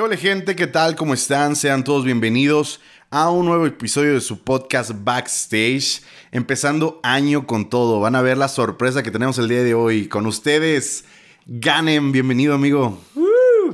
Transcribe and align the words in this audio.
¿Qué 0.00 0.04
hola 0.04 0.16
gente? 0.16 0.56
¿Qué 0.56 0.66
tal? 0.66 0.96
¿Cómo 0.96 1.12
están? 1.12 1.54
Sean 1.54 1.84
todos 1.84 2.06
bienvenidos 2.06 2.80
a 3.10 3.28
un 3.30 3.44
nuevo 3.44 3.66
episodio 3.66 4.14
de 4.14 4.22
su 4.22 4.42
podcast 4.42 4.92
Backstage. 4.94 6.00
Empezando 6.32 7.00
año 7.02 7.46
con 7.46 7.68
todo. 7.68 8.00
Van 8.00 8.14
a 8.14 8.22
ver 8.22 8.38
la 8.38 8.48
sorpresa 8.48 9.02
que 9.02 9.10
tenemos 9.10 9.36
el 9.36 9.50
día 9.50 9.62
de 9.62 9.74
hoy. 9.74 10.08
Con 10.08 10.24
ustedes, 10.24 11.04
Ganem. 11.44 12.12
Bienvenido, 12.12 12.54
amigo. 12.54 12.98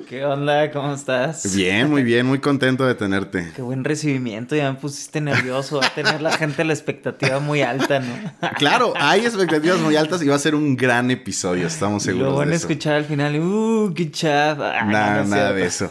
¿Qué 0.09 0.25
onda? 0.25 0.71
¿Cómo 0.71 0.95
estás? 0.95 1.53
Bien, 1.57 1.91
muy 1.91 2.05
bien, 2.05 2.27
muy 2.27 2.39
contento 2.39 2.87
de 2.87 2.95
tenerte. 2.95 3.51
Qué 3.57 3.63
buen 3.63 3.83
recibimiento, 3.83 4.55
ya 4.55 4.71
me 4.71 4.79
pusiste 4.79 5.21
nervioso. 5.21 5.81
Va 5.81 5.87
a 5.87 5.95
tener 5.95 6.23
la 6.23 6.31
gente 6.31 6.63
la 6.65 6.73
expectativa 6.73 7.41
muy 7.41 7.63
alta, 7.63 7.99
¿no? 7.99 8.15
Claro, 8.57 8.95
hay 8.97 9.23
expectativas 9.27 9.81
muy 9.81 9.97
altas 9.97 10.23
y 10.23 10.29
va 10.29 10.37
a 10.37 10.39
ser 10.39 10.55
un 10.55 10.77
gran 10.77 11.11
episodio, 11.11 11.67
estamos 11.67 12.05
seguros. 12.05 12.29
Lo 12.29 12.37
van 12.37 12.53
a 12.53 12.55
escuchar 12.55 12.95
al 12.95 13.05
final, 13.05 13.41
¡uh, 13.41 13.93
qué 13.95 14.09
chat! 14.13 14.59
Ah, 14.61 14.85
Nada, 14.85 15.25
no 15.25 15.31
nada 15.31 15.53
de 15.53 15.67
eso. 15.67 15.91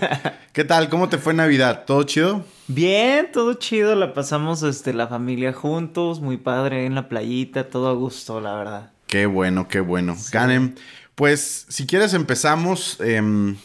¿Qué 0.53 0.63
tal? 0.63 0.87
¿Cómo 0.87 1.09
te 1.09 1.17
fue 1.17 1.33
Navidad? 1.33 1.83
¿Todo 1.85 2.03
chido? 2.03 2.45
Bien, 2.67 3.29
todo 3.33 3.55
chido, 3.55 3.95
la 3.95 4.13
pasamos 4.13 4.63
este, 4.63 4.93
la 4.93 5.07
familia 5.07 5.51
juntos, 5.51 6.21
muy 6.21 6.37
padre 6.37 6.85
en 6.85 6.95
la 6.95 7.09
playita, 7.09 7.69
todo 7.69 7.89
a 7.89 7.93
gusto, 7.93 8.39
la 8.39 8.55
verdad. 8.55 8.91
Qué 9.07 9.25
bueno, 9.25 9.67
qué 9.67 9.81
bueno. 9.81 10.15
Ganem, 10.31 10.73
pues 11.15 11.65
si 11.67 11.85
quieres 11.85 12.13
empezamos. 12.13 12.97
em, 13.01 13.57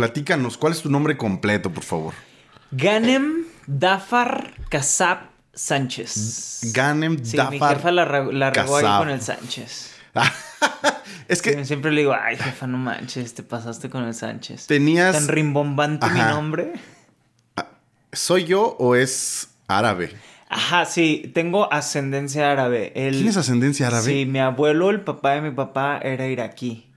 platícanos, 0.00 0.56
¿cuál 0.56 0.72
es 0.72 0.80
tu 0.82 0.90
nombre 0.90 1.16
completo, 1.18 1.70
por 1.70 1.84
favor? 1.84 2.14
Ganem 2.70 3.44
Dafar 3.66 4.54
Kasab 4.70 5.18
Sánchez. 5.52 6.72
Ganem 6.72 7.22
Sí, 7.22 7.36
mi 7.50 7.58
Dafar 7.58 7.76
jefa 7.76 7.90
la, 7.90 8.04
la 8.06 8.50
regó 8.50 8.76
ahí 8.76 8.98
con 8.98 9.10
el 9.10 9.20
Sánchez. 9.20 9.94
es 11.28 11.42
que 11.42 11.64
Siempre 11.66 11.92
le 11.92 12.00
digo, 12.00 12.14
ay, 12.18 12.36
jefa, 12.36 12.66
no 12.66 12.78
manches, 12.78 13.34
te 13.34 13.42
pasaste 13.42 13.90
con 13.90 14.04
el 14.04 14.14
Sánchez. 14.14 14.66
tenías. 14.66 15.14
Tan 15.14 15.28
rimbombante 15.28 16.08
mi 16.08 16.20
nombre. 16.20 16.72
¿Soy 18.12 18.44
yo 18.44 18.76
o 18.78 18.94
es 18.96 19.50
árabe? 19.68 20.12
Ajá, 20.48 20.84
sí, 20.84 21.30
tengo 21.34 21.72
ascendencia 21.72 22.50
árabe. 22.50 22.92
El- 22.96 23.14
¿Tienes 23.16 23.36
ascendencia 23.36 23.86
árabe? 23.86 24.04
Sí, 24.04 24.26
mi 24.26 24.40
abuelo, 24.40 24.90
el 24.90 25.02
papá 25.02 25.32
de 25.34 25.42
mi 25.42 25.50
papá, 25.52 26.00
era 26.02 26.26
iraquí. 26.26 26.89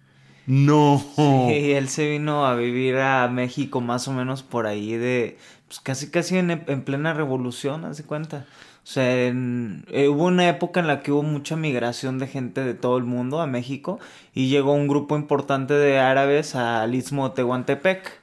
No. 0.45 1.03
Y 1.49 1.72
él 1.72 1.88
se 1.89 2.09
vino 2.09 2.45
a 2.45 2.55
vivir 2.55 2.97
a 2.97 3.27
México 3.30 3.81
más 3.81 4.08
o 4.08 4.13
menos 4.13 4.44
por 4.44 4.67
ahí 4.67 4.97
de, 4.97 5.38
pues 5.67 5.80
casi 5.80 6.09
casi 6.09 6.38
en, 6.38 6.52
en 6.52 6.81
plena 6.83 7.13
revolución, 7.13 7.85
haz 7.85 7.97
de 7.97 8.03
cuenta. 8.03 8.45
O 8.83 8.85
sea, 8.85 9.27
en- 9.27 9.85
eh, 9.89 10.09
hubo 10.09 10.25
una 10.25 10.50
época 10.50 10.81
en 10.81 10.88
la 10.88 11.02
que 11.02 11.13
hubo 11.13 11.23
mucha 11.23 11.55
migración 11.55 12.19
de 12.19 12.27
gente 12.27 12.63
de 12.66 12.73
todo 12.73 12.97
el 12.97 13.05
mundo 13.05 13.39
a 13.39 13.47
México 13.47 14.00
y 14.33 14.50
llegó 14.50 14.73
un 14.73 14.89
grupo 14.89 15.16
importante 15.16 15.73
de 15.73 16.00
árabes 16.00 16.55
al 16.55 16.94
istmo 16.94 17.30
de 17.30 17.35
Tehuantepec. 17.35 18.19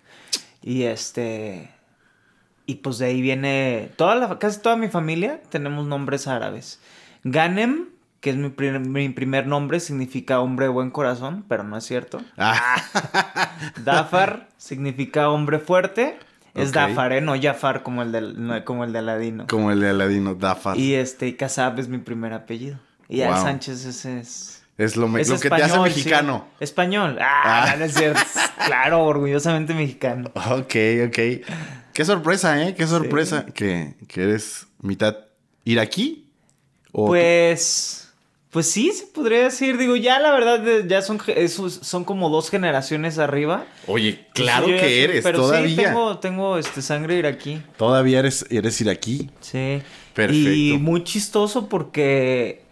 Y 0.62 0.82
este... 0.82 1.70
Y 2.66 2.76
pues 2.76 2.98
de 2.98 3.06
ahí 3.06 3.22
viene... 3.22 3.90
Toda 3.96 4.14
la, 4.14 4.38
casi 4.38 4.60
toda 4.60 4.76
mi 4.76 4.88
familia 4.88 5.40
tenemos 5.48 5.86
nombres 5.86 6.28
árabes. 6.28 6.78
Ganem, 7.24 7.86
que 8.20 8.30
es 8.30 8.36
mi, 8.36 8.50
pri- 8.50 8.78
mi 8.78 9.08
primer 9.08 9.46
nombre, 9.46 9.80
significa 9.80 10.40
hombre 10.40 10.66
de 10.66 10.70
buen 10.72 10.90
corazón, 10.90 11.44
pero 11.48 11.64
no 11.64 11.76
es 11.76 11.84
cierto. 11.84 12.20
Ah, 12.36 12.76
Dafar 13.84 14.48
significa 14.56 15.30
hombre 15.30 15.58
fuerte. 15.58 16.18
Es. 16.54 16.72
Dafar, 16.72 17.12
¿eh? 17.12 17.20
No 17.20 17.34
Jafar 17.40 17.82
como 17.82 18.02
el 18.02 18.46
no, 18.46 18.64
como 18.64 18.84
el 18.84 18.92
de 18.92 18.98
Aladino. 18.98 19.46
como 19.48 19.70
el 19.70 19.80
de 19.80 19.90
Aladino, 19.90 20.34
Dafar. 20.34 20.76
Y 20.76 20.94
este, 20.94 21.28
y 21.28 21.34
Kasab 21.34 21.78
es 21.78 21.88
mi 21.88 21.98
primer 21.98 22.32
apellido. 22.32 22.78
Y 23.08 23.22
Wow. 23.22 23.36
Sánchez 23.36 23.84
ese 23.86 24.20
es... 24.20 24.62
es 24.76 24.96
lo, 24.96 25.06
es 25.18 25.28
lo 25.28 25.38
que 25.38 25.48
te 25.48 25.62
hace 25.62 25.74
sí. 25.74 25.80
mexicano. 25.80 26.46
Español. 26.60 27.18
Ah, 27.20 27.70
Ah. 27.72 27.76
no, 27.78 27.84
es 27.84 27.94
cierto. 27.94 28.20
claro, 28.66 29.04
orgullosamente 29.04 29.74
mexicano. 29.74 30.30
Ok, 30.34 30.74
ok. 31.06 31.18
Qué 31.92 32.04
sorpresa, 32.04 32.62
¿eh? 32.62 32.74
Qué 32.74 32.86
sorpresa 32.86 33.46
que, 33.46 33.96
que 34.08 34.22
eres 34.24 34.66
mitad 34.80 35.16
iraquí. 35.64 36.28
¿O 36.92 37.06
Pues... 37.06 38.09
Pues 38.50 38.68
sí, 38.68 38.90
se 38.92 39.06
podría 39.06 39.44
decir. 39.44 39.78
Digo, 39.78 39.94
ya 39.94 40.18
la 40.18 40.32
verdad, 40.32 40.84
ya 40.86 41.02
son, 41.02 41.20
esos 41.28 41.72
son 41.72 42.04
como 42.04 42.30
dos 42.30 42.50
generaciones 42.50 43.18
arriba. 43.18 43.64
Oye, 43.86 44.26
claro 44.34 44.66
Sí, 44.66 44.72
yo 44.72 44.76
ya 44.76 44.82
que 44.82 45.04
eres, 45.04 45.22
pero 45.22 45.38
todavía. 45.38 45.68
sí, 45.68 45.76
tengo, 45.76 46.18
tengo 46.18 46.58
este, 46.58 46.82
sangre 46.82 47.16
iraquí. 47.16 47.62
Todavía 47.76 48.18
eres, 48.18 48.44
eres 48.50 48.80
iraquí. 48.80 49.30
Sí. 49.40 49.82
Perfecto. 50.14 50.50
Y 50.50 50.78
muy 50.78 51.04
chistoso 51.04 51.68
porque, 51.68 52.64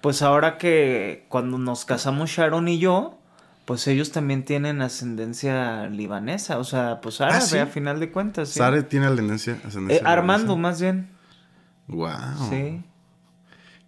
pues 0.00 0.22
ahora 0.22 0.58
que 0.58 1.24
cuando 1.28 1.58
nos 1.58 1.84
casamos 1.84 2.30
Sharon 2.30 2.68
y 2.68 2.78
yo, 2.78 3.18
pues 3.64 3.88
ellos 3.88 4.12
también 4.12 4.44
tienen 4.44 4.80
ascendencia 4.80 5.86
libanesa, 5.88 6.58
o 6.58 6.64
sea, 6.64 7.00
pues 7.00 7.20
árabe 7.20 7.40
¿sí? 7.40 7.58
a 7.58 7.66
final 7.66 7.98
de 7.98 8.12
cuentas. 8.12 8.50
Sí. 8.50 8.60
Sare 8.60 8.84
tiene 8.84 9.06
ascendencia. 9.06 9.54
Eh, 9.54 9.66
ascendencia 9.66 10.08
Armando, 10.08 10.56
más 10.56 10.80
bien. 10.80 11.10
Wow. 11.88 12.48
Sí. 12.48 12.80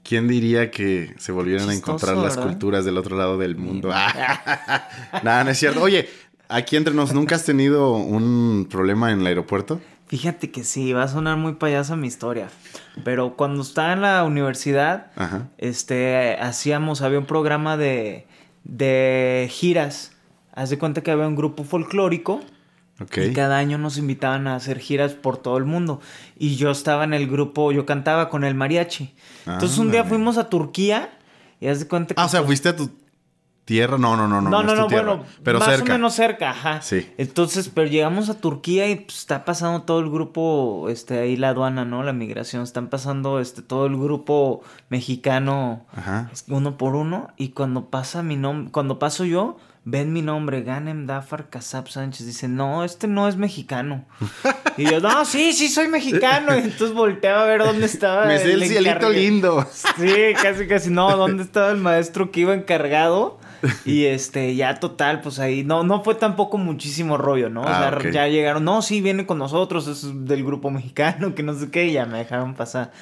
¿Quién 0.03 0.27
diría 0.29 0.71
que 0.71 1.15
se 1.19 1.33
volvieran 1.33 1.69
a 1.69 1.75
encontrar 1.75 2.17
las 2.17 2.37
¿verdad? 2.37 2.51
culturas 2.51 2.85
del 2.85 2.97
otro 2.97 3.17
lado 3.17 3.37
del 3.37 3.57
mundo? 3.57 3.89
Nada, 5.23 5.45
no 5.45 5.51
es 5.51 5.59
cierto. 5.59 5.83
Oye, 5.83 6.09
aquí 6.49 6.77
entre 6.77 6.95
nos, 6.95 7.13
¿nunca 7.13 7.35
has 7.35 7.45
tenido 7.45 7.93
un 7.93 8.67
problema 8.71 9.13
en 9.13 9.21
el 9.21 9.27
aeropuerto? 9.27 9.81
Fíjate 10.07 10.51
que 10.51 10.65
sí, 10.65 10.95
va 10.95 11.03
a 11.03 11.09
sonar 11.09 11.37
muy 11.37 11.55
payasa 11.55 11.95
mi 11.95 12.07
historia. 12.07 12.49
Pero 13.05 13.37
cuando 13.37 13.61
estaba 13.63 13.93
en 13.93 14.01
la 14.01 14.25
universidad, 14.25 15.11
Ajá. 15.17 15.49
este, 15.59 16.37
hacíamos, 16.41 17.03
había 17.03 17.19
un 17.19 17.27
programa 17.27 17.77
de, 17.77 18.27
de 18.65 19.49
giras. 19.51 20.13
Haz 20.55 20.71
de 20.71 20.79
cuenta 20.79 21.03
que 21.03 21.11
había 21.11 21.29
un 21.29 21.37
grupo 21.37 21.65
folclórico. 21.65 22.41
Ok. 23.01 23.19
Y 23.19 23.33
cada 23.33 23.59
año 23.59 23.79
nos 23.79 23.97
invitaban 23.97 24.47
a 24.47 24.57
hacer 24.57 24.79
giras 24.79 25.13
por 25.13 25.37
todo 25.37 25.57
el 25.57 25.65
mundo. 25.65 26.01
Y 26.37 26.57
yo 26.57 26.71
estaba 26.71 27.05
en 27.05 27.15
el 27.15 27.29
grupo, 27.29 27.71
yo 27.73 27.87
cantaba 27.87 28.29
con 28.29 28.45
el 28.45 28.55
mariachi. 28.55 29.15
Entonces 29.47 29.79
un 29.79 29.91
día 29.91 30.05
fuimos 30.05 30.37
a 30.37 30.49
Turquía 30.49 31.11
y 31.61 31.69
haz 31.69 31.81
de 31.81 31.89
cuenta 31.89 32.15
que... 32.15 32.21
Ah, 32.21 32.27
o 32.27 32.29
sea, 32.29 32.43
fuiste 32.43 32.69
a 32.69 32.77
tu 32.77 32.91
tierra. 33.69 33.99
No, 33.99 34.17
no, 34.17 34.27
no, 34.27 34.41
no. 34.41 34.51
no, 34.51 34.63
no, 34.63 34.89
bueno, 34.89 35.25
Pero 35.45 35.59
más 35.59 35.69
cerca. 35.69 35.93
o 35.93 35.97
menos 35.97 36.15
cerca, 36.15 36.51
ajá. 36.51 36.81
Sí. 36.81 37.07
Entonces, 37.19 37.71
pero 37.73 37.87
llegamos 37.87 38.31
a 38.31 38.41
Turquía 38.41 38.89
y 38.89 38.97
pues, 38.97 39.19
está 39.19 39.45
pasando 39.45 39.83
todo 39.83 40.01
el 40.01 40.11
grupo, 40.11 40.87
este, 40.89 41.19
ahí 41.19 41.37
la 41.37 41.51
aduana, 41.51 41.85
¿no? 41.85 42.03
La 42.03 42.15
migración, 42.15 42.63
están 42.63 42.89
pasando, 42.89 43.41
este, 43.41 43.61
todo 43.61 43.85
el 43.85 43.97
grupo 43.99 44.63
mexicano 44.89 45.85
Ajá. 45.95 46.31
uno 46.49 46.79
por 46.79 46.97
uno 46.97 47.29
y 47.37 47.51
cuando 47.51 47.91
pasa 47.91 48.23
mi 48.23 48.37
nombre, 48.37 48.73
cuando 48.73 48.99
paso 48.99 49.27
yo, 49.27 49.59
ven 49.91 50.13
mi 50.13 50.21
nombre, 50.23 50.63
Ganem 50.63 51.07
Dafar 51.07 51.49
Kasab 51.49 51.89
Sánchez, 51.89 52.27
dicen, 52.27 52.57
no, 52.57 52.85
este 52.85 53.07
no 53.09 53.27
es 53.27 53.37
mexicano. 53.37 54.05
y 54.77 54.85
yo, 54.85 55.01
no, 55.01 55.25
sí, 55.25 55.53
sí 55.53 55.69
soy 55.69 55.89
mexicano. 55.89 56.55
Y 56.57 56.61
entonces 56.61 56.93
volteaba 56.93 57.43
a 57.43 57.47
ver 57.47 57.61
dónde 57.65 57.87
estaba. 57.87 58.27
Me 58.27 58.39
sé 58.39 58.53
el 58.53 58.61
cielito 58.65 58.81
encargado. 58.91 59.13
lindo. 59.13 59.67
Sí, 59.73 60.13
casi, 60.43 60.67
casi, 60.67 60.91
no, 60.91 61.17
dónde 61.17 61.43
estaba 61.43 61.71
el 61.71 61.79
maestro 61.79 62.31
que 62.31 62.41
iba 62.41 62.55
encargado. 62.55 63.39
Y 63.85 64.05
este, 64.05 64.55
ya 64.55 64.75
total, 64.79 65.21
pues 65.21 65.39
ahí, 65.41 65.65
no, 65.65 65.83
no 65.83 66.05
fue 66.05 66.15
tampoco 66.15 66.59
muchísimo 66.59 67.17
rollo, 67.17 67.49
¿no? 67.51 67.63
O 67.63 67.67
Ah, 67.67 67.99
sea, 68.01 68.11
ya 68.13 68.29
llegaron, 68.29 68.65
no, 68.65 68.83
sí, 68.83 69.01
viene 69.01 69.27
con 69.27 69.39
nosotros, 69.39 69.89
es 69.89 70.07
del 70.27 70.45
grupo 70.45 70.71
mexicano, 70.71 71.35
que 71.35 71.43
no 71.43 71.55
sé 71.55 71.69
qué, 71.71 71.87
y 71.87 71.93
ya 71.95 72.07
me 72.07 72.19
dejaron 72.19 72.55
pasar. 72.55 72.93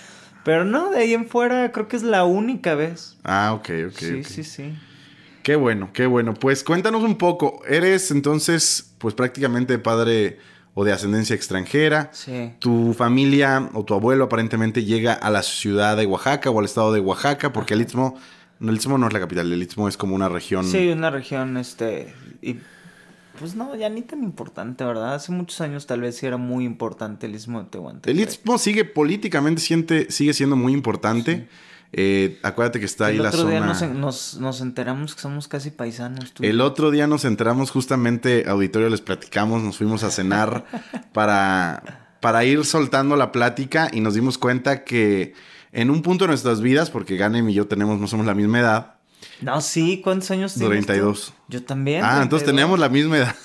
Pero 0.44 0.64
no, 0.64 0.90
de 0.90 1.00
ahí 1.00 1.12
en 1.12 1.28
fuera 1.28 1.72
creo 1.72 1.88
que 1.88 1.96
es 1.96 2.02
la 2.04 2.24
única 2.24 2.74
vez. 2.74 3.16
Ah, 3.24 3.52
ok, 3.54 3.68
ok. 3.88 3.98
sí, 3.98 4.14
ok. 4.20 4.26
sí, 4.26 4.44
sí. 4.44 4.74
Qué 5.46 5.54
bueno, 5.54 5.90
qué 5.92 6.06
bueno. 6.06 6.34
Pues 6.34 6.64
cuéntanos 6.64 7.04
un 7.04 7.18
poco. 7.18 7.62
Eres 7.68 8.10
entonces, 8.10 8.94
pues 8.98 9.14
prácticamente 9.14 9.78
padre 9.78 10.40
o 10.74 10.84
de 10.84 10.90
ascendencia 10.90 11.36
extranjera. 11.36 12.10
Sí. 12.12 12.54
Tu 12.58 12.92
familia 12.94 13.70
o 13.72 13.84
tu 13.84 13.94
abuelo 13.94 14.24
aparentemente 14.24 14.82
llega 14.82 15.12
a 15.12 15.30
la 15.30 15.44
ciudad 15.44 15.96
de 15.96 16.04
Oaxaca 16.04 16.50
o 16.50 16.58
al 16.58 16.64
estado 16.64 16.92
de 16.92 16.98
Oaxaca, 16.98 17.52
porque 17.52 17.74
el 17.74 17.82
Istmo, 17.82 18.18
no, 18.58 18.72
el 18.72 18.78
Istmo 18.78 18.98
no 18.98 19.06
es 19.06 19.12
la 19.12 19.20
capital, 19.20 19.52
el 19.52 19.62
Istmo 19.62 19.86
es 19.86 19.96
como 19.96 20.16
una 20.16 20.28
región. 20.28 20.64
Sí, 20.64 20.88
una 20.88 21.10
región, 21.10 21.56
este, 21.58 22.12
y 22.42 22.56
pues 23.38 23.54
no, 23.54 23.76
ya 23.76 23.88
ni 23.88 24.02
tan 24.02 24.24
importante, 24.24 24.82
¿verdad? 24.82 25.14
Hace 25.14 25.30
muchos 25.30 25.60
años 25.60 25.86
tal 25.86 26.00
vez 26.00 26.16
sí 26.16 26.26
era 26.26 26.38
muy 26.38 26.64
importante 26.64 27.26
el 27.26 27.36
Istmo 27.36 27.62
de 27.62 27.70
Tehuantepec. 27.70 28.12
El 28.12 28.20
Istmo 28.20 28.58
sigue 28.58 28.84
políticamente 28.84 29.62
siente, 29.62 30.10
sigue 30.10 30.34
siendo 30.34 30.56
muy 30.56 30.72
importante. 30.72 31.46
Eh, 31.92 32.38
acuérdate 32.42 32.78
que 32.80 32.84
está 32.86 33.06
ahí 33.06 33.16
el 33.16 33.22
la 33.22 33.28
otro 33.30 33.46
día 33.48 33.60
zona. 33.60 33.66
nos, 33.66 33.82
nos, 33.94 34.36
nos 34.38 34.60
enteramos 34.60 35.14
que 35.14 35.20
somos 35.20 35.48
casi 35.48 35.70
paisanos. 35.70 36.32
tú 36.32 36.42
El 36.42 36.60
otro 36.60 36.90
día 36.90 37.06
nos 37.06 37.24
entramos 37.24 37.70
justamente, 37.70 38.44
auditorio, 38.48 38.88
les 38.90 39.00
platicamos, 39.00 39.62
nos 39.62 39.78
fuimos 39.78 40.02
a 40.02 40.10
cenar 40.10 40.64
para, 41.12 42.16
para 42.20 42.44
ir 42.44 42.64
soltando 42.64 43.16
la 43.16 43.32
plática 43.32 43.88
y 43.92 44.00
nos 44.00 44.14
dimos 44.14 44.36
cuenta 44.38 44.84
que 44.84 45.34
en 45.72 45.90
un 45.90 46.02
punto 46.02 46.24
de 46.24 46.28
nuestras 46.28 46.60
vidas, 46.60 46.90
porque 46.90 47.16
Ganem 47.16 47.48
y 47.48 47.54
yo 47.54 47.66
tenemos 47.66 47.98
más 48.00 48.12
o 48.12 48.16
menos 48.16 48.26
la 48.26 48.34
misma 48.34 48.60
edad, 48.60 48.94
No, 49.40 49.60
sí, 49.60 50.00
¿cuántos 50.02 50.30
años 50.30 50.54
tienes? 50.54 50.80
tú? 50.80 50.86
32. 50.86 51.34
Yo 51.48 51.62
también. 51.64 52.02
ah, 52.04 52.20
entonces 52.22 52.44
32. 52.44 52.46
teníamos 52.46 52.78
la 52.78 52.88
misma 52.88 53.18
edad. 53.18 53.36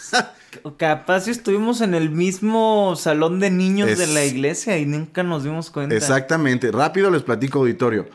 Capaz 0.77 1.21
si 1.21 1.31
estuvimos 1.31 1.79
en 1.81 1.93
el 1.93 2.09
mismo 2.09 2.95
salón 2.97 3.39
de 3.39 3.49
niños 3.49 3.97
de 3.97 4.07
la 4.07 4.25
iglesia 4.25 4.77
y 4.77 4.85
nunca 4.85 5.23
nos 5.23 5.43
dimos 5.43 5.69
cuenta. 5.69 5.95
Exactamente, 5.95 6.71
rápido 6.71 7.09
les 7.09 7.23
platico, 7.23 7.59
auditorio. 7.59 8.07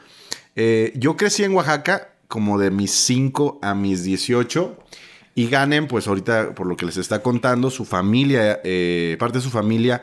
Eh, 0.56 0.92
yo 0.96 1.16
crecí 1.16 1.44
en 1.44 1.54
Oaxaca 1.54 2.08
como 2.28 2.58
de 2.58 2.70
mis 2.70 2.90
5 2.92 3.58
a 3.62 3.74
mis 3.74 4.02
18 4.02 4.76
y 5.34 5.48
Ganem, 5.48 5.86
pues 5.86 6.08
ahorita 6.08 6.54
por 6.54 6.66
lo 6.66 6.76
que 6.76 6.86
les 6.86 6.96
está 6.96 7.22
contando, 7.22 7.70
su 7.70 7.84
familia, 7.84 8.60
eh, 8.64 9.16
parte 9.20 9.38
de 9.38 9.44
su 9.44 9.50
familia 9.50 10.02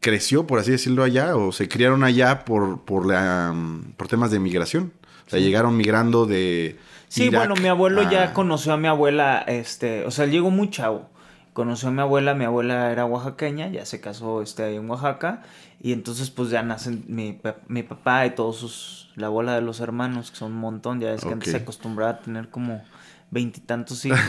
creció, 0.00 0.46
por 0.46 0.58
así 0.60 0.70
decirlo, 0.70 1.02
allá 1.02 1.36
o 1.36 1.52
se 1.52 1.68
criaron 1.68 2.04
allá 2.04 2.44
por, 2.44 2.84
por, 2.84 3.06
la, 3.06 3.52
mm, 3.54 3.92
por 3.96 4.08
temas 4.08 4.30
de 4.30 4.38
migración. 4.38 4.92
O 5.26 5.30
sea, 5.30 5.40
llegaron 5.40 5.76
migrando 5.76 6.26
de... 6.26 6.78
Sí, 7.08 7.24
Irak 7.24 7.48
bueno, 7.48 7.60
mi 7.60 7.68
abuelo 7.68 8.02
a- 8.02 8.10
ya 8.10 8.32
conoció 8.32 8.72
a 8.72 8.76
mi 8.76 8.86
abuela, 8.86 9.40
este, 9.48 10.04
o 10.04 10.10
sea, 10.12 10.26
llegó 10.26 10.50
muy 10.50 10.70
chavo. 10.70 11.08
Conoció 11.52 11.88
a 11.88 11.92
mi 11.92 12.00
abuela, 12.02 12.34
mi 12.34 12.44
abuela 12.44 12.92
era 12.92 13.06
oaxaqueña, 13.06 13.68
ya 13.68 13.84
se 13.86 14.00
casó 14.00 14.42
este, 14.42 14.62
ahí 14.62 14.76
en 14.76 14.88
Oaxaca. 14.88 15.42
Y 15.80 15.92
entonces, 15.92 16.30
pues 16.30 16.50
ya 16.50 16.62
nacen 16.62 17.04
mi, 17.06 17.38
mi 17.68 17.82
papá 17.82 18.26
y 18.26 18.30
todos 18.30 18.56
sus, 18.56 19.10
la 19.14 19.26
abuela 19.28 19.54
de 19.54 19.60
los 19.60 19.80
hermanos, 19.80 20.30
que 20.30 20.36
son 20.36 20.52
un 20.52 20.58
montón. 20.58 21.00
Ya 21.00 21.12
es 21.12 21.22
que 21.22 21.32
antes 21.32 21.50
se 21.50 21.58
acostumbraba 21.58 22.12
a 22.12 22.18
tener 22.20 22.48
como 22.48 22.82
veintitantos 23.30 24.04
hijos. 24.04 24.20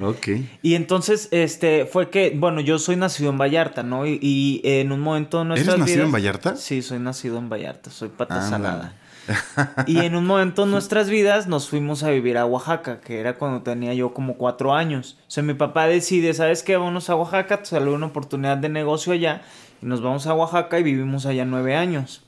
Ok. 0.00 0.28
y 0.62 0.74
entonces, 0.74 1.28
este, 1.32 1.84
fue 1.84 2.08
que, 2.08 2.32
bueno, 2.34 2.62
yo 2.62 2.78
soy 2.78 2.96
nacido 2.96 3.28
en 3.28 3.36
Vallarta, 3.36 3.82
¿no? 3.82 4.06
Y, 4.06 4.18
y 4.22 4.62
en 4.64 4.90
un 4.90 5.00
momento 5.00 5.40
de 5.40 5.44
nuestras 5.44 5.74
¿Eres 5.74 5.80
nacido 5.80 5.96
vidas- 5.98 6.06
en 6.06 6.12
Vallarta? 6.12 6.56
Sí, 6.56 6.80
soy 6.80 6.98
nacido 6.98 7.36
en 7.36 7.50
Vallarta, 7.50 7.90
soy 7.90 8.08
pata 8.08 8.40
salada. 8.48 8.94
Y 9.86 9.98
en 9.98 10.16
un 10.16 10.24
momento 10.24 10.64
de 10.64 10.70
nuestras 10.72 11.10
vidas 11.10 11.46
nos 11.46 11.68
fuimos 11.68 12.02
a 12.04 12.10
vivir 12.10 12.38
a 12.38 12.46
Oaxaca, 12.46 13.00
que 13.02 13.20
era 13.20 13.36
cuando 13.36 13.60
tenía 13.62 13.92
yo 13.92 14.14
como 14.14 14.38
cuatro 14.38 14.74
años. 14.74 15.18
O 15.28 15.30
sea, 15.30 15.42
mi 15.42 15.52
papá 15.52 15.86
decide, 15.86 16.32
¿sabes 16.32 16.62
qué? 16.62 16.78
Vamos 16.78 17.10
a 17.10 17.14
Oaxaca, 17.14 17.60
salió 17.62 17.92
una 17.92 18.06
oportunidad 18.06 18.56
de 18.56 18.70
negocio 18.70 19.12
allá. 19.12 19.42
Y 19.82 19.86
nos 19.86 20.00
vamos 20.00 20.26
a 20.26 20.34
Oaxaca 20.34 20.78
y 20.78 20.82
vivimos 20.82 21.26
allá 21.26 21.44
nueve 21.44 21.74
años. 21.74 22.22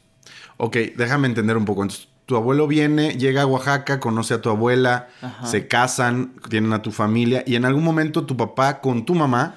Ok, 0.57 0.77
déjame 0.97 1.29
entender 1.29 1.57
un 1.57 1.65
poco. 1.65 1.83
Entonces, 1.83 2.09
tu 2.27 2.37
abuelo 2.37 2.67
viene, 2.67 3.13
llega 3.17 3.43
a 3.43 3.47
Oaxaca, 3.47 4.01
conoce 4.01 4.35
a 4.35 4.41
tu 4.41 4.51
abuela, 4.51 5.09
Ajá. 5.21 5.47
se 5.47 5.69
casan, 5.69 6.33
tienen 6.49 6.73
a 6.73 6.83
tu 6.83 6.91
familia 6.91 7.45
y 7.47 7.57
en 7.57 7.65
algún 7.65 7.85
momento 7.85 8.25
tu 8.25 8.37
papá 8.37 8.81
con 8.81 9.05
tu 9.05 9.15
mamá 9.15 9.57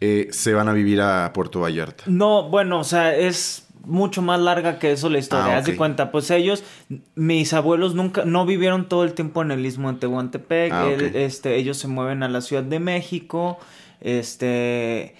eh, 0.00 0.28
se 0.32 0.52
van 0.54 0.68
a 0.68 0.72
vivir 0.72 1.00
a 1.00 1.32
Puerto 1.32 1.60
Vallarta. 1.60 2.04
No, 2.06 2.48
bueno, 2.48 2.80
o 2.80 2.84
sea, 2.84 3.14
es 3.14 3.68
mucho 3.84 4.22
más 4.22 4.40
larga 4.40 4.78
que 4.78 4.92
eso 4.92 5.10
la 5.10 5.18
historia. 5.18 5.54
Ah, 5.54 5.58
Haz 5.58 5.66
de 5.66 5.76
cuenta, 5.76 6.10
pues 6.10 6.30
ellos, 6.30 6.64
mis 7.14 7.52
abuelos 7.52 7.94
nunca, 7.94 8.24
no 8.24 8.46
vivieron 8.46 8.88
todo 8.88 9.04
el 9.04 9.12
tiempo 9.12 9.42
en 9.42 9.50
el 9.50 9.64
istmo 9.66 9.92
de 9.92 9.98
Tehuantepec. 9.98 10.72
Ah, 10.72 10.88
este, 10.90 11.56
ellos 11.56 11.76
se 11.76 11.88
mueven 11.88 12.22
a 12.22 12.28
la 12.28 12.40
Ciudad 12.40 12.62
de 12.62 12.80
México. 12.80 13.58
Este. 14.00 15.14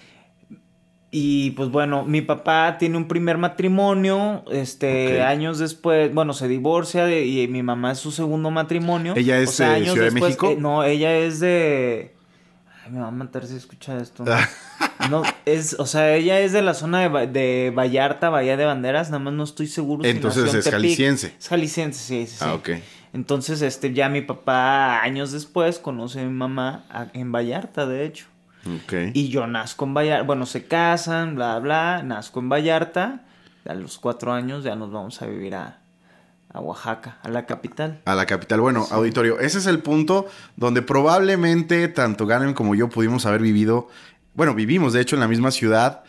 Y 1.15 1.51
pues 1.51 1.69
bueno, 1.69 2.05
mi 2.07 2.23
papá 2.23 2.79
tiene 2.79 2.97
un 2.97 3.07
primer 3.07 3.37
matrimonio, 3.37 4.45
este, 4.51 5.21
años 5.23 5.59
después, 5.59 6.13
bueno, 6.15 6.33
se 6.33 6.49
divorcia 6.49 7.05
de- 7.05 7.27
y 7.27 7.47
mi 7.49 7.63
mamá 7.63 7.93
es 7.93 7.99
su 7.99 8.11
segundo 8.11 8.51
matrimonio. 8.51 9.13
¿Ella 9.15 9.39
es, 9.39 9.61
eh, 9.61 9.85
Ciudad 9.85 10.07
de 10.07 10.11
México? 10.11 10.49
eh, 10.49 10.57
no, 10.59 10.83
ella 10.85 11.15
es 11.19 11.39
de... 11.39 12.15
Ay, 12.83 12.93
me 12.93 13.01
va 13.01 13.09
a 13.09 13.11
matar 13.11 13.45
si 13.47 13.57
escucha 13.57 13.99
esto. 13.99 14.25
No, 15.11 15.23
es, 15.45 15.77
o 15.79 15.85
sea, 15.85 16.15
ella 16.15 16.41
es 16.41 16.53
de 16.53 16.63
la 16.63 16.73
zona 16.73 17.07
de, 17.07 17.27
de 17.27 17.73
Vallarta, 17.77 18.31
Bahía 18.31 18.57
de 18.57 18.65
Banderas, 18.65 19.11
nada 19.11 19.23
más 19.23 19.35
no 19.35 19.45
estoy 19.45 19.67
seguro. 19.67 20.05
Entonces 20.07 20.45
es 20.47 20.65
Tepic. 20.65 20.73
jalisciense. 20.73 21.35
Es 21.39 21.49
jalisciense, 21.49 22.01
sí, 22.03 22.27
sí, 22.27 22.37
sí. 22.39 22.45
Ah, 22.47 22.55
ok. 22.55 22.71
Entonces, 23.13 23.61
este, 23.61 23.93
ya 23.93 24.09
mi 24.09 24.23
papá, 24.23 25.03
años 25.03 25.31
después, 25.33 25.79
conoce 25.79 26.21
a 26.21 26.25
mi 26.25 26.33
mamá 26.33 26.87
en 27.13 27.31
Vallarta, 27.33 27.85
de 27.85 28.07
hecho. 28.07 28.27
Y 29.15 29.29
yo 29.29 29.47
nazco 29.47 29.85
en 29.85 29.95
Vallarta, 29.95 30.25
bueno, 30.25 30.47
se 30.47 30.65
casan, 30.67 31.35
bla, 31.35 31.59
bla, 31.59 32.03
nazco 32.03 32.41
en 32.41 32.49
Vallarta. 32.49 33.23
A 33.69 33.75
los 33.75 33.99
cuatro 33.99 34.33
años 34.33 34.65
ya 34.65 34.75
nos 34.77 34.91
vamos 34.93 35.21
a 35.23 35.27
vivir 35.27 35.55
a, 35.55 35.79
a 36.53 36.61
Oaxaca, 36.61 37.19
a 37.23 37.29
la 37.29 37.47
capital. 37.47 38.01
A 38.05 38.15
la 38.15 38.27
capital. 38.27 38.61
Bueno, 38.61 38.87
auditorio, 38.91 39.39
ese 39.41 39.59
es 39.59 39.67
el 39.67 39.79
punto 39.81 40.27
donde 40.57 40.83
probablemente 40.83 41.87
tanto 41.89 42.27
Ganem 42.27 42.55
como 42.55 42.75
yo 42.75 42.89
pudimos 42.89 43.25
haber 43.27 43.41
vivido. 43.43 43.89
Bueno, 44.35 44.55
vivimos 44.55 44.93
de 44.93 45.01
hecho 45.01 45.17
en 45.17 45.21
la 45.21 45.29
misma 45.29 45.51
ciudad. 45.51 46.03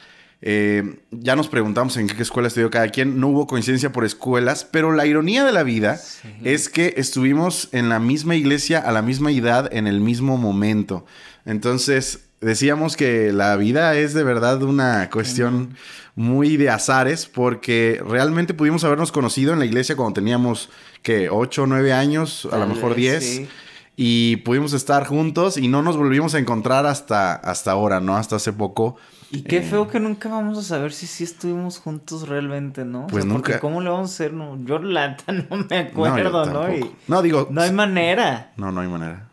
Eh, 0.45 0.99
ya 1.11 1.35
nos 1.37 1.47
preguntamos 1.47 1.95
en 1.95 2.07
qué 2.07 2.21
escuela 2.21 2.47
estudió 2.49 2.69
cada 2.69 2.89
quien. 2.89 3.19
No 3.19 3.29
hubo 3.29 3.47
coincidencia 3.47 3.91
por 3.93 4.03
escuelas, 4.03 4.65
pero 4.69 4.91
la 4.91 5.05
ironía 5.05 5.45
de 5.45 5.53
la 5.53 5.63
vida 5.63 5.95
Sí. 5.97 6.27
es 6.43 6.67
que 6.69 6.95
estuvimos 6.97 7.69
en 7.71 7.87
la 7.87 7.99
misma 7.99 8.35
iglesia 8.35 8.79
a 8.79 8.91
la 8.91 9.01
misma 9.01 9.31
edad 9.31 9.69
en 9.73 9.87
el 9.87 10.01
mismo 10.01 10.37
momento. 10.37 11.05
Entonces, 11.45 12.22
decíamos 12.43 12.95
que 12.97 13.31
la 13.33 13.55
vida 13.55 13.95
es 13.95 14.13
de 14.13 14.23
verdad 14.23 14.61
una 14.63 15.09
cuestión 15.09 15.75
muy 16.15 16.57
de 16.57 16.69
azares 16.69 17.25
porque 17.25 18.01
realmente 18.07 18.53
pudimos 18.53 18.83
habernos 18.83 19.11
conocido 19.11 19.53
en 19.53 19.59
la 19.59 19.65
iglesia 19.65 19.95
cuando 19.95 20.13
teníamos, 20.13 20.69
que 21.01 21.29
8 21.29 21.63
o 21.63 21.67
9 21.67 21.93
años, 21.93 22.47
a 22.51 22.57
lo 22.57 22.67
mejor 22.67 22.91
vez, 22.95 22.97
10. 23.21 23.23
sí. 23.23 23.47
Y 23.95 24.37
pudimos 24.37 24.73
estar 24.73 25.05
juntos 25.05 25.55
y 25.57 25.67
no 25.67 25.83
nos 25.83 25.97
volvimos 25.97 26.33
a 26.33 26.39
encontrar 26.39 26.87
hasta, 26.87 27.35
hasta 27.35 27.71
ahora, 27.71 27.99
¿no? 27.99 28.15
Hasta 28.17 28.37
hace 28.37 28.51
poco. 28.51 28.95
Y 29.29 29.41
qué 29.43 29.57
Eh, 29.57 29.61
feo 29.61 29.87
que 29.87 29.99
nunca 29.99 30.29
vamos 30.29 30.57
a 30.57 30.63
saber 30.63 30.93
si 30.93 31.05
sí 31.05 31.23
estuvimos 31.23 31.77
juntos 31.77 32.27
realmente, 32.27 32.85
¿no? 32.85 33.05
O 33.05 33.07
Pues 33.07 33.23
sea, 33.23 33.33
porque 33.33 33.51
nunca. 33.53 33.59
¿Cómo 33.59 33.81
le 33.81 33.89
vamos 33.91 34.09
a 34.09 34.13
hacer? 34.13 34.33
No, 34.33 34.57
yo 34.65 34.79
la 34.79 35.15
no 35.49 35.57
me 35.69 35.77
acuerdo, 35.77 36.45
¿no? 36.47 36.73
Y 36.75 36.89
No, 37.07 37.21
digo, 37.21 37.47
no 37.51 37.61
hay 37.61 37.71
manera. 37.71 38.51
No, 38.57 38.71
no 38.71 38.81
hay 38.81 38.87
manera. 38.87 39.27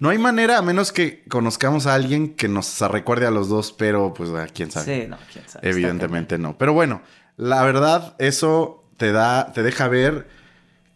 No 0.00 0.10
hay 0.10 0.18
manera 0.18 0.58
a 0.58 0.62
menos 0.62 0.92
que 0.92 1.24
conozcamos 1.28 1.86
a 1.86 1.94
alguien 1.94 2.34
que 2.34 2.48
nos 2.48 2.80
recuerde 2.80 3.26
a 3.26 3.30
los 3.30 3.48
dos, 3.48 3.72
pero 3.72 4.14
pues 4.14 4.30
a 4.30 4.46
quién 4.46 4.70
sabe. 4.70 5.02
Sí, 5.02 5.08
no, 5.08 5.16
quién 5.32 5.44
sabe. 5.48 5.68
Evidentemente 5.68 6.38
no. 6.38 6.56
Pero 6.58 6.72
bueno, 6.72 7.02
la 7.36 7.62
verdad, 7.64 8.16
eso 8.18 8.84
te 8.96 9.12
da, 9.12 9.52
te 9.52 9.62
deja 9.62 9.88
ver 9.88 10.28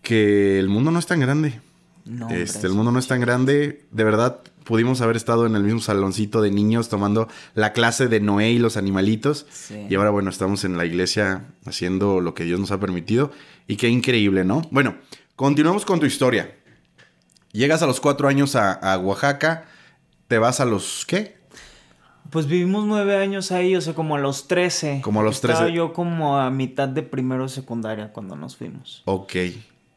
que 0.02 0.58
el 0.58 0.68
mundo 0.68 0.90
no 0.90 0.98
es 0.98 1.06
tan 1.06 1.20
grande. 1.20 1.60
No, 2.04 2.26
hombre, 2.26 2.42
este, 2.42 2.66
el 2.66 2.72
mundo 2.72 2.92
no 2.92 2.98
es 2.98 3.06
tan 3.06 3.20
grande. 3.20 3.84
De 3.90 4.04
verdad, 4.04 4.40
pudimos 4.64 5.00
haber 5.00 5.16
estado 5.16 5.46
en 5.46 5.56
el 5.56 5.62
mismo 5.62 5.80
saloncito 5.80 6.40
de 6.40 6.50
niños 6.50 6.88
tomando 6.88 7.28
la 7.54 7.72
clase 7.72 8.08
de 8.08 8.20
Noé 8.20 8.50
y 8.50 8.58
los 8.58 8.76
animalitos. 8.76 9.46
Sí. 9.50 9.86
Y 9.88 9.94
ahora, 9.94 10.10
bueno, 10.10 10.30
estamos 10.30 10.64
en 10.64 10.76
la 10.76 10.84
iglesia 10.84 11.46
haciendo 11.66 12.20
lo 12.20 12.34
que 12.34 12.44
Dios 12.44 12.60
nos 12.60 12.70
ha 12.70 12.80
permitido. 12.80 13.30
Y 13.66 13.76
qué 13.76 13.88
increíble, 13.88 14.44
¿no? 14.44 14.62
Bueno, 14.70 14.96
continuamos 15.36 15.84
con 15.84 16.00
tu 16.00 16.06
historia. 16.06 16.57
Llegas 17.52 17.82
a 17.82 17.86
los 17.86 18.00
cuatro 18.00 18.28
años 18.28 18.56
a, 18.56 18.72
a 18.72 18.98
Oaxaca. 18.98 19.64
Te 20.28 20.38
vas 20.38 20.60
a 20.60 20.64
los, 20.64 21.04
¿qué? 21.06 21.38
Pues 22.30 22.46
vivimos 22.46 22.84
nueve 22.84 23.16
años 23.16 23.50
ahí, 23.52 23.74
o 23.74 23.80
sea, 23.80 23.94
como 23.94 24.16
a 24.16 24.18
los 24.18 24.48
13. 24.48 25.00
Como 25.02 25.20
a 25.20 25.22
los 25.22 25.36
Estaba 25.36 25.60
13. 25.60 25.72
yo 25.74 25.92
como 25.94 26.38
a 26.38 26.50
mitad 26.50 26.86
de 26.88 27.02
primero 27.02 27.44
de 27.44 27.48
secundaria 27.48 28.12
cuando 28.12 28.36
nos 28.36 28.56
fuimos. 28.56 29.02
Ok. 29.06 29.34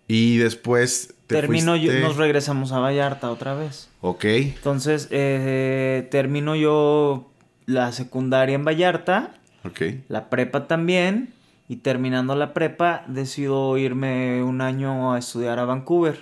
Y 0.08 0.38
después 0.38 1.13
te 1.27 1.36
Termino 1.36 1.75
yo, 1.75 1.91
fuiste- 1.91 2.01
nos 2.08 2.15
regresamos 2.17 2.72
a 2.72 2.79
Vallarta 2.79 3.29
otra 3.31 3.53
vez. 3.53 3.89
Ok. 4.00 4.24
Entonces, 4.25 5.08
eh, 5.12 6.08
termino 6.10 6.55
yo 6.55 7.29
la 7.65 7.91
secundaria 7.91 8.55
en 8.55 8.63
Vallarta, 8.65 9.34
Ok. 9.65 9.81
la 10.08 10.29
prepa 10.29 10.67
también, 10.67 11.34
y 11.67 11.77
terminando 11.77 12.36
la 12.36 12.53
prepa 12.53 13.03
decido 13.08 13.77
irme 13.77 14.41
un 14.43 14.62
año 14.62 15.13
a 15.13 15.20
estudiar 15.20 15.60
a 15.60 15.65
Vancouver. 15.65 16.17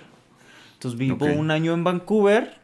Entonces 0.80 0.98
vivo 0.98 1.26
un 1.26 1.50
año 1.50 1.74
en 1.74 1.84
Vancouver, 1.84 2.58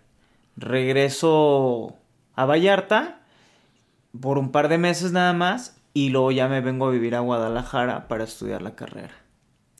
regreso 0.57 1.93
a 2.35 2.47
Vallarta 2.47 3.21
por 4.19 4.39
un 4.39 4.53
par 4.53 4.71
de 4.71 4.79
meses 4.79 5.13
nada 5.13 5.35
más, 5.35 5.77
y 5.93 6.09
luego 6.09 6.31
ya 6.31 6.49
me 6.49 6.63
vengo 6.63 6.87
a 6.87 6.91
vivir 6.91 7.15
a 7.15 7.21
Guadalajara 7.21 8.09
para 8.09 8.25
estudiar 8.25 8.63
la 8.63 8.75
carrera. 8.75 9.13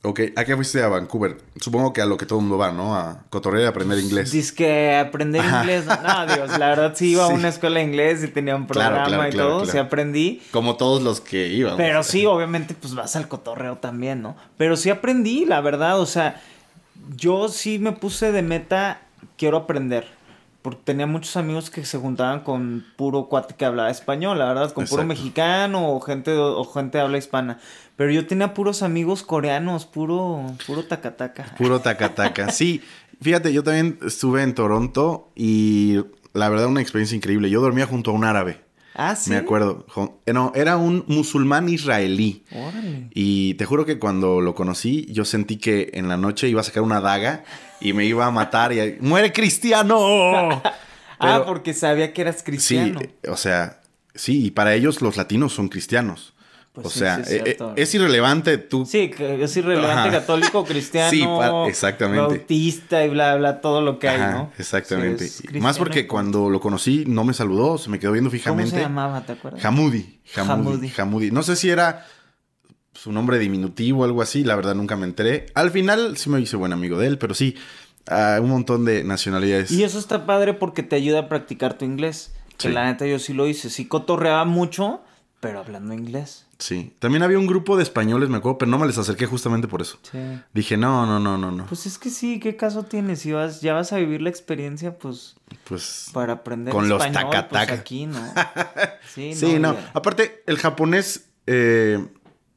Ok. 0.03 0.19
¿A 0.35 0.45
qué 0.45 0.55
fuiste 0.55 0.83
a 0.83 0.87
Vancouver? 0.87 1.37
Supongo 1.59 1.93
que 1.93 2.01
a 2.03 2.05
lo 2.05 2.15
que 2.15 2.27
todo 2.27 2.37
el 2.37 2.43
mundo 2.45 2.59
va, 2.59 2.71
¿no? 2.71 2.95
A 2.95 3.23
cotorrear 3.31 3.63
y 3.63 3.67
aprender 3.69 3.97
inglés. 3.97 4.31
Dice 4.31 4.53
que 4.53 4.95
aprender 4.95 5.43
inglés. 5.43 5.85
No, 5.87 6.27
Dios, 6.27 6.59
la 6.59 6.67
verdad 6.69 6.93
sí 6.95 7.13
iba 7.13 7.23
a 7.23 7.27
una 7.33 7.47
escuela 7.47 7.79
de 7.79 7.85
inglés 7.85 8.23
y 8.23 8.27
tenía 8.27 8.55
un 8.55 8.67
programa 8.67 9.05
claro, 9.05 9.27
y 9.27 9.31
claro, 9.31 9.49
todo, 9.49 9.65
sí 9.65 9.79
aprendí. 9.79 10.43
Como 10.51 10.77
todos 10.77 11.01
los 11.01 11.21
que 11.21 11.47
iban. 11.47 11.75
Pero 11.75 12.03
sí, 12.03 12.27
obviamente, 12.27 12.75
pues 12.79 12.93
vas 12.93 13.15
al 13.15 13.27
cotorreo 13.27 13.77
también, 13.77 14.21
¿no? 14.21 14.37
Pero 14.57 14.77
sí 14.77 14.91
aprendí, 14.91 15.45
la 15.45 15.59
verdad, 15.61 15.99
o 15.99 16.05
sea, 16.05 16.39
yo 17.15 17.49
sí 17.49 17.79
me 17.79 17.91
puse 17.93 18.31
de 18.31 18.41
meta, 18.41 19.01
quiero 19.37 19.57
aprender. 19.57 20.05
porque 20.61 20.81
tenía 20.83 21.07
muchos 21.07 21.37
amigos 21.37 21.69
que 21.69 21.85
se 21.85 21.97
juntaban 21.97 22.41
con 22.41 22.83
puro 22.97 23.29
cuate 23.29 23.55
que 23.55 23.63
hablaba 23.63 23.89
español, 23.89 24.37
la 24.37 24.47
verdad, 24.47 24.73
con 24.73 24.85
puro 24.85 25.05
mexicano 25.05 25.93
o 25.93 26.01
gente, 26.01 26.31
o 26.33 26.65
gente 26.65 26.97
de 26.97 27.03
habla 27.05 27.17
hispana. 27.17 27.59
Pero 27.95 28.11
yo 28.11 28.27
tenía 28.27 28.53
puros 28.53 28.83
amigos 28.83 29.23
coreanos, 29.23 29.85
puro, 29.85 30.41
puro 30.65 30.83
tacataca. 30.83 31.55
Puro 31.57 31.79
tacataca. 31.79 32.51
Sí, 32.51 32.81
fíjate, 33.21 33.53
yo 33.53 33.63
también 33.63 33.97
estuve 34.05 34.43
en 34.43 34.55
Toronto 34.55 35.31
y 35.35 36.03
la 36.33 36.49
verdad 36.49 36.67
una 36.67 36.81
experiencia 36.81 37.15
increíble. 37.15 37.49
Yo 37.49 37.61
dormía 37.61 37.85
junto 37.85 38.11
a 38.11 38.13
un 38.13 38.25
árabe. 38.25 38.66
Ah, 38.99 39.15
sí. 39.15 39.29
Me 39.29 39.37
acuerdo. 39.37 39.85
Eh, 40.25 40.33
No, 40.33 40.51
era 40.55 40.75
un 40.75 41.03
musulmán 41.07 41.69
israelí. 41.69 42.43
Órale. 42.51 43.09
Y 43.13 43.53
te 43.53 43.65
juro 43.65 43.85
que 43.85 43.99
cuando 43.99 44.41
lo 44.41 44.55
conocí, 44.55 45.05
yo 45.11 45.23
sentí 45.23 45.57
que 45.57 45.91
en 45.93 46.07
la 46.09 46.17
noche 46.17 46.49
iba 46.49 46.61
a 46.61 46.63
sacar 46.63 46.81
una 46.81 46.99
daga 46.99 47.43
y 47.79 47.93
me 47.93 48.05
iba 48.05 48.25
a 48.25 48.31
matar 48.31 48.73
y 48.73 48.97
¡Muere 48.99 49.31
cristiano! 49.31 50.63
ah, 51.19 51.43
porque 51.45 51.73
sabía 51.75 52.11
que 52.11 52.21
eras 52.21 52.37
Sí, 52.37 52.43
cristiano. 52.43 52.99
o 53.29 53.37
sea, 53.37 53.81
sí, 54.15 54.45
y 54.47 54.51
para 54.51 54.73
ellos 54.73 55.01
los 55.03 55.15
latinos 55.15 55.53
son 55.53 55.69
cristianos. 55.69 56.33
Pues 56.83 56.87
o 56.87 56.89
sí, 56.91 56.99
sea, 56.99 57.15
sí, 57.15 57.21
es 57.23 57.31
eh, 57.31 57.41
cierto. 57.43 57.73
es 57.75 57.95
irrelevante 57.95 58.57
tú. 58.59 58.85
Sí, 58.85 59.11
es 59.17 59.57
irrelevante 59.57 60.09
Ajá. 60.09 60.11
católico, 60.11 60.63
cristiano, 60.67 61.09
Sí, 61.09 61.23
pa- 61.23 61.67
exactamente. 61.67 62.21
bautista 62.21 63.03
y 63.03 63.09
bla, 63.09 63.35
bla, 63.35 63.61
todo 63.61 63.81
lo 63.81 63.97
que 63.97 64.09
hay, 64.09 64.19
¿no? 64.33 64.51
exactamente. 64.59 65.27
Sí, 65.27 65.47
Más 65.59 65.77
porque 65.79 66.05
cuando 66.05 66.49
lo 66.51 66.59
conocí 66.59 67.03
no 67.07 67.23
me 67.23 67.33
saludó, 67.33 67.77
se 67.79 67.89
me 67.89 67.97
quedó 67.99 68.11
viendo 68.11 68.29
¿Cómo 68.29 68.37
fijamente. 68.39 68.71
se 68.75 68.81
llamaba, 68.81 69.21
te 69.25 69.31
acuerdas? 69.33 69.65
Hamudi. 69.65 70.19
Hamudi. 70.35 70.91
Hamudi. 70.97 71.31
No 71.31 71.41
sé 71.41 71.55
si 71.55 71.69
era 71.71 72.05
su 72.93 73.11
nombre 73.11 73.39
diminutivo 73.39 74.01
o 74.01 74.03
algo 74.05 74.21
así, 74.21 74.43
la 74.43 74.55
verdad 74.55 74.75
nunca 74.75 74.95
me 74.95 75.05
enteré. 75.05 75.47
Al 75.55 75.71
final 75.71 76.17
sí 76.17 76.29
me 76.29 76.39
hice 76.39 76.57
buen 76.57 76.73
amigo 76.73 76.97
de 76.99 77.07
él, 77.07 77.17
pero 77.17 77.33
sí, 77.33 77.55
un 78.39 78.49
montón 78.49 78.85
de 78.85 79.03
nacionalidades. 79.03 79.71
Y 79.71 79.83
eso 79.83 79.99
está 79.99 80.25
padre 80.25 80.53
porque 80.53 80.83
te 80.83 80.95
ayuda 80.95 81.19
a 81.21 81.27
practicar 81.29 81.75
tu 81.77 81.85
inglés. 81.85 82.33
Que 82.57 82.69
la 82.69 82.85
neta 82.85 83.05
yo 83.05 83.19
sí 83.19 83.33
lo 83.33 83.47
hice. 83.47 83.69
Sí 83.69 83.85
cotorreaba 83.85 84.43
mucho, 84.45 85.01
pero 85.39 85.59
hablando 85.59 85.93
inglés. 85.93 86.45
Sí. 86.57 86.93
También 86.99 87.21
había 87.21 87.37
un 87.37 87.45
grupo 87.45 87.77
de 87.77 87.83
españoles, 87.83 88.29
me 88.29 88.37
acuerdo, 88.37 88.57
pero 88.57 88.71
no 88.71 88.79
me 88.79 88.87
les 88.87 88.97
acerqué 88.97 89.27
justamente 89.27 89.67
por 89.67 89.81
eso. 89.81 89.99
Sí. 90.11 90.17
Dije, 90.53 90.77
no, 90.77 91.05
no, 91.05 91.19
no, 91.19 91.37
no, 91.37 91.51
no. 91.51 91.65
Pues 91.67 91.85
es 91.85 91.99
que 91.99 92.09
sí, 92.09 92.39
¿qué 92.39 92.55
caso 92.55 92.83
tienes? 92.83 93.19
Si 93.19 93.31
vas, 93.31 93.61
ya 93.61 93.73
vas 93.73 93.93
a 93.93 93.97
vivir 93.97 94.21
la 94.21 94.29
experiencia, 94.29 94.97
pues, 94.97 95.35
Pues 95.65 96.09
para 96.13 96.33
aprender 96.33 96.73
Con 96.73 96.89
los 96.89 96.99
español, 97.03 97.31
taca-taca. 97.31 97.67
pues 97.67 97.79
aquí, 97.79 98.05
¿no? 98.07 98.19
Sí, 99.13 99.33
Sí, 99.35 99.59
no. 99.59 99.75
Aparte, 99.93 100.43
el 100.47 100.57
japonés, 100.57 101.25
eh, 101.45 102.03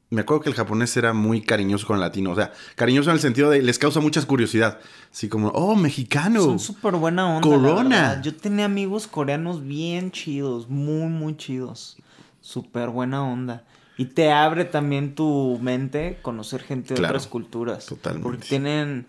me 0.09 0.21
acuerdo 0.21 0.41
que 0.41 0.49
el 0.49 0.55
japonés 0.55 0.97
era 0.97 1.13
muy 1.13 1.41
cariñoso 1.41 1.85
con 1.87 1.95
el 1.95 2.01
latino. 2.01 2.31
O 2.31 2.35
sea, 2.35 2.51
cariñoso 2.75 3.11
en 3.11 3.15
el 3.15 3.21
sentido 3.21 3.49
de 3.51 3.61
les 3.61 3.77
causa 3.79 3.99
mucha 3.99 4.21
curiosidad. 4.23 4.79
Así 5.11 5.29
como, 5.29 5.49
oh, 5.49 5.75
mexicano. 5.75 6.41
Son 6.41 6.59
súper 6.59 6.95
buena 6.95 7.37
onda. 7.37 7.41
Corona. 7.47 8.21
Yo 8.21 8.35
tenía 8.35 8.65
amigos 8.65 9.07
coreanos 9.07 9.63
bien 9.63 10.11
chidos, 10.11 10.67
muy, 10.67 11.07
muy 11.07 11.37
chidos. 11.37 11.97
Súper 12.41 12.89
buena 12.89 13.23
onda. 13.23 13.63
Y 13.97 14.05
te 14.05 14.31
abre 14.31 14.65
también 14.65 15.15
tu 15.15 15.59
mente 15.61 16.17
conocer 16.21 16.61
gente 16.63 16.95
de 16.95 16.99
Claro, 16.99 17.13
otras 17.13 17.27
culturas. 17.27 17.85
totalmente. 17.85 18.23
Porque 18.27 18.45
tienen. 18.47 19.05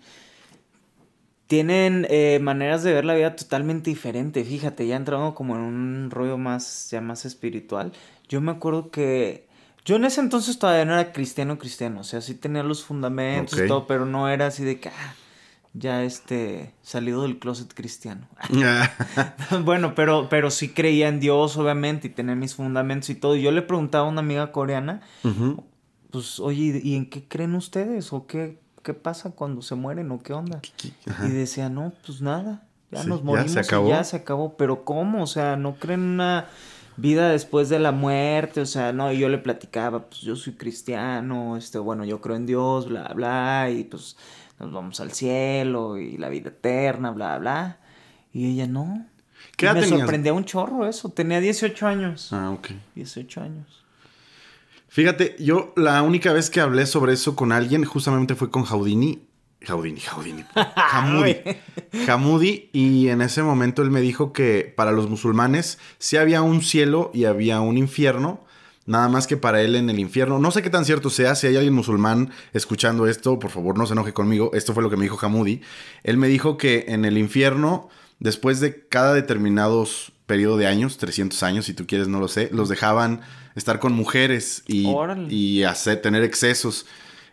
Tienen 1.47 2.07
eh, 2.09 2.39
maneras 2.41 2.83
de 2.83 2.95
ver 2.95 3.05
la 3.05 3.15
vida 3.15 3.37
totalmente 3.37 3.91
diferente. 3.91 4.43
Fíjate, 4.45 4.87
ya 4.87 4.97
entrando 4.97 5.35
como 5.35 5.55
en 5.57 5.61
un 5.63 6.11
rollo 6.11 6.39
más, 6.39 6.89
ya 6.91 7.01
más 7.03 7.25
espiritual. 7.27 7.93
Yo 8.29 8.41
me 8.41 8.53
acuerdo 8.53 8.91
que. 8.91 9.47
Yo 9.85 9.97
en 9.97 10.05
ese 10.05 10.21
entonces 10.21 10.59
todavía 10.59 10.85
no 10.85 10.95
era 10.95 11.13
cristiano 11.13 11.59
cristiano. 11.59 12.01
O 12.01 12.05
sea, 12.05 12.21
sí 12.21 12.35
tenía 12.35 12.63
los 12.63 12.85
fundamentos 12.85 13.59
y 13.59 13.67
todo, 13.67 13.87
pero 13.87 14.07
no 14.07 14.29
era 14.29 14.47
así 14.47 14.65
de 14.65 14.81
que. 14.81 14.89
ah, 14.89 15.15
ya 15.75 16.03
este. 16.05 16.75
salido 16.83 17.23
del 17.23 17.39
closet 17.39 17.73
cristiano. 17.75 18.27
bueno, 19.65 19.95
pero, 19.95 20.29
pero 20.29 20.51
sí 20.51 20.69
creía 20.71 21.09
en 21.09 21.21
Dios, 21.21 21.57
obviamente, 21.57 22.09
y 22.09 22.11
tenía 22.11 22.35
mis 22.35 22.55
fundamentos 22.55 23.11
y 23.11 23.15
todo. 23.15 23.37
Y 23.37 23.43
yo 23.43 23.51
le 23.53 23.63
preguntaba 23.63 24.07
a 24.07 24.11
una 24.11 24.21
amiga 24.21 24.53
coreana, 24.53 25.01
pues, 26.11 26.41
oye, 26.41 26.81
¿y 26.83 26.97
en 26.97 27.09
qué 27.09 27.25
creen 27.27 27.55
ustedes? 27.55 28.13
¿O 28.13 28.27
qué, 28.27 28.59
qué 28.83 28.95
pasa 28.95 29.31
cuando 29.31 29.63
se 29.63 29.75
mueren? 29.75 30.11
¿O 30.11 30.23
qué 30.23 30.33
onda? 30.33 30.61
Ajá. 31.09 31.27
Y 31.27 31.31
decía, 31.31 31.69
no, 31.69 31.93
pues 32.05 32.21
nada, 32.21 32.65
ya 32.91 33.03
Sí, 33.03 33.09
nos 33.09 33.21
ya 33.21 33.25
morimos 33.25 33.53
se 33.53 33.61
y 33.61 33.63
acabó. 33.63 33.89
ya 33.89 34.05
se 34.05 34.17
acabó. 34.17 34.57
Pero 34.57 34.85
¿cómo? 34.85 35.23
O 35.23 35.27
sea, 35.27 35.57
¿no 35.57 35.77
creen 35.77 36.01
una 36.03 36.47
vida 36.99 37.31
después 37.31 37.71
de 37.71 37.79
la 37.79 37.93
muerte? 37.93 38.61
O 38.61 38.67
sea, 38.67 38.93
no, 38.93 39.11
y 39.11 39.19
yo 39.19 39.31
le 39.31 39.39
platicaba, 39.39 40.07
pues 40.11 40.21
yo 40.21 40.37
soy 40.37 40.53
cristiano, 40.55 41.57
este, 41.57 41.79
bueno, 41.79 42.05
yo 42.05 42.21
creo 42.21 42.37
en 42.37 42.45
Dios, 42.45 42.89
bla, 42.89 43.11
bla, 43.15 43.71
y 43.71 43.85
pues 43.85 44.19
nos 44.63 44.73
vamos 44.73 45.01
al 45.01 45.13
cielo 45.13 45.99
y 45.99 46.17
la 46.17 46.29
vida 46.29 46.51
eterna, 46.51 47.11
bla, 47.11 47.39
bla. 47.39 47.79
Y 48.33 48.53
ella 48.53 48.67
no. 48.67 49.07
¿Qué 49.57 49.67
edad 49.67 49.75
me 49.75 49.81
tenías? 49.83 50.01
sorprendía 50.01 50.33
un 50.33 50.45
chorro 50.45 50.87
eso. 50.87 51.09
Tenía 51.11 51.41
18 51.41 51.87
años. 51.87 52.33
Ah, 52.33 52.51
ok. 52.51 52.69
18 52.95 53.41
años. 53.41 53.85
Fíjate, 54.89 55.37
yo 55.39 55.73
la 55.77 56.03
única 56.03 56.33
vez 56.33 56.49
que 56.49 56.61
hablé 56.61 56.87
sobre 56.87 57.15
eso 57.15 57.35
con 57.35 57.51
alguien 57.51 57.85
justamente 57.85 58.35
fue 58.35 58.51
con 58.51 58.63
Jaudini. 58.65 59.23
Jaudini, 59.63 60.01
Jaudini. 60.01 60.45
Hamudi. 60.55 61.37
Hamudi. 62.09 62.71
Y 62.73 63.09
en 63.09 63.23
ese 63.23 63.43
momento 63.43 63.83
él 63.83 63.91
me 63.91 64.01
dijo 64.01 64.33
que 64.33 64.73
para 64.77 64.93
los 64.93 65.09
musulmanes 65.09 65.79
sí 65.99 66.17
había 66.17 66.43
un 66.43 66.63
cielo 66.63 67.11
y 67.15 67.25
había 67.25 67.61
un 67.61 67.79
infierno. 67.79 68.45
Nada 68.85 69.09
más 69.09 69.27
que 69.27 69.37
para 69.37 69.63
él 69.63 69.77
en 69.77 69.91
el 69.91 69.99
infierno. 70.01 70.39
No 70.39 70.51
sé 70.51 70.61
qué 70.63 70.71
tan 70.71 70.85
cierto 70.85 71.09
sea. 71.09 71.35
Si 71.37 71.47
hay 71.47 71.57
alguien 71.57 71.75
musulmán 71.75 72.31
escuchando 72.53 73.07
esto, 73.07 73.39
por 73.39 73.51
favor 73.51 73.79
no 73.79 73.87
se 73.87 73.93
enoje 73.93 74.13
conmigo. 74.13 74.51
Esto 74.55 74.75
fue 74.75 74.83
lo 74.83 74.91
que 74.91 74.97
me 74.97 75.05
dijo 75.05 75.19
Hamudi. 75.25 75.61
Él 76.03 76.17
me 76.17 76.27
dijo 76.29 76.57
que 76.57 76.87
en 76.89 77.05
el 77.05 77.17
infierno, 77.17 77.89
después 78.19 78.59
de 78.61 78.87
cada 78.89 79.15
determinados 79.15 80.13
periodo 80.27 80.57
de 80.57 80.67
años, 80.67 80.99
300 80.99 81.43
años, 81.45 81.67
si 81.67 81.75
tú 81.75 81.87
quieres, 81.87 82.09
no 82.09 82.19
lo 82.19 82.27
sé, 82.27 82.49
los 82.53 82.69
dejaban 82.69 83.21
estar 83.55 83.79
con 83.79 83.93
mujeres 83.93 84.65
y, 84.67 84.89
y 85.29 85.63
hacer, 85.63 86.03
tener 86.03 86.25
excesos. 86.25 86.87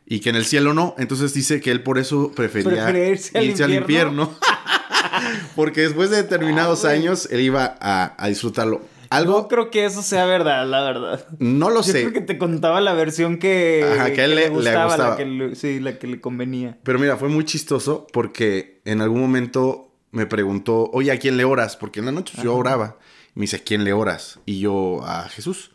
Y 0.05 0.19
que 0.19 0.29
en 0.29 0.35
el 0.35 0.45
cielo 0.45 0.73
no. 0.73 0.95
Entonces 0.97 1.33
dice 1.33 1.61
que 1.61 1.71
él 1.71 1.81
por 1.81 1.97
eso 1.97 2.31
prefería 2.35 2.89
irse 2.91 3.37
al 3.37 3.71
al 3.71 3.73
infierno. 3.73 4.33
Porque 5.55 5.81
después 5.81 6.09
de 6.09 6.17
determinados 6.17 6.85
Ah, 6.85 6.89
años 6.89 7.27
él 7.31 7.41
iba 7.41 7.77
a, 7.79 8.15
a 8.17 8.27
disfrutarlo. 8.27 8.81
Algo, 9.09 9.39
No 9.41 9.47
creo 9.47 9.71
que 9.71 9.85
eso 9.85 10.03
sea 10.03 10.25
verdad, 10.25 10.67
la 10.67 10.81
verdad. 10.83 11.25
no 11.39 11.69
lo 11.69 11.77
Yo 11.83 11.91
sé. 11.93 12.01
creo 12.01 12.13
que 12.13 12.21
te 12.21 12.37
contaba 12.37 12.79
la 12.81 12.93
versión 12.93 13.37
que, 13.39 13.83
Ajá, 13.97 14.13
que 14.13 14.27
le- 14.27 14.35
le 14.35 14.49
gustaba, 14.49 14.85
gustaba. 14.85 15.09
La 15.11 15.17
que 15.17 15.25
le- 15.25 15.55
sí, 15.55 15.79
la 15.79 15.97
que 15.97 16.07
le 16.07 16.21
convenía. 16.21 16.77
Pero 16.83 16.99
mira, 16.99 17.17
fue 17.17 17.29
muy 17.29 17.43
chistoso 17.45 18.05
porque 18.13 18.81
en 18.85 19.01
algún 19.01 19.19
momento 19.21 19.91
me 20.11 20.25
preguntó, 20.25 20.89
oye, 20.93 21.11
¿a 21.11 21.17
quién 21.19 21.37
le 21.37 21.43
oras? 21.45 21.75
Porque 21.75 21.99
en 21.99 22.05
la 22.07 22.11
noche 22.11 22.37
yo 22.43 22.55
oraba. 22.55 22.97
Y 23.35 23.39
me 23.39 23.43
dice, 23.43 23.57
¿a 23.57 23.63
quién 23.63 23.83
le 23.83 23.93
oras? 23.93 24.39
Y 24.45 24.59
yo, 24.59 25.01
a 25.05 25.27
Jesús. 25.29 25.71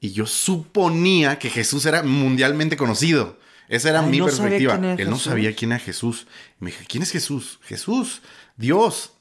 Y 0.00 0.12
yo 0.12 0.26
suponía 0.26 1.38
que 1.38 1.48
Jesús 1.50 1.86
era 1.86 2.02
mundialmente 2.02 2.76
conocido. 2.76 3.38
Esa 3.68 3.90
era 3.90 4.00
Ay, 4.00 4.10
mi 4.10 4.18
no 4.18 4.24
perspectiva. 4.26 4.74
Él 4.98 5.08
no 5.08 5.18
sabía 5.18 5.54
quién 5.54 5.72
era 5.72 5.78
Jesús. 5.78 6.26
Y 6.60 6.64
me 6.64 6.70
dije, 6.70 6.84
¿quién 6.88 7.02
es 7.02 7.10
Jesús? 7.12 7.60
Jesús, 7.62 8.20
Dios. 8.56 9.12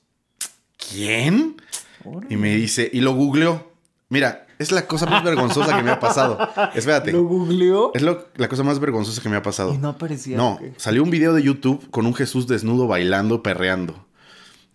¿Quién? 0.89 1.55
Y 2.29 2.35
me 2.37 2.55
dice, 2.55 2.89
y 2.91 3.01
lo 3.01 3.13
googleó. 3.13 3.71
Mira, 4.09 4.45
es 4.59 4.71
la 4.71 4.87
cosa 4.87 5.05
más 5.05 5.23
vergonzosa 5.23 5.75
que 5.77 5.83
me 5.83 5.91
ha 5.91 5.99
pasado. 5.99 6.37
Espérate. 6.75 7.11
¿Lo 7.13 7.23
googleó? 7.23 7.91
Es 7.93 8.01
lo- 8.01 8.27
la 8.35 8.47
cosa 8.49 8.63
más 8.63 8.79
vergonzosa 8.79 9.21
que 9.21 9.29
me 9.29 9.37
ha 9.37 9.41
pasado. 9.41 9.73
Y 9.73 9.77
no 9.77 9.89
aparecía. 9.89 10.35
No, 10.37 10.59
salió 10.77 11.01
un 11.03 11.09
video 11.09 11.33
de 11.33 11.43
YouTube 11.43 11.89
con 11.91 12.05
un 12.05 12.13
Jesús 12.13 12.47
desnudo 12.47 12.87
bailando, 12.87 13.41
perreando. 13.41 14.05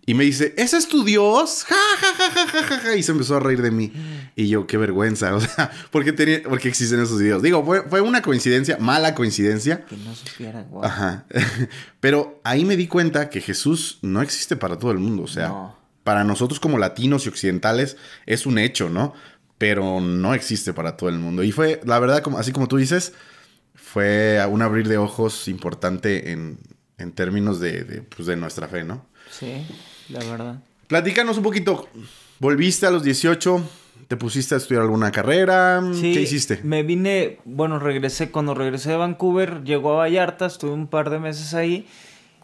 Y 0.09 0.13
me 0.13 0.23
dice, 0.23 0.53
¿ese 0.57 0.77
es 0.77 0.87
tu 0.87 1.03
Dios? 1.03 1.65
Ja, 1.67 1.75
ja, 1.99 2.07
ja, 2.15 2.29
ja, 2.31 2.47
ja, 2.47 2.63
ja, 2.63 2.79
ja. 2.79 2.95
Y 2.95 3.03
se 3.03 3.11
empezó 3.11 3.35
a 3.35 3.39
reír 3.41 3.61
de 3.61 3.71
mí. 3.71 3.91
Y 4.37 4.47
yo, 4.47 4.65
qué 4.65 4.77
vergüenza. 4.77 5.33
O 5.35 5.41
sea, 5.41 5.69
¿por 5.91 6.05
qué, 6.05 6.13
tenía, 6.13 6.41
por 6.43 6.59
qué 6.59 6.69
existen 6.69 7.01
esos 7.01 7.19
videos? 7.19 7.43
Digo, 7.43 7.63
fue, 7.65 7.83
fue 7.89 7.99
una 8.01 8.21
coincidencia, 8.21 8.77
mala 8.79 9.13
coincidencia. 9.13 9.83
Que 9.85 9.97
no 9.97 10.15
supiera, 10.15 10.63
guau. 10.63 10.85
Ajá. 10.85 11.25
Pero 11.99 12.39
ahí 12.43 12.63
me 12.65 12.75
di 12.77 12.87
cuenta 12.87 13.29
que 13.29 13.41
Jesús 13.41 13.99
no 14.01 14.21
existe 14.21 14.55
para 14.55 14.77
todo 14.79 14.91
el 14.91 14.97
mundo. 14.99 15.23
O 15.23 15.27
sea, 15.27 15.49
No. 15.49 15.76
Para 16.07 16.23
nosotros 16.23 16.61
como 16.61 16.77
latinos 16.77 17.25
y 17.25 17.29
occidentales 17.29 17.97
es 18.25 18.45
un 18.45 18.59
hecho, 18.59 18.87
¿no? 18.87 19.13
Pero 19.57 19.99
no 19.99 20.33
existe 20.33 20.71
para 20.71 20.95
todo 20.95 21.09
el 21.09 21.19
mundo. 21.19 21.43
Y 21.43 21.51
fue, 21.51 21.81
la 21.83 21.99
verdad, 21.99 22.21
como, 22.21 22.37
así 22.37 22.53
como 22.53 22.69
tú 22.69 22.77
dices, 22.77 23.11
fue 23.75 24.39
un 24.49 24.61
abrir 24.61 24.87
de 24.87 24.97
ojos 24.97 25.49
importante 25.49 26.31
en, 26.31 26.59
en 26.97 27.11
términos 27.11 27.59
de, 27.59 27.83
de, 27.83 28.01
pues, 28.03 28.25
de 28.25 28.37
nuestra 28.37 28.69
fe, 28.69 28.85
¿no? 28.85 29.05
Sí, 29.29 29.67
la 30.07 30.19
verdad. 30.19 30.61
Platícanos 30.87 31.35
un 31.35 31.43
poquito. 31.43 31.89
¿Volviste 32.39 32.85
a 32.85 32.91
los 32.91 33.03
18? 33.03 33.69
¿Te 34.07 34.15
pusiste 34.15 34.55
a 34.55 34.59
estudiar 34.59 34.83
alguna 34.83 35.11
carrera? 35.11 35.83
Sí, 35.93 36.13
¿Qué 36.13 36.21
hiciste? 36.21 36.61
Me 36.63 36.83
vine, 36.83 37.39
bueno, 37.43 37.79
regresé, 37.79 38.31
cuando 38.31 38.53
regresé 38.53 38.91
de 38.91 38.95
Vancouver, 38.95 39.65
llegó 39.65 39.91
a 39.91 39.97
Vallarta, 39.97 40.45
estuve 40.45 40.71
un 40.71 40.87
par 40.87 41.09
de 41.09 41.19
meses 41.19 41.53
ahí 41.53 41.85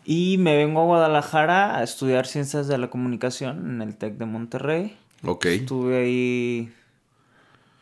y 0.06 0.38
me 0.38 0.56
vengo 0.58 0.82
a 0.82 0.86
Guadalajara 0.86 1.78
a 1.78 1.84
estudiar 1.84 2.26
Ciencias 2.28 2.68
de 2.68 2.78
la 2.78 2.90
Comunicación 2.90 3.70
en 3.72 3.82
el 3.82 3.96
TEC 3.96 4.18
de 4.18 4.26
Monterrey. 4.26 4.98
Ok. 5.26 5.46
Estuve 5.46 5.98
ahí 6.04 6.74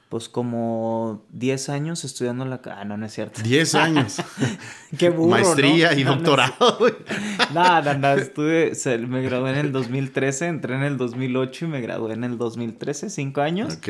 pues 0.10 0.28
como 0.28 1.24
10 1.32 1.70
años 1.70 2.04
estudiando 2.04 2.44
la... 2.44 2.60
Ah, 2.66 2.84
no, 2.84 2.98
no 2.98 3.06
es 3.06 3.14
cierto. 3.14 3.42
10 3.42 3.76
años. 3.76 4.18
Qué 4.98 5.10
burro, 5.10 5.30
Maestría 5.30 5.94
¿no? 5.94 6.00
y 6.00 6.04
No, 6.04 6.16
doctorado. 6.16 6.78
güey. 6.80 6.94
No, 7.54 7.82
no, 7.82 7.94
no, 7.98 8.14
estuve, 8.16 8.76
se- 8.76 8.98
me 8.98 9.22
gradué 9.22 9.52
en 9.52 9.58
el 9.58 9.72
2013, 9.72 10.48
entré 10.48 10.76
en 10.76 10.84
el 10.84 10.98
2008 10.98 11.66
y 11.66 11.68
me 11.70 11.80
gradué 11.82 12.14
en 12.14 12.26
el 12.26 12.38
2013, 12.38 13.10
cinco 13.10 13.40
años. 13.42 13.76
ok. 13.78 13.90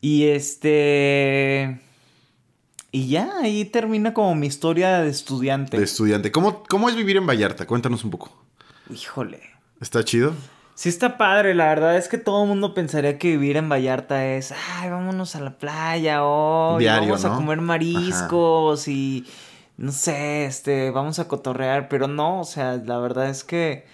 Y 0.00 0.24
este... 0.24 1.80
Y 2.94 3.08
ya, 3.08 3.38
ahí 3.42 3.64
termina 3.64 4.14
como 4.14 4.36
mi 4.36 4.46
historia 4.46 5.00
de 5.00 5.10
estudiante. 5.10 5.76
De 5.76 5.82
estudiante. 5.82 6.30
¿Cómo, 6.30 6.62
¿Cómo 6.62 6.88
es 6.88 6.94
vivir 6.94 7.16
en 7.16 7.26
Vallarta? 7.26 7.66
Cuéntanos 7.66 8.04
un 8.04 8.12
poco. 8.12 8.30
Híjole. 8.88 9.40
¿Está 9.80 10.04
chido? 10.04 10.32
Sí 10.76 10.90
está 10.90 11.18
padre, 11.18 11.56
la 11.56 11.66
verdad 11.66 11.96
es 11.96 12.06
que 12.06 12.18
todo 12.18 12.44
el 12.44 12.48
mundo 12.48 12.72
pensaría 12.72 13.18
que 13.18 13.30
vivir 13.30 13.56
en 13.56 13.68
Vallarta 13.68 14.24
es, 14.24 14.54
ay, 14.76 14.90
vámonos 14.90 15.34
a 15.34 15.40
la 15.40 15.58
playa 15.58 16.22
hoy, 16.22 16.84
Diario, 16.84 17.08
vamos 17.08 17.24
a 17.24 17.34
comer 17.34 17.60
mariscos 17.60 18.86
y 18.86 19.26
no 19.76 19.90
sé, 19.90 20.44
este, 20.44 20.92
vamos 20.92 21.18
a 21.18 21.26
cotorrear, 21.26 21.88
pero 21.88 22.06
no, 22.06 22.42
o 22.42 22.44
sea, 22.44 22.76
la 22.76 22.98
verdad 22.98 23.28
es 23.28 23.42
que 23.42 23.86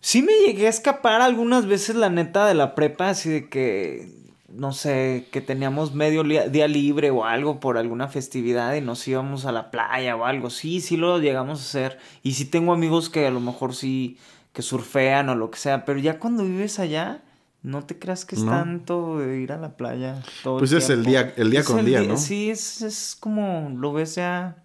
sí 0.00 0.22
me 0.22 0.34
llegué 0.46 0.68
a 0.68 0.70
escapar 0.70 1.22
algunas 1.22 1.66
veces 1.66 1.96
la 1.96 2.08
neta 2.08 2.46
de 2.46 2.54
la 2.54 2.76
prepa, 2.76 3.08
así 3.08 3.30
de 3.30 3.48
que 3.48 4.19
no 4.52 4.72
sé, 4.72 5.28
que 5.30 5.40
teníamos 5.40 5.94
medio 5.94 6.22
día 6.24 6.66
libre 6.68 7.10
o 7.10 7.24
algo 7.24 7.60
por 7.60 7.78
alguna 7.78 8.08
festividad 8.08 8.74
y 8.74 8.80
nos 8.80 9.06
íbamos 9.06 9.44
a 9.46 9.52
la 9.52 9.70
playa 9.70 10.16
o 10.16 10.24
algo. 10.24 10.50
Sí, 10.50 10.80
sí 10.80 10.96
lo 10.96 11.18
llegamos 11.18 11.60
a 11.60 11.62
hacer. 11.62 11.98
Y 12.22 12.32
sí 12.32 12.44
tengo 12.44 12.72
amigos 12.72 13.08
que 13.10 13.26
a 13.26 13.30
lo 13.30 13.40
mejor 13.40 13.74
sí, 13.74 14.18
que 14.52 14.62
surfean 14.62 15.28
o 15.28 15.34
lo 15.34 15.50
que 15.50 15.58
sea, 15.58 15.84
pero 15.84 15.98
ya 16.00 16.18
cuando 16.18 16.44
vives 16.44 16.78
allá, 16.80 17.22
no 17.62 17.84
te 17.84 17.98
creas 17.98 18.24
que 18.24 18.34
es 18.36 18.42
No. 18.42 18.50
tanto 18.52 19.18
de 19.18 19.38
ir 19.40 19.52
a 19.52 19.58
la 19.58 19.76
playa. 19.76 20.22
Todo 20.42 20.58
Pues 20.58 20.72
es 20.72 20.88
el 20.90 21.04
día- 21.04 21.32
el 21.36 21.50
día 21.50 21.60
Es 21.60 21.66
con 21.66 21.84
día, 21.84 22.00
¿no? 22.02 22.16
Sí, 22.16 22.50
es, 22.50 22.82
es 22.82 23.16
como 23.20 23.70
lo 23.76 23.92
ves 23.92 24.14
ya 24.16 24.56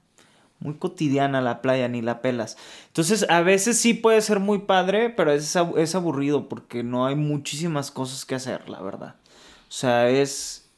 muy 0.60 0.75
cotidiana 0.75 1.42
la 1.42 1.62
playa, 1.62 1.88
ni 1.89 2.01
la 2.01 2.22
pelas. 2.22 2.58
Entonces, 2.88 3.25
a 3.30 3.42
veces 3.42 3.77
sí 3.77 3.94
puede 3.94 4.22
ser 4.22 4.39
muy 4.39 4.60
padre, 4.60 5.10
pero 5.10 5.32
es, 5.34 5.56
es 5.77 5.94
aburrido 5.96 6.48
porque 6.48 6.82
no 6.82 7.06
hay 7.06 7.15
muchísimas 7.15 7.92
cosas 7.92 8.25
que 8.25 8.36
hacer, 8.36 8.68
la 8.70 8.82
verdad. 8.82 9.15
O 9.75 9.77
sea, 9.77 10.08
es... 10.10 10.70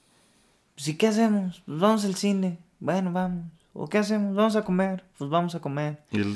Sí, 0.76 0.98
¿qué 0.98 1.06
hacemos? 1.08 1.62
Pues 1.68 1.80
vamos 1.80 2.04
al 2.04 2.16
cine. 2.16 2.58
Bueno, 2.80 3.12
vamos. 3.12 3.46
¿O 3.74 3.88
qué 3.88 4.00
hacemos? 4.00 4.36
Vamos 4.36 4.56
a 4.56 4.64
comer. 4.64 5.04
Pues 5.20 5.30
vamos 5.30 5.54
a 5.54 5.60
comer. 5.60 6.02
Y 6.12 6.18
el- 6.18 6.36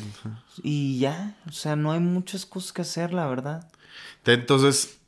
Y 0.62 1.00
ya, 1.00 1.36
o 1.50 1.52
sea, 1.52 1.76
no 1.76 1.92
hay 1.92 2.00
muchas 2.00 2.46
cosas 2.46 2.72
que 2.72 2.84
hacer, 2.84 3.14
la 3.14 3.26
verdad. 3.26 3.68
Entonces, 4.28 5.00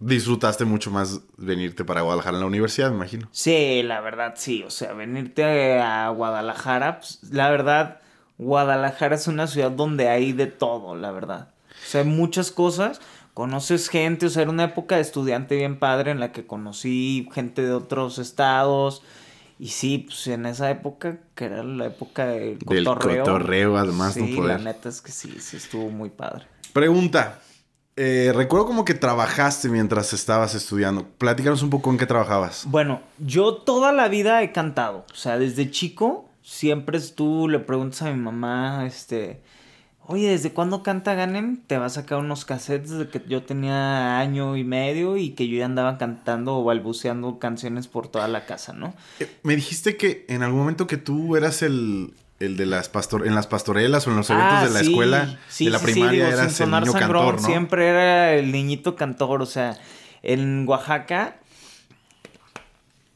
disfrutaste 0.00 0.64
mucho 0.64 0.90
más 0.90 1.20
venirte 1.36 1.84
para 1.84 2.00
Guadalajara 2.00 2.38
en 2.38 2.40
la 2.40 2.46
universidad, 2.46 2.88
me 2.88 2.96
imagino. 2.96 3.28
Sí, 3.30 3.82
la 3.82 4.00
verdad, 4.00 4.32
sí. 4.38 4.62
O 4.62 4.70
sea, 4.70 4.94
venirte 4.94 5.80
a 5.82 6.08
Guadalajara, 6.08 7.00
pues, 7.00 7.18
la 7.30 7.50
verdad, 7.50 8.00
Guadalajara 8.38 9.16
es 9.16 9.26
una 9.26 9.46
ciudad 9.48 9.70
donde 9.70 10.08
hay 10.08 10.32
de 10.32 10.46
todo, 10.46 10.96
la 10.96 11.10
verdad. 11.12 11.50
O 11.70 11.86
sea, 11.86 12.00
hay 12.00 12.06
muchas 12.06 12.50
cosas. 12.50 13.02
Conoces 13.34 13.88
gente, 13.88 14.26
o 14.26 14.30
sea, 14.30 14.42
era 14.42 14.50
una 14.50 14.64
época 14.64 14.96
de 14.96 15.02
estudiante 15.02 15.56
bien 15.56 15.78
padre 15.78 16.10
en 16.10 16.20
la 16.20 16.32
que 16.32 16.46
conocí 16.46 17.28
gente 17.32 17.62
de 17.62 17.72
otros 17.72 18.18
estados. 18.18 19.02
Y 19.58 19.68
sí, 19.68 19.98
pues 19.98 20.26
en 20.26 20.44
esa 20.44 20.70
época, 20.70 21.18
que 21.34 21.44
era 21.46 21.62
la 21.62 21.86
época 21.86 22.26
del 22.26 22.58
Del 22.58 22.84
cotorreo. 22.84 23.24
cotorreo, 23.24 23.76
además, 23.76 24.16
no 24.16 24.26
Sí, 24.26 24.34
poder. 24.36 24.58
la 24.60 24.72
neta 24.72 24.88
es 24.88 25.00
que 25.00 25.12
sí, 25.12 25.34
sí 25.38 25.56
estuvo 25.56 25.88
muy 25.88 26.10
padre. 26.10 26.46
Pregunta. 26.72 27.38
eh, 27.96 28.32
recuerdo 28.34 28.66
como 28.66 28.84
que 28.86 28.94
trabajaste 28.94 29.68
mientras 29.68 30.12
estabas 30.14 30.54
estudiando. 30.54 31.06
Platícanos 31.18 31.62
un 31.62 31.68
poco 31.70 31.90
en 31.90 31.98
qué 31.98 32.06
trabajabas. 32.06 32.64
Bueno, 32.66 33.02
yo 33.18 33.54
toda 33.56 33.92
la 33.92 34.08
vida 34.08 34.42
he 34.42 34.50
cantado. 34.50 35.04
O 35.12 35.14
sea, 35.14 35.38
desde 35.38 35.70
chico, 35.70 36.28
siempre 36.42 36.98
tú 37.00 37.48
le 37.48 37.58
preguntas 37.60 38.00
a 38.02 38.10
mi 38.10 38.18
mamá, 38.18 38.86
este, 38.86 39.42
oye, 40.06 40.28
¿desde 40.30 40.52
cuándo 40.52 40.82
canta 40.82 41.14
Ganem? 41.14 41.58
Te 41.66 41.78
va 41.78 41.86
a 41.86 41.90
sacar 41.90 42.18
unos 42.18 42.44
cassettes 42.44 42.90
desde 42.90 43.08
que 43.08 43.22
yo 43.28 43.42
tenía 43.42 44.18
año 44.18 44.56
y 44.56 44.64
medio 44.64 45.16
y 45.16 45.30
que 45.30 45.48
yo 45.48 45.58
ya 45.58 45.64
andaba 45.64 45.98
cantando 45.98 46.56
o 46.58 46.64
balbuceando 46.64 47.38
canciones 47.38 47.88
por 47.88 48.08
toda 48.08 48.28
la 48.28 48.46
casa, 48.46 48.72
¿no? 48.72 48.94
Eh, 49.20 49.30
me 49.42 49.56
dijiste 49.56 49.96
que 49.96 50.24
en 50.28 50.42
algún 50.42 50.60
momento 50.60 50.86
que 50.86 50.96
tú 50.96 51.36
eras 51.36 51.62
el, 51.62 52.14
el 52.40 52.56
de 52.56 52.66
las 52.66 52.88
pastor 52.88 53.26
en 53.26 53.34
las 53.34 53.46
pastorelas 53.46 54.06
o 54.06 54.10
en 54.10 54.16
los 54.16 54.28
eventos 54.30 54.52
Ah, 54.52 54.64
de 54.64 54.70
la 54.70 54.80
sí, 54.80 54.86
escuela 54.90 55.38
sí, 55.48 55.64
de 55.66 55.70
la 55.70 55.78
sí, 55.78 55.84
primaria 55.84 56.26
digo, 56.26 56.38
eras 56.38 56.60
el 56.60 56.70
niño 56.70 56.86
sangrón, 56.92 57.24
cantor, 57.24 57.40
¿no? 57.40 57.46
Siempre 57.46 57.88
era 57.88 58.34
el 58.34 58.52
niñito 58.52 58.96
cantor, 58.96 59.42
o 59.42 59.46
sea, 59.46 59.78
en 60.22 60.66
Oaxaca, 60.68 61.36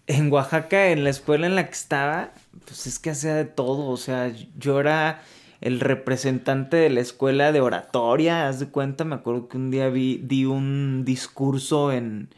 en 0.06 0.32
Oaxaca, 0.32 0.88
en 0.88 1.02
la 1.04 1.10
escuela 1.10 1.46
en 1.46 1.56
la 1.56 1.66
que 1.66 1.72
estaba, 1.74 2.30
pues 2.64 2.86
es 2.86 2.98
que 2.98 3.10
hacía 3.10 3.34
de 3.34 3.44
todo, 3.44 3.88
o 3.88 3.96
sea, 3.96 4.32
yo 4.56 4.78
era 4.78 5.22
el 5.66 5.80
representante 5.80 6.76
de 6.76 6.90
la 6.90 7.00
escuela 7.00 7.50
de 7.50 7.60
oratoria, 7.60 8.46
haz 8.46 8.60
de 8.60 8.68
cuenta, 8.68 9.02
me 9.02 9.16
acuerdo 9.16 9.48
que 9.48 9.56
un 9.56 9.72
día 9.72 9.88
vi, 9.88 10.18
di 10.22 10.44
un 10.44 11.04
discurso 11.04 11.90
en, 11.90 12.28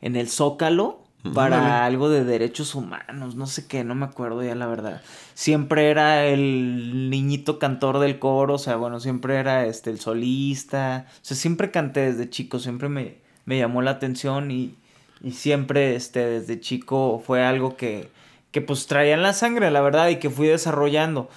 en 0.00 0.14
el 0.14 0.28
Zócalo 0.28 1.02
para 1.34 1.84
algo 1.84 2.08
de 2.08 2.22
derechos 2.22 2.76
humanos, 2.76 3.34
no 3.34 3.48
sé 3.48 3.66
qué, 3.66 3.82
no 3.82 3.96
me 3.96 4.06
acuerdo 4.06 4.44
ya 4.44 4.54
la 4.54 4.68
verdad. 4.68 5.02
Siempre 5.34 5.90
era 5.90 6.24
el 6.26 7.10
niñito 7.10 7.58
cantor 7.58 7.98
del 7.98 8.20
coro, 8.20 8.54
o 8.54 8.58
sea, 8.58 8.76
bueno, 8.76 9.00
siempre 9.00 9.34
era 9.34 9.66
este 9.66 9.90
el 9.90 9.98
solista, 9.98 11.06
o 11.08 11.18
sea, 11.22 11.36
siempre 11.36 11.72
canté 11.72 12.12
desde 12.12 12.30
chico, 12.30 12.60
siempre 12.60 12.88
me, 12.88 13.16
me 13.46 13.58
llamó 13.58 13.82
la 13.82 13.90
atención 13.90 14.52
y, 14.52 14.76
y 15.24 15.32
siempre 15.32 15.96
este 15.96 16.24
desde 16.24 16.60
chico 16.60 17.20
fue 17.26 17.44
algo 17.44 17.76
que, 17.76 18.10
que 18.52 18.60
pues 18.60 18.86
traía 18.86 19.14
en 19.14 19.22
la 19.22 19.32
sangre, 19.32 19.72
la 19.72 19.80
verdad, 19.80 20.08
y 20.08 20.20
que 20.20 20.30
fui 20.30 20.46
desarrollando. 20.46 21.28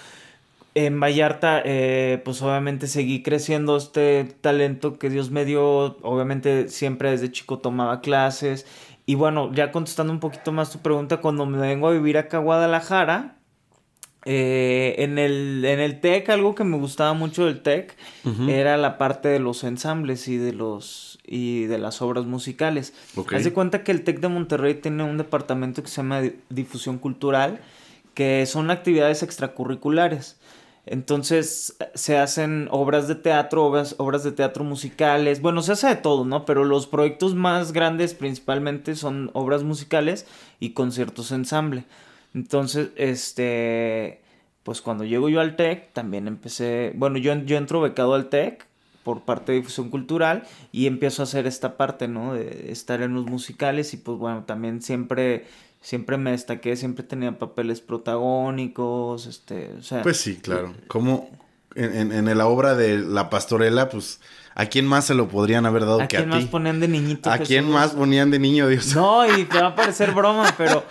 En 0.76 1.00
Vallarta, 1.00 1.62
eh, 1.64 2.22
pues 2.26 2.42
obviamente 2.42 2.88
seguí 2.88 3.22
creciendo 3.22 3.78
este 3.78 4.24
talento 4.42 4.98
que 4.98 5.10
Dios 5.10 5.30
me 5.30 5.46
dio. 5.46 5.98
Obviamente 6.02 6.68
siempre 6.70 7.12
desde 7.12 7.32
chico 7.32 7.60
tomaba 7.60 8.02
clases. 8.02 8.66
Y 9.06 9.16
bueno, 9.16 9.52
ya 9.54 9.72
contestando 9.72 10.12
un 10.14 10.20
poquito 10.20 10.52
más 10.52 10.72
tu 10.72 10.80
pregunta, 10.80 11.18
cuando 11.18 11.46
me 11.46 11.58
vengo 11.60 11.88
a 11.88 11.92
vivir 11.92 12.18
acá 12.18 12.38
a 12.38 12.40
Guadalajara, 12.40 13.38
eh, 14.26 14.96
en 15.00 15.20
el, 15.20 15.64
en 15.66 15.80
el 15.82 16.00
TEC, 16.00 16.30
algo 16.30 16.56
que 16.56 16.64
me 16.64 16.78
gustaba 16.78 17.14
mucho 17.14 17.46
del 17.46 17.62
TEC 17.62 17.96
era 18.50 18.78
la 18.78 18.98
parte 18.98 19.28
de 19.28 19.40
los 19.40 19.66
ensambles 19.66 20.30
y 20.30 20.38
de 20.38 20.54
los 20.54 21.20
y 21.26 21.66
de 21.66 21.78
las 21.78 22.02
obras 22.02 22.26
musicales. 22.26 22.94
Haz 23.38 23.44
de 23.44 23.52
cuenta 23.54 23.84
que 23.84 23.92
el 23.92 24.04
TEC 24.04 24.22
de 24.22 24.28
Monterrey 24.30 24.76
tiene 24.76 25.04
un 25.04 25.18
departamento 25.18 25.84
que 25.84 25.90
se 25.90 25.98
llama 25.98 26.22
Di- 26.22 26.36
Difusión 26.50 26.98
Cultural, 26.98 27.60
que 28.14 28.46
son 28.46 28.72
actividades 28.72 29.24
extracurriculares. 29.24 30.40
Entonces 30.86 31.78
se 31.94 32.18
hacen 32.18 32.68
obras 32.70 33.08
de 33.08 33.16
teatro, 33.16 33.66
obras, 33.66 33.96
obras 34.00 34.24
de 34.24 34.34
teatro 34.34 34.66
musicales, 34.66 35.42
bueno, 35.42 35.62
se 35.62 35.72
hace 35.72 35.88
de 35.88 35.96
todo, 35.96 36.26
¿no? 36.26 36.46
Pero 36.46 36.66
los 36.66 36.88
proyectos 36.88 37.36
más 37.36 37.72
grandes 37.72 38.14
principalmente 38.14 38.96
son 38.96 39.32
obras 39.34 39.64
musicales 39.64 40.26
y 40.60 40.72
conciertos 40.72 41.32
ensamble. 41.32 41.86
Entonces, 42.34 42.90
este, 42.98 44.22
pues 44.64 44.82
cuando 44.82 45.06
llego 45.06 45.30
yo 45.30 45.40
al 45.40 45.56
TEC, 45.56 45.94
también 45.94 46.28
empecé, 46.28 46.92
bueno, 46.96 47.18
yo, 47.18 47.34
yo 47.46 47.58
entro 47.58 47.80
becado 47.80 48.14
al 48.14 48.30
TEC 48.30 48.66
por 49.04 49.22
parte 49.22 49.52
de 49.52 49.60
difusión 49.60 49.90
cultural 49.90 50.44
y 50.72 50.88
empiezo 50.88 51.22
a 51.22 51.26
hacer 51.26 51.46
esta 51.48 51.78
parte, 51.78 52.08
¿no? 52.08 52.34
De 52.34 52.72
estar 52.72 53.02
en 53.02 53.14
los 53.14 53.26
musicales 53.26 53.94
y 53.94 53.98
pues 53.98 54.18
bueno, 54.18 54.44
también 54.46 54.82
siempre, 54.82 55.46
siempre 55.84 56.18
me 56.18 56.32
destaqué, 56.32 56.76
siempre 56.76 57.04
tenía 57.04 57.38
papeles 57.38 57.80
protagónicos, 57.82 59.28
este, 59.28 59.72
o 59.78 59.84
sea... 59.84 60.02
Pues 60.02 60.18
sí, 60.18 60.38
claro. 60.38 60.74
Como 60.88 61.30
en, 61.76 62.12
en- 62.12 62.28
en 62.28 62.38
la 62.38 62.48
obra 62.48 62.74
de 62.76 62.98
La 63.00 63.30
Pastorela, 63.30 63.90
pues, 63.90 64.20
¿a 64.56 64.66
quién 64.68 64.86
más 64.88 65.06
se 65.06 65.14
lo 65.14 65.28
podrían 65.28 65.66
haber 65.66 65.82
dado 65.86 66.02
¿A 66.02 66.08
que 66.08 66.18
a 66.18 66.20
quién 66.22 66.30
más 66.30 66.40
ti? 66.42 66.46
ponían 66.48 66.80
de 66.80 66.88
niñito? 66.88 67.30
¿A 67.32 67.38
quién 67.40 67.70
más 67.70 67.92
ponían 67.92 68.32
de 68.32 68.40
niño, 68.40 68.68
Dios? 68.68 68.96
No, 68.96 69.26
y 69.38 69.44
te 69.52 69.60
va 69.62 69.68
a 69.68 69.76
parecer 69.76 70.12
broma, 70.12 70.54
pero 70.58 70.84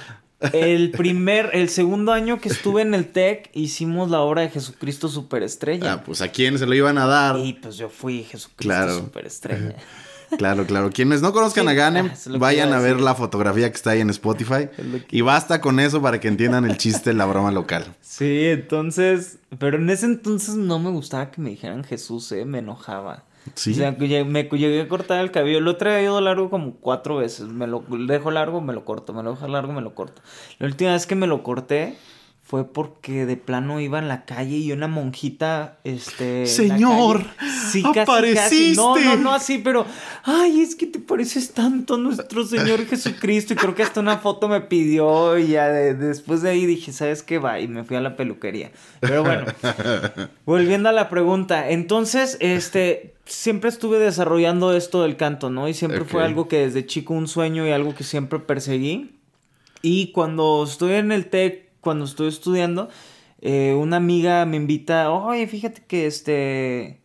el 0.53 0.91
primer, 0.91 1.51
el 1.53 1.69
segundo 1.69 2.13
año 2.13 2.41
que 2.41 2.49
estuve 2.49 2.83
en 2.83 2.95
el 2.95 3.07
TEC 3.13 3.51
hicimos 3.55 4.11
la 4.11 4.21
obra 4.21 4.43
de 4.43 4.51
Jesucristo 4.51 5.09
Superestrella. 5.09 5.93
Ah, 5.93 6.03
pues 6.05 6.21
a 6.21 6.29
quién 6.33 6.59
se 6.59 6.67
lo 6.67 6.75
iban 6.75 6.99
a 6.99 7.07
dar. 7.07 7.39
Y 7.39 7.53
pues 7.55 7.77
yo 7.77 7.89
fui 7.89 8.25
Jesucristo 8.25 8.57
Claro. 8.63 8.95
Superestrella. 8.99 9.77
Claro, 10.39 10.67
claro. 10.67 10.91
Quienes 10.91 11.23
no 11.23 11.33
conozcan 11.33 11.65
Sí, 11.65 11.71
a 11.71 11.75
Ganem, 11.75 12.11
ah, 12.13 12.31
vayan 12.39 12.73
a 12.73 12.79
a 12.79 12.81
ver 12.81 13.01
la 13.01 13.15
fotografía 13.15 13.69
que 13.71 13.77
está 13.77 13.91
ahí 13.91 14.01
en 14.01 14.11
Spotify. 14.11 14.69
Que- 14.77 15.05
Y 15.11 15.21
basta 15.21 15.61
con 15.61 15.79
eso 15.81 16.01
para 16.03 16.21
que 16.21 16.29
entiendan 16.29 16.65
el 16.65 16.77
chiste, 16.79 17.13
la 17.13 17.27
broma 17.27 17.51
local. 17.53 17.85
Sí, 18.01 18.45
entonces, 18.47 19.39
pero 19.59 19.77
en 19.77 19.89
ese 19.91 20.07
entonces 20.07 20.55
no 20.55 20.79
me 20.79 20.91
gustaba 20.91 21.31
que 21.31 21.41
me 21.41 21.51
dijeran 21.51 21.85
Jesús, 21.85 22.31
eh, 22.33 22.45
me 22.45 22.59
enojaba. 22.59 23.25
Sí. 23.55 23.73
O 23.73 23.75
sea, 23.75 23.93
me 23.99 24.45
llegué 24.49 24.81
a 24.83 24.89
cortar 24.89 25.21
el 25.21 25.33
cabello. 25.33 25.61
Lo 25.61 25.73
he 25.73 25.75
traído 25.75 26.21
largo 26.21 26.49
como 26.49 26.75
cuatro 26.77 27.17
veces. 27.17 27.49
Me 27.49 27.67
lo 27.67 27.85
dejo 28.07 28.31
largo, 28.31 28.61
me 28.61 28.73
lo 28.73 28.85
corto. 28.85 29.13
Me 29.13 29.23
lo 29.25 29.33
dejo 29.33 29.49
largo, 29.49 29.73
me 29.73 29.81
lo 29.83 29.95
corto. 29.97 30.23
La 30.61 30.67
última 30.69 30.93
vez 30.93 31.07
que 31.07 31.17
me 31.17 31.27
lo 31.27 31.43
corté 31.43 31.97
fue 32.53 32.71
porque 32.71 33.25
de 33.25 33.39
plano 33.39 33.81
iba 33.81 33.99
en 33.99 34.09
la 34.09 34.27
calle 34.27 34.59
y 34.59 34.73
una 34.73 34.87
monjita, 34.87 35.79
este... 35.85 36.45
Señor. 36.45 37.25
Sí, 37.71 37.83
casi, 37.83 38.35
casi. 38.35 38.73
No, 38.77 38.95
no, 38.99 39.17
no 39.17 39.33
así, 39.33 39.57
pero. 39.57 39.87
Ay, 40.23 40.61
es 40.61 40.77
que 40.77 40.85
te 40.85 40.99
pareces 40.99 41.55
tanto 41.55 41.95
a 41.95 41.97
nuestro 41.97 42.45
Señor 42.45 42.85
Jesucristo. 42.85 43.55
Y 43.55 43.57
creo 43.57 43.75
que 43.75 43.83
hasta 43.83 44.01
una 44.01 44.19
foto 44.19 44.49
me 44.49 44.61
pidió. 44.61 45.39
Y 45.39 45.47
ya 45.47 45.69
después 45.71 46.43
de 46.43 46.51
ahí 46.51 46.67
dije, 46.67 46.93
¿sabes 46.93 47.23
qué? 47.23 47.39
Va. 47.39 47.59
Y 47.59 47.69
me 47.69 47.85
fui 47.85 47.97
a 47.97 48.03
la 48.03 48.17
peluquería. 48.17 48.71
Pero 49.01 49.25
bueno, 49.25 49.47
volviendo 50.45 50.91
a 50.91 50.93
la 50.93 51.09
pregunta. 51.09 51.71
Entonces, 51.71 52.37
este. 52.41 53.15
Siempre 53.25 53.71
estuve 53.71 53.99
desarrollando 53.99 54.77
esto 54.77 55.05
del 55.05 55.17
canto, 55.17 55.49
¿no? 55.49 55.69
Y 55.69 55.73
siempre 55.73 56.05
fue 56.05 56.23
algo 56.23 56.49
que 56.49 56.59
desde 56.59 56.85
chico 56.85 57.15
un 57.15 57.29
sueño 57.29 57.67
y 57.67 57.71
algo 57.71 57.95
que 57.95 58.05
siempre 58.05 58.41
perseguí. 58.41 59.19
Y 59.81 60.13
cuando 60.13 60.65
estoy 60.65 60.95
en 60.95 61.13
el 61.13 61.31
TEC, 61.31 61.72
cuando 61.83 62.07
estoy 62.07 62.29
estudiando, 62.29 62.89
eh, 63.43 63.75
una 63.75 63.97
amiga 63.99 64.47
me 64.47 64.57
invita, 64.57 65.11
oye, 65.11 65.47
fíjate 65.47 65.83
que 65.85 66.07
este 66.07 67.03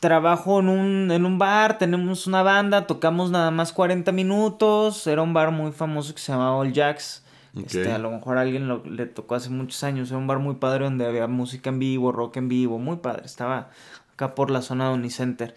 trabajo 0.00 0.60
en 0.60 0.68
un, 0.68 1.10
en 1.10 1.24
un 1.26 1.38
bar, 1.38 1.78
tenemos 1.78 2.26
una 2.26 2.42
banda, 2.42 2.86
tocamos 2.86 3.30
nada 3.30 3.50
más 3.50 3.72
40 3.72 4.10
minutos, 4.12 5.06
era 5.06 5.22
un 5.22 5.34
bar 5.34 5.50
muy 5.50 5.72
famoso 5.72 6.14
que 6.14 6.20
se 6.20 6.32
llamaba 6.32 6.56
All 6.56 6.72
Jacks. 6.72 7.24
Este, 7.56 7.90
a 7.90 7.98
lo 7.98 8.10
mejor 8.10 8.38
a 8.38 8.42
alguien 8.42 8.68
lo, 8.68 8.84
le 8.84 9.06
tocó 9.06 9.34
hace 9.34 9.50
muchos 9.50 9.82
años, 9.82 10.10
era 10.10 10.18
un 10.18 10.26
bar 10.26 10.38
muy 10.38 10.56
padre 10.56 10.84
donde 10.84 11.06
había 11.06 11.26
música 11.26 11.70
en 11.70 11.78
vivo, 11.78 12.12
rock 12.12 12.36
en 12.36 12.48
vivo, 12.48 12.78
muy 12.78 12.96
padre, 12.96 13.22
estaba 13.24 13.70
acá 14.12 14.34
por 14.34 14.50
la 14.50 14.62
zona 14.62 14.88
de 14.88 14.94
Unicenter. 14.94 15.54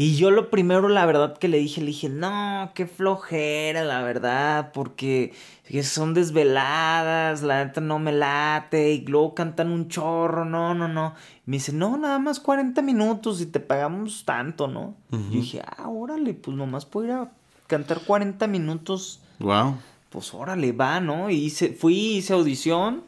Y 0.00 0.14
yo 0.14 0.30
lo 0.30 0.48
primero, 0.48 0.88
la 0.88 1.04
verdad 1.06 1.36
que 1.38 1.48
le 1.48 1.58
dije, 1.58 1.80
le 1.80 1.88
dije, 1.88 2.08
no, 2.08 2.70
qué 2.72 2.86
flojera, 2.86 3.82
la 3.82 4.00
verdad, 4.00 4.70
porque 4.72 5.34
son 5.82 6.14
desveladas, 6.14 7.42
la 7.42 7.64
neta 7.64 7.80
no 7.80 7.98
me 7.98 8.12
late, 8.12 8.92
y 8.92 9.04
luego 9.04 9.34
cantan 9.34 9.72
un 9.72 9.88
chorro, 9.88 10.44
no, 10.44 10.72
no, 10.72 10.86
no. 10.86 11.14
me 11.46 11.56
dice, 11.56 11.72
no, 11.72 11.96
nada 11.96 12.20
más 12.20 12.38
40 12.38 12.80
minutos 12.80 13.40
y 13.40 13.46
te 13.46 13.58
pagamos 13.58 14.24
tanto, 14.24 14.68
¿no? 14.68 14.94
Yo 15.10 15.40
dije, 15.40 15.62
ah, 15.66 15.88
órale, 15.88 16.32
pues 16.32 16.56
nomás 16.56 16.86
puedo 16.86 17.06
ir 17.08 17.12
a 17.14 17.32
cantar 17.66 17.98
40 18.06 18.46
minutos. 18.46 19.18
Wow. 19.40 19.78
Pues 20.10 20.32
órale, 20.32 20.70
va, 20.70 21.00
¿no? 21.00 21.28
Y 21.28 21.46
hice, 21.46 21.72
fui, 21.72 22.18
hice 22.18 22.34
audición, 22.34 23.02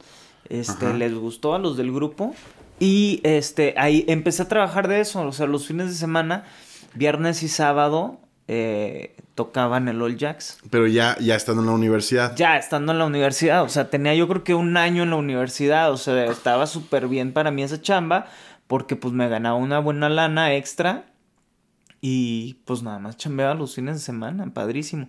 este, 0.49 0.93
les 0.95 1.15
gustó 1.15 1.55
a 1.55 1.61
los 1.61 1.77
del 1.77 1.93
grupo. 1.93 2.35
Y 2.81 3.21
este, 3.23 3.75
ahí 3.77 4.05
empecé 4.09 4.43
a 4.43 4.49
trabajar 4.49 4.89
de 4.89 5.01
eso, 5.01 5.23
o 5.23 5.33
sea, 5.33 5.47
los 5.47 5.69
fines 5.69 5.89
de 5.89 5.95
semana 5.95 6.47
viernes 6.95 7.43
y 7.43 7.49
sábado 7.49 8.21
eh, 8.53 9.15
tocaban 9.37 9.87
el 9.87 10.03
All 10.03 10.17
Jacks. 10.17 10.59
Pero 10.71 10.89
ya, 10.89 11.17
ya 11.21 11.37
estando 11.37 11.63
en 11.63 11.69
la 11.69 11.73
universidad. 11.73 12.35
Ya 12.35 12.57
estando 12.57 12.91
en 12.91 12.99
la 12.99 13.07
universidad. 13.07 13.63
O 13.63 13.69
sea, 13.69 13.91
tenía 13.91 14.13
yo 14.17 14.27
creo 14.27 14.43
que 14.43 14.55
un 14.55 14.77
año 14.77 15.05
en 15.05 15.11
la 15.11 15.17
universidad. 15.17 15.93
O 15.93 15.97
sea, 15.97 16.25
estaba 16.25 16.67
súper 16.67 17.07
bien 17.07 17.33
para 17.33 17.53
mí 17.53 17.63
esa 17.63 17.81
chamba. 17.81 18.27
Porque 18.67 18.97
pues 18.97 19.15
me 19.15 19.29
ganaba 19.29 19.55
una 19.55 19.79
buena 19.79 20.09
lana 20.09 20.55
extra. 20.57 21.05
Y 22.01 22.55
pues 22.65 22.83
nada 22.83 22.99
más 22.99 23.17
chambeaba 23.17 23.55
los 23.55 23.77
fines 23.77 23.95
de 23.95 24.01
semana. 24.01 24.53
Padrísimo. 24.53 25.09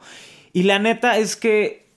Y 0.54 0.64
la 0.64 0.78
neta 0.78 1.18
es 1.18 1.36
que. 1.36 1.90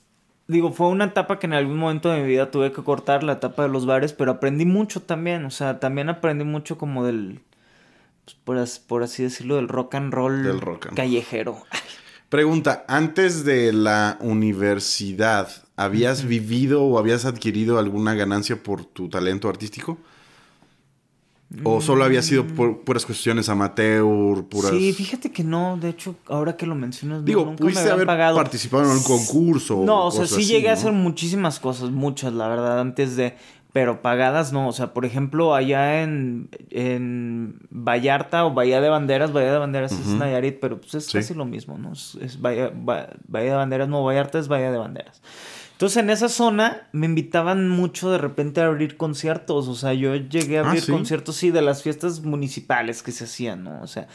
Digo, 0.47 0.73
fue 0.73 0.89
una 0.89 1.05
etapa 1.07 1.39
que 1.39 1.47
en 1.47 1.53
algún 1.53 1.77
momento 1.77 2.11
de 2.11 2.21
mi 2.21 2.27
vida 2.27 2.51
tuve 2.51 2.73
que 2.73 2.83
cortar, 2.83 3.23
la 3.23 3.35
etapa 3.35 3.63
de 3.63 3.71
los 3.71 3.87
bares, 3.87 4.13
pero 4.13 4.33
aprendí 4.33 4.65
mucho 4.65 5.01
también. 5.01 5.45
O 5.45 5.51
sea, 5.51 5.79
también 5.79 6.09
aprendí 6.09 6.45
mucho 6.45 6.79
como 6.79 7.05
del 7.05 7.41
pues, 8.45 8.79
por, 8.79 9.03
así 9.03 9.23
decirlo, 9.23 9.57
del 9.57 9.69
rock 9.69 9.95
and 9.95 10.13
roll 10.13 10.79
callejero. 10.95 11.63
Pregunta, 12.29 12.85
antes 12.89 13.45
de 13.45 13.73
la 13.73 14.19
universidad, 14.21 15.49
¿habías 15.77 16.25
vivido 16.25 16.83
o 16.83 16.99
habías 16.99 17.25
adquirido 17.27 17.79
alguna 17.79 18.15
ganancia 18.15 18.63
por 18.63 18.85
tu 18.85 19.09
talento 19.09 19.49
artístico? 19.49 19.99
¿O 21.63 21.81
solo 21.81 22.05
había 22.05 22.23
sido 22.23 22.45
por 22.47 22.71
mm. 22.71 22.85
puras 22.85 23.07
cuestiones 23.07 23.49
amateur, 23.49 24.45
puras... 24.47 24.73
Sí, 24.73 24.93
fíjate 24.93 25.31
que 25.31 25.45
no, 25.45 25.77
de 25.77 25.91
hecho, 25.91 26.17
ahora 26.27 26.57
que 26.57 26.67
lo 26.67 26.75
mencionas, 26.75 27.25
Digo, 27.25 27.45
nunca 27.45 27.65
me 27.65 27.91
haber 27.91 28.07
pagado. 28.07 28.37
participado 28.37 28.83
en 28.83 28.91
un 28.91 29.03
concurso? 29.05 29.85
No, 29.85 30.07
o, 30.07 30.11
sea, 30.11 30.27
sí 30.27 30.45
llegué 30.45 30.71
a 30.71 30.73
hacer 30.73 30.91
muchísimas 30.91 31.61
cosas, 31.61 31.91
muchas, 31.91 32.33
la 32.33 32.49
verdad, 32.49 32.81
antes 32.81 33.15
de 33.15 33.37
pero 33.75 34.03
pagadas 34.03 34.53
no. 34.53 34.69
O 34.69 34.73
sea, 34.73 34.95
por 34.95 35.05
ejemplo, 35.05 35.53
allá 35.53 36.05
en, 36.05 36.49
en 36.71 37.59
Vallarta 37.71 38.45
o 38.47 38.55
Bahía 38.55 38.81
de 38.81 38.89
Banderas, 38.89 39.33
Bahía 39.33 39.51
de 39.51 39.59
Banderas 39.59 39.91
es 39.91 40.07
Nayarit, 40.07 40.61
pero 40.61 40.81
pues 40.81 40.95
es 40.95 41.11
casi 41.11 41.35
lo 41.35 41.45
mismo, 41.45 41.77
¿no? 41.77 41.93
Es, 41.93 42.41
Bahía, 42.41 42.71
Bahía, 42.73 43.51
de 43.51 43.57
Banderas, 43.57 43.89
no, 43.89 44.05
Vallarta 44.05 44.39
es 44.39 44.47
Bahía 44.47 44.71
de 44.71 44.79
Banderas. 44.79 45.21
Entonces 45.73 45.97
en 45.97 46.11
esa 46.11 46.29
zona 46.29 46.87
me 46.93 47.07
invitaban 47.07 47.69
mucho 47.69 48.13
de 48.13 48.19
repente 48.19 48.61
a 48.61 48.67
abrir 48.67 48.97
conciertos, 48.97 49.67
o 49.67 49.75
sea, 49.75 49.93
yo 49.93 50.15
llegué 50.15 50.59
a 50.59 50.63
ah, 50.63 50.69
abrir 50.69 50.87
conciertos, 50.87 51.35
sí, 51.35 51.51
de 51.51 51.61
las 51.61 51.83
fiestas 51.83 52.21
municipales 52.23 53.03
que 53.03 53.11
se 53.11 53.25
hacían, 53.25 53.65
¿no? 53.65 53.83
O 53.83 53.89
sea, 53.89 54.07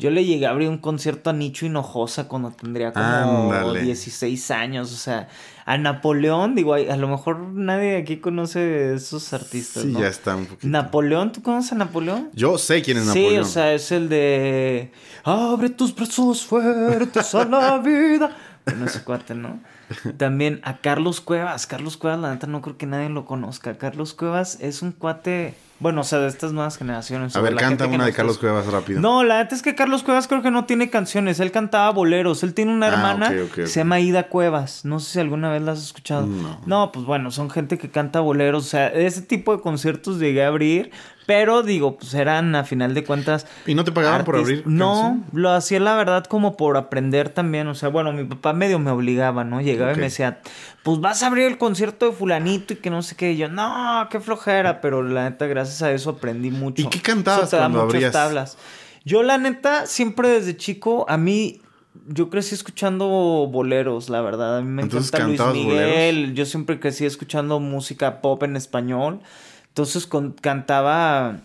yo 0.00 0.10
le 0.10 0.24
llegué 0.24 0.46
a 0.46 0.50
abrir 0.50 0.68
un 0.70 0.78
concierto 0.78 1.28
a 1.28 1.34
Nicho 1.34 1.66
Hinojosa 1.66 2.26
cuando 2.26 2.50
tendría 2.52 2.90
como 2.90 3.74
16 3.74 4.50
años. 4.50 4.94
O 4.94 4.96
sea, 4.96 5.28
a 5.70 5.78
Napoleón, 5.78 6.56
digo, 6.56 6.74
a 6.74 6.96
lo 6.96 7.06
mejor 7.06 7.38
nadie 7.38 7.96
aquí 7.96 8.16
conoce 8.16 8.92
esos 8.94 9.32
artistas. 9.32 9.84
Sí, 9.84 9.92
ya 9.92 10.08
está 10.08 10.34
un 10.34 10.46
poquito. 10.46 10.66
Napoleón, 10.66 11.30
¿tú 11.30 11.42
conoces 11.42 11.70
a 11.70 11.74
Napoleón? 11.76 12.28
Yo 12.32 12.58
sé 12.58 12.82
quién 12.82 12.98
es 12.98 13.04
Napoleón. 13.06 13.30
Sí, 13.30 13.38
o 13.38 13.44
sea, 13.44 13.72
es 13.72 13.92
el 13.92 14.08
de. 14.08 14.90
Abre 15.22 15.70
tus 15.70 15.94
brazos 15.94 16.44
fuertes 16.44 17.36
a 17.36 17.44
la 17.44 17.78
vida. 17.78 18.36
Bueno, 18.64 18.86
ese 18.86 19.04
cuate, 19.04 19.36
¿no? 19.36 19.60
También 20.16 20.60
a 20.64 20.78
Carlos 20.78 21.20
Cuevas. 21.20 21.68
Carlos 21.68 21.96
Cuevas, 21.96 22.18
la 22.18 22.34
neta, 22.34 22.48
no 22.48 22.62
creo 22.62 22.76
que 22.76 22.86
nadie 22.86 23.08
lo 23.08 23.24
conozca. 23.24 23.78
Carlos 23.78 24.12
Cuevas 24.12 24.58
es 24.60 24.82
un 24.82 24.90
cuate 24.90 25.54
bueno, 25.80 26.02
o 26.02 26.04
sea, 26.04 26.18
de 26.18 26.28
estas 26.28 26.52
nuevas 26.52 26.76
generaciones. 26.76 27.34
A 27.34 27.40
ver, 27.40 27.54
canta 27.56 27.86
una 27.86 28.04
de 28.04 28.12
Carlos 28.12 28.36
Cuevas 28.36 28.66
rápido. 28.66 29.00
No, 29.00 29.24
la 29.24 29.38
neta 29.38 29.54
es 29.54 29.62
que 29.62 29.74
Carlos 29.74 30.02
Cuevas 30.02 30.28
creo 30.28 30.42
que 30.42 30.50
no 30.50 30.66
tiene 30.66 30.90
canciones. 30.90 31.40
Él 31.40 31.50
cantaba 31.50 31.90
boleros. 31.90 32.42
Él 32.42 32.52
tiene 32.52 32.74
una 32.74 32.86
ah, 32.86 32.92
hermana 32.92 33.32
que 33.54 33.66
se 33.66 33.80
llama 33.80 33.98
Ida 33.98 34.28
Cuevas. 34.28 34.84
No 34.84 35.00
sé 35.00 35.12
si 35.12 35.20
alguna 35.20 35.50
vez 35.50 35.62
la 35.62 35.72
has 35.72 35.82
escuchado. 35.82 36.26
No. 36.26 36.60
No, 36.66 36.92
pues 36.92 37.06
bueno, 37.06 37.30
son 37.30 37.48
gente 37.48 37.78
que 37.78 37.90
canta 37.90 38.20
boleros. 38.20 38.66
O 38.66 38.68
sea, 38.68 38.88
ese 38.88 39.22
tipo 39.22 39.56
de 39.56 39.62
conciertos 39.62 40.18
llegué 40.20 40.44
a 40.44 40.48
abrir. 40.48 40.90
Pero 41.26 41.62
digo, 41.62 41.96
pues 41.96 42.12
eran 42.14 42.56
a 42.56 42.64
final 42.64 42.92
de 42.92 43.04
cuentas. 43.04 43.46
¿Y 43.64 43.76
no 43.76 43.84
te 43.84 43.92
pagaban 43.92 44.24
por 44.24 44.36
abrir? 44.36 44.64
No, 44.66 45.22
lo 45.32 45.50
hacía 45.50 45.78
la 45.78 45.94
verdad 45.94 46.24
como 46.24 46.56
por 46.56 46.76
aprender 46.76 47.28
también. 47.28 47.68
O 47.68 47.74
sea, 47.76 47.88
bueno, 47.88 48.12
mi 48.12 48.24
papá 48.24 48.52
medio 48.52 48.80
me 48.80 48.90
obligaba, 48.90 49.44
¿no? 49.44 49.60
Llegaba 49.60 49.92
y 49.92 49.96
me 49.96 50.02
decía, 50.02 50.40
pues 50.82 51.00
vas 51.00 51.22
a 51.22 51.26
abrir 51.26 51.46
el 51.46 51.58
concierto 51.58 52.06
de 52.06 52.12
Fulanito 52.12 52.72
y 52.74 52.76
que 52.76 52.90
no 52.90 53.02
sé 53.02 53.14
qué. 53.16 53.32
Y 53.32 53.36
yo, 53.36 53.48
no, 53.48 54.08
qué 54.10 54.20
flojera. 54.20 54.80
Pero 54.80 55.02
la 55.02 55.28
neta, 55.28 55.46
gracias 55.46 55.82
a 55.82 55.92
eso 55.92 56.10
aprendí 56.10 56.50
mucho. 56.50 56.82
¿Y 56.82 56.86
qué 56.86 57.00
cantabas 57.00 57.50
cuando 57.50 57.82
abrías? 57.82 58.12
tablas. 58.12 58.56
Yo, 59.04 59.22
la 59.22 59.38
neta, 59.38 59.86
siempre 59.86 60.28
desde 60.28 60.56
chico, 60.56 61.06
a 61.08 61.16
mí 61.16 61.60
yo 62.06 62.30
crecí 62.30 62.54
escuchando 62.54 63.06
boleros, 63.06 64.08
la 64.08 64.20
verdad. 64.20 64.58
A 64.58 64.62
mí 64.62 64.68
me 64.68 64.82
encanta 64.82 65.24
Luis 65.24 65.40
Miguel. 65.52 66.34
Yo 66.34 66.46
siempre 66.46 66.80
crecí 66.80 67.04
escuchando 67.04 67.60
música 67.60 68.20
pop 68.20 68.42
en 68.42 68.56
español. 68.56 69.20
Entonces 69.68 70.08
cantaba, 70.40 71.40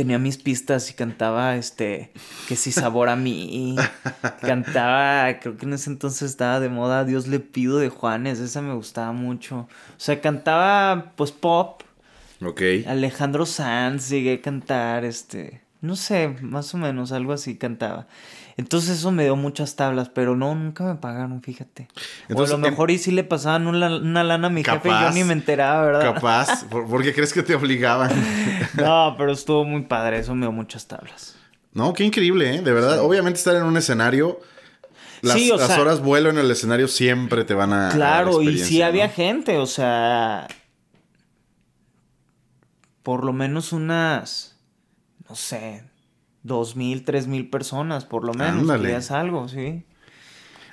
tenía 0.00 0.18
mis 0.18 0.38
pistas 0.38 0.88
y 0.88 0.94
cantaba, 0.94 1.56
este, 1.56 2.10
que 2.48 2.56
si 2.56 2.72
sabor 2.72 3.10
a 3.10 3.16
mí. 3.16 3.76
cantaba, 4.40 5.38
creo 5.40 5.58
que 5.58 5.66
en 5.66 5.74
ese 5.74 5.90
entonces 5.90 6.30
estaba 6.30 6.58
de 6.58 6.70
moda 6.70 7.04
Dios 7.04 7.26
le 7.26 7.38
pido 7.38 7.78
de 7.78 7.90
Juanes, 7.90 8.40
esa 8.40 8.62
me 8.62 8.72
gustaba 8.72 9.12
mucho. 9.12 9.58
O 9.58 9.98
sea, 9.98 10.22
cantaba, 10.22 11.12
pues, 11.16 11.32
pop. 11.32 11.82
Ok. 12.42 12.62
Alejandro 12.86 13.44
Sanz 13.44 14.08
llegué 14.08 14.32
a 14.36 14.40
cantar, 14.40 15.04
este, 15.04 15.60
no 15.82 15.96
sé, 15.96 16.34
más 16.40 16.72
o 16.72 16.78
menos, 16.78 17.12
algo 17.12 17.34
así 17.34 17.56
cantaba. 17.58 18.06
Entonces 18.60 18.98
eso 18.98 19.10
me 19.10 19.22
dio 19.22 19.36
muchas 19.36 19.74
tablas, 19.74 20.10
pero 20.10 20.36
no, 20.36 20.54
nunca 20.54 20.84
me 20.84 20.94
pagaron, 20.96 21.40
fíjate. 21.40 21.88
Entonces, 22.28 22.52
o 22.52 22.56
a 22.56 22.58
lo 22.58 22.70
mejor 22.70 22.90
y 22.90 22.98
sí 22.98 23.10
le 23.10 23.24
pasaban 23.24 23.66
una, 23.66 23.88
lana 23.88 24.48
a 24.48 24.50
mi 24.50 24.62
jefe 24.62 24.86
y 24.86 24.92
yo 24.92 25.10
ni 25.12 25.24
me 25.24 25.32
enteraba, 25.32 25.86
¿verdad? 25.86 26.14
Capaz, 26.14 26.66
porque 26.90 27.14
crees 27.14 27.32
que 27.32 27.42
te 27.42 27.54
obligaban. 27.54 28.12
no, 28.74 29.14
pero 29.16 29.32
estuvo 29.32 29.64
muy 29.64 29.80
padre, 29.84 30.18
eso 30.18 30.34
me 30.34 30.42
dio 30.42 30.52
muchas 30.52 30.86
tablas. 30.86 31.36
No, 31.72 31.94
qué 31.94 32.04
increíble, 32.04 32.56
¿eh? 32.56 32.60
De 32.60 32.70
verdad, 32.70 33.00
obviamente 33.00 33.38
estar 33.38 33.56
en 33.56 33.62
un 33.62 33.78
escenario... 33.78 34.40
Las, 35.22 35.40
las 35.40 35.78
horas 35.78 36.00
vuelo 36.00 36.28
en 36.28 36.36
el 36.36 36.50
escenario 36.50 36.86
siempre 36.86 37.44
te 37.44 37.54
van 37.54 37.72
a... 37.72 37.88
Claro, 37.90 38.42
y 38.42 38.58
sí 38.58 38.82
había 38.82 39.08
gente, 39.08 39.56
o 39.56 39.66
sea... 39.66 40.48
Por 43.02 43.24
lo 43.24 43.32
menos 43.32 43.72
unas... 43.72 44.58
No 45.28 45.34
sé, 45.34 45.84
dos 46.42 46.76
mil, 46.76 47.04
tres 47.04 47.26
mil 47.26 47.50
personas, 47.50 48.04
por 48.04 48.24
lo 48.24 48.34
menos. 48.34 48.60
Ándale. 48.60 48.96
algo, 49.10 49.48
sí. 49.48 49.84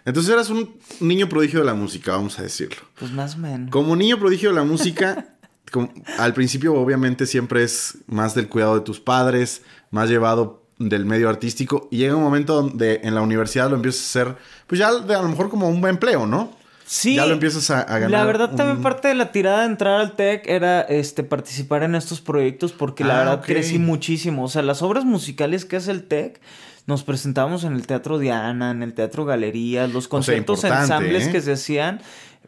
Entonces 0.06 0.32
eras 0.32 0.50
un 0.50 0.78
niño 1.02 1.28
prodigio 1.28 1.60
de 1.60 1.66
la 1.66 1.74
música, 1.74 2.14
vamos 2.14 2.40
a 2.40 2.44
decirlo. 2.44 2.78
Pues 2.98 3.12
más 3.12 3.36
o 3.36 3.40
menos. 3.40 3.72
Como 3.72 3.96
niño 3.96 4.18
prodigio 4.18 4.50
de 4.50 4.56
la 4.56 4.64
música, 4.64 5.36
al 6.18 6.34
principio 6.34 6.76
obviamente 6.76 7.26
siempre 7.26 7.64
es 7.64 7.98
más 8.08 8.34
del 8.34 8.48
cuidado 8.48 8.76
de 8.76 8.82
tus 8.82 9.00
padres, 9.00 9.64
más 9.92 10.10
llevado 10.10 10.64
del 10.80 11.06
medio 11.06 11.28
artístico 11.28 11.88
y 11.92 11.98
llega 11.98 12.16
un 12.16 12.24
momento 12.24 12.54
donde 12.56 13.02
en 13.04 13.16
la 13.16 13.22
universidad 13.22 13.70
lo 13.70 13.76
empiezas 13.76 14.04
a 14.04 14.22
hacer, 14.22 14.38
pues 14.68 14.80
ya 14.80 14.94
de, 14.94 15.16
a 15.16 15.22
lo 15.22 15.30
mejor 15.30 15.50
como 15.50 15.68
un 15.68 15.82
buen 15.82 15.96
empleo, 15.96 16.26
¿no? 16.26 16.56
Sí. 16.90 17.16
Ya 17.16 17.26
lo 17.26 17.34
empiezas 17.34 17.70
a, 17.70 17.82
a 17.82 18.00
ganar. 18.00 18.10
La 18.12 18.26
verdad, 18.26 18.56
también 18.56 18.82
parte 18.82 19.10
de 19.10 19.16
la 19.16 19.32
tirada 19.34 19.60
de 19.62 19.66
entrar 19.68 20.00
al 20.00 20.14
TEC 20.16 20.48
era 20.48 20.82
este, 20.82 21.24
participar 21.24 21.84
en 21.84 21.96
estos 21.96 22.22
proyectos 22.22 22.72
porque 22.72 23.04
la 23.04 23.16
Ah, 23.16 23.20
verdad 23.20 23.34
ok. 23.40 23.46
crecí 23.46 23.78
muchísimo. 23.78 24.46
O 24.46 24.48
sea, 24.48 24.62
las 24.62 24.82
obras 24.82 25.04
musicales 25.04 25.66
que 25.66 25.76
hace 25.76 25.92
el 25.92 26.04
TEC, 26.06 26.40
nos 26.86 27.04
presentábamos 27.04 27.66
en 27.66 27.74
el 27.74 27.86
Teatro 27.86 28.18
Diana, 28.18 28.72
en 28.72 28.82
el 28.82 28.94
Teatro 28.94 29.26
Galerías, 29.26 29.92
los 29.92 30.08
conciertos 30.08 30.60
importante, 30.64 30.84
ensambles 30.94 31.28
¿eh? 31.28 31.32
que 31.34 31.42
se 31.42 31.52
hacían. 31.52 32.00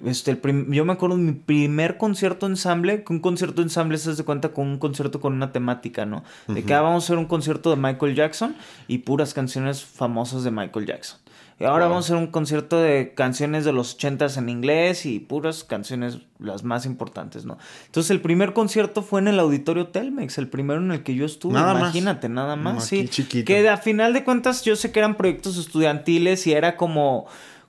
Este, 0.06 0.32
el 0.32 0.40
yo 0.72 0.86
me 0.86 0.94
acuerdo 0.94 1.18
de 1.18 1.24
mi 1.24 1.34
primer 1.34 1.98
concierto 1.98 2.48
ensamble, 2.48 3.04
que 3.04 3.12
un 3.12 3.20
concierto 3.20 3.62
ensamble 3.62 3.98
se 3.98 4.12
hace 4.12 4.24
cuenta 4.24 4.54
con 4.54 4.66
un 4.66 4.78
concierto 4.80 5.20
con 5.20 5.34
una 5.34 5.52
temática, 5.52 6.06
¿no? 6.06 6.24
De 6.48 6.64
que 6.64 6.74
ah, 6.74 6.80
vamos 6.80 7.04
a 7.04 7.06
hacer 7.08 7.18
un 7.18 7.26
concierto 7.26 7.70
de 7.70 7.76
Michael 7.76 8.16
Jackson 8.16 8.56
y 8.88 9.00
puras 9.00 9.34
canciones 9.34 9.84
famosas 9.84 10.46
de 10.46 10.52
Michael 10.52 10.86
Jackson. 10.86 11.20
Y 11.60 11.66
ahora 11.66 11.86
Wow. 11.86 11.90
vamos 11.96 12.06
a 12.06 12.08
hacer 12.14 12.18
un 12.24 12.32
concierto 12.32 12.80
de 12.80 13.14
canciones 13.16 13.66
de 13.66 13.74
los 13.74 13.96
ochentas 13.96 14.38
en 14.38 14.48
inglés 14.48 15.06
y 15.06 15.20
puras 15.20 15.66
canciones 15.66 16.20
las 16.40 16.64
más 16.64 16.86
importantes, 16.86 17.44
¿no? 17.44 17.58
Entonces 17.88 18.12
el 18.12 18.22
primer 18.22 18.54
concierto 18.54 19.02
fue 19.02 19.20
en 19.20 19.28
el 19.28 19.40
Auditorio 19.40 19.88
Telmex, 19.88 20.38
el 20.38 20.48
primero 20.48 20.80
en 20.80 20.92
el 20.94 21.04
que 21.04 21.16
yo 21.16 21.26
estuve, 21.26 21.54
Nada 21.56 21.74
más. 21.74 21.82
imagínate, 21.82 22.30
nada 22.30 22.56
No, 22.56 22.64
más, 22.64 22.88
aquí 22.88 23.02
sí. 23.04 23.10
chiquito. 23.10 23.46
Que 23.46 23.68
a 23.68 23.76
final 23.78 24.14
de 24.14 24.24
cuentas 24.24 24.64
yo 24.64 24.76
sé 24.78 24.92
que 24.94 25.00
eran 25.00 25.16
proyectos 25.16 25.58
estudiantiles 25.58 26.48
y 26.48 26.54
era 26.54 26.78
como 26.78 27.26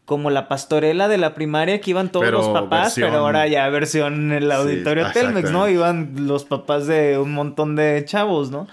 como 0.06 0.30
la 0.30 0.48
pastorela 0.48 1.06
de 1.06 1.18
la 1.18 1.34
primaria 1.36 1.80
que 1.80 1.90
iban 1.90 2.10
todos 2.10 2.24
Pero 2.26 2.38
los 2.38 2.48
papás, 2.48 2.96
versión- 2.96 3.10
pero 3.10 3.20
ahora 3.20 3.46
ya 3.46 3.68
versión 3.68 4.14
en 4.14 4.32
el 4.32 4.44
Sí, 4.46 4.56
Auditorio 4.56 5.06
Telmex, 5.12 5.52
¿no? 5.52 5.68
Iban 5.68 6.26
los 6.26 6.44
papás 6.44 6.88
de 6.88 7.16
un 7.18 7.32
montón 7.32 7.76
de 7.76 8.04
chavos, 8.06 8.50
¿no? 8.50 8.66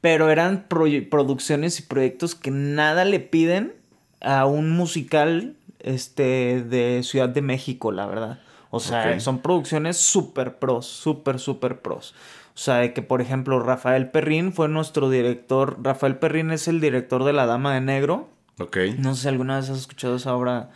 Pero 0.00 0.30
eran 0.30 0.64
producciones 1.10 1.78
y 1.78 1.82
proyectos 1.82 2.34
que 2.34 2.50
nada 2.50 3.04
le 3.04 3.20
piden 3.20 3.74
a 4.20 4.46
un 4.46 4.70
musical 4.70 5.56
este 5.80 6.62
de 6.62 7.02
Ciudad 7.02 7.28
de 7.28 7.42
México, 7.42 7.92
la 7.92 8.06
verdad. 8.06 8.40
O 8.70 8.80
sea, 8.80 9.18
son 9.20 9.38
producciones 9.38 9.96
súper 9.96 10.58
pros, 10.58 10.86
súper, 10.86 11.38
súper 11.38 11.80
pros. 11.80 12.14
O 12.54 12.60
sea, 12.60 12.76
de 12.76 12.92
que, 12.92 13.02
por 13.02 13.22
ejemplo, 13.22 13.60
Rafael 13.60 14.10
Perrín 14.10 14.52
fue 14.52 14.68
nuestro 14.68 15.08
director. 15.08 15.78
Rafael 15.82 16.18
Perrín 16.18 16.50
es 16.50 16.68
el 16.68 16.80
director 16.80 17.24
de 17.24 17.32
La 17.32 17.46
Dama 17.46 17.72
de 17.72 17.80
Negro. 17.80 18.28
Ok. 18.58 18.76
No 18.98 19.14
sé 19.14 19.22
si 19.22 19.28
alguna 19.28 19.56
vez 19.56 19.70
has 19.70 19.78
escuchado 19.78 20.16
esa 20.16 20.34
obra. 20.34 20.70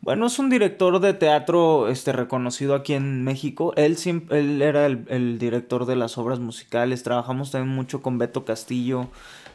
Bueno, 0.00 0.26
es 0.26 0.38
un 0.38 0.48
director 0.48 1.00
de 1.00 1.12
teatro 1.12 1.88
este, 1.88 2.12
reconocido 2.12 2.74
aquí 2.74 2.94
en 2.94 3.24
México. 3.24 3.72
Él, 3.76 3.96
él 4.30 4.62
era 4.62 4.86
el, 4.86 5.04
el 5.08 5.38
director 5.38 5.86
de 5.86 5.96
las 5.96 6.16
obras 6.18 6.38
musicales. 6.38 7.02
Trabajamos 7.02 7.50
también 7.50 7.74
mucho 7.74 8.00
con 8.00 8.16
Beto 8.16 8.44
Castillo. 8.44 9.08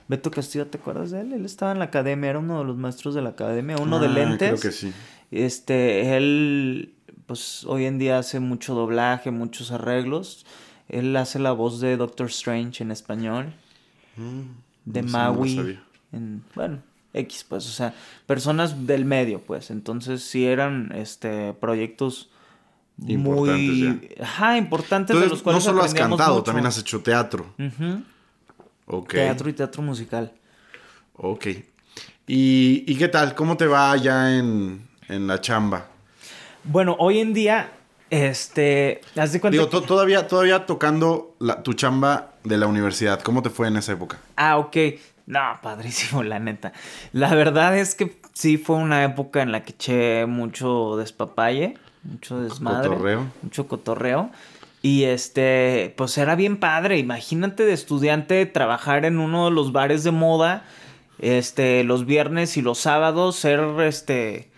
Beto 0.10 0.30
Castillo, 0.32 0.68
¿te 0.68 0.78
acuerdas 0.80 1.12
de 1.12 1.22
él? 1.22 1.32
Él 1.34 1.46
estaba 1.46 1.72
en 1.72 1.80
la 1.80 1.86
academia, 1.86 2.32
era 2.32 2.40
uno 2.40 2.60
de 2.60 2.66
los 2.66 2.76
maestros 2.76 3.16
de 3.16 3.22
la 3.22 3.30
academia, 3.30 3.78
uno 3.78 4.00
de 4.00 4.08
Ah, 4.08 4.10
lentes. 4.12 4.60
Creo 4.60 4.60
que 4.60 4.72
sí. 4.72 4.92
Este, 5.32 6.18
él, 6.18 6.94
pues 7.28 7.64
hoy 7.66 7.86
en 7.86 8.00
día 8.00 8.18
hace 8.18 8.40
mucho 8.40 8.74
doblaje, 8.74 9.30
muchos 9.32 9.72
arreglos. 9.72 10.46
Él 10.90 11.16
hace 11.16 11.38
la 11.38 11.52
voz 11.52 11.80
de 11.80 11.96
Doctor 11.96 12.28
Strange 12.28 12.84
en 12.84 12.90
español, 12.92 13.54
de 14.86 15.04
Mm, 15.04 15.06
no 15.06 15.08
lo 15.08 15.12
Maui, 15.12 15.56
sabía. 15.56 15.84
en, 16.12 16.44
bueno, 16.56 16.80
X, 17.14 17.46
pues, 17.48 17.68
o 17.68 17.72
sea, 17.72 17.94
personas 18.26 18.88
del 18.88 19.06
medio, 19.06 19.42
pues. 19.42 19.70
Entonces, 19.70 20.24
sí 20.24 20.46
eran, 20.48 20.92
este, 20.96 21.54
proyectos 21.54 22.30
Importantes 23.08 23.76
muy, 23.78 24.10
ajá, 24.20 24.58
importantes 24.58 25.18
de 25.18 25.28
los 25.28 25.38
no 25.40 25.44
cuales 25.44 25.64
solo 25.64 25.84
has 25.84 25.94
cantado, 25.94 26.34
mucho. 26.34 26.44
también 26.44 26.66
has 26.66 26.78
hecho 26.80 27.02
teatro. 27.02 27.46
Ujú, 27.58 28.02
Teatro 29.08 29.50
y 29.50 29.54
teatro 29.54 29.82
musical. 29.82 30.34
Ok. 31.16 31.46
¿Y, 32.28 32.84
y 32.88 32.96
qué 32.98 33.08
tal? 33.08 33.36
¿Cómo 33.36 33.58
te 33.58 33.68
va 33.68 33.96
ya 33.98 34.36
en, 34.38 34.88
en 35.08 35.28
la 35.28 35.42
chamba? 35.42 35.88
Bueno, 36.64 36.96
hoy 37.00 37.20
en 37.20 37.34
día, 37.34 37.72
este, 38.10 39.02
haz 39.16 39.32
de 39.34 39.42
cuenta 39.42 39.58
Digo, 39.62 39.70
que- 39.70 39.88
todavía, 39.88 40.28
todavía 40.28 40.66
tocando 40.66 41.36
la- 41.40 41.64
tu 41.64 41.74
chamba 41.74 42.34
de 42.44 42.58
la 42.58 42.68
universidad. 42.68 43.22
¿Cómo 43.22 43.42
te 43.42 43.50
fue 43.50 43.68
en 43.68 43.78
esa 43.78 43.94
época? 43.94 44.18
Ah, 44.36 44.58
ok. 44.58 44.78
No, 45.26 45.40
padrísimo, 45.62 46.24
la 46.24 46.40
neta. 46.40 46.74
La 47.14 47.36
verdad 47.36 47.78
es 47.78 47.94
que 47.96 48.20
sí 48.34 48.58
fue 48.58 48.78
una 48.78 49.04
época 49.04 49.42
en 49.42 49.52
la 49.52 49.64
que 49.64 49.72
eché 49.74 50.26
mucho 50.26 50.96
despapalle, 50.98 51.78
mucho 52.04 52.40
desmadre. 52.42 52.90
Cotorreo. 52.90 53.28
Mucho 53.44 53.68
cotorreo. 53.68 54.32
Y 54.82 55.04
este, 55.04 55.94
pues 55.98 56.18
era 56.18 56.36
bien 56.36 56.58
padre. 56.58 56.98
Imagínate 56.98 57.66
de 57.66 57.74
estudiante 57.74 58.46
trabajar 58.46 59.06
en 59.06 59.20
uno 59.20 59.46
de 59.46 59.52
los 59.52 59.72
bares 59.72 60.04
de 60.04 60.12
moda, 60.12 60.66
este, 61.20 61.84
los 61.84 62.06
viernes 62.06 62.56
y 62.58 62.62
los 62.62 62.78
sábados, 62.80 63.36
ser 63.36 63.60
este, 63.82 64.50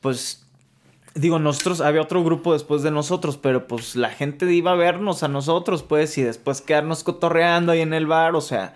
pues 0.00 0.46
Digo, 1.16 1.38
nosotros, 1.38 1.80
había 1.80 2.02
otro 2.02 2.22
grupo 2.22 2.52
después 2.52 2.82
de 2.82 2.90
nosotros, 2.90 3.38
pero 3.38 3.66
pues 3.66 3.96
la 3.96 4.10
gente 4.10 4.52
iba 4.52 4.72
a 4.72 4.74
vernos 4.74 5.22
a 5.22 5.28
nosotros, 5.28 5.82
pues, 5.82 6.18
y 6.18 6.22
después 6.22 6.60
quedarnos 6.60 7.04
cotorreando 7.04 7.72
ahí 7.72 7.80
en 7.80 7.94
el 7.94 8.06
bar, 8.06 8.36
o 8.36 8.42
sea, 8.42 8.74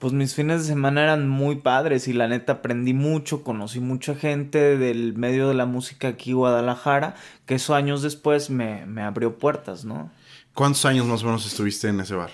pues 0.00 0.12
mis 0.12 0.34
fines 0.34 0.62
de 0.62 0.66
semana 0.66 1.04
eran 1.04 1.28
muy 1.28 1.56
padres 1.56 2.08
y 2.08 2.12
la 2.12 2.26
neta 2.26 2.54
aprendí 2.54 2.92
mucho, 2.92 3.44
conocí 3.44 3.78
mucha 3.78 4.16
gente 4.16 4.76
del 4.76 5.14
medio 5.14 5.46
de 5.46 5.54
la 5.54 5.64
música 5.64 6.08
aquí 6.08 6.32
en 6.32 6.38
Guadalajara, 6.38 7.14
que 7.46 7.54
eso 7.54 7.76
años 7.76 8.02
después 8.02 8.50
me, 8.50 8.84
me 8.86 9.02
abrió 9.02 9.38
puertas, 9.38 9.84
¿no? 9.84 10.10
¿Cuántos 10.56 10.84
años 10.86 11.06
más 11.06 11.22
o 11.22 11.26
menos 11.26 11.46
estuviste 11.46 11.88
en 11.88 12.00
ese 12.00 12.14
bar? 12.14 12.30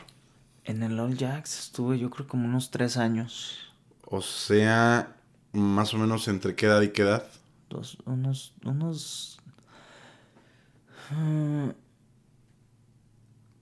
En 0.65 0.83
el 0.83 0.99
All 0.99 1.17
Jacks 1.17 1.59
estuve 1.59 1.99
yo 1.99 2.09
creo 2.09 2.27
como 2.29 2.47
unos 2.47 2.71
tres 2.71 2.97
años, 2.97 3.59
O 4.07 4.23
sea, 4.23 5.17
más 5.53 5.93
o 5.93 5.99
menos 5.99 6.29
entre 6.29 6.55
qué 6.55 6.67
edad 6.67 6.81
y 6.83 6.89
qué 6.91 7.03
edad. 7.03 7.25
dos, 7.69 7.99
unos, 8.07 8.55
unos... 8.65 9.39
ah, 11.11 11.73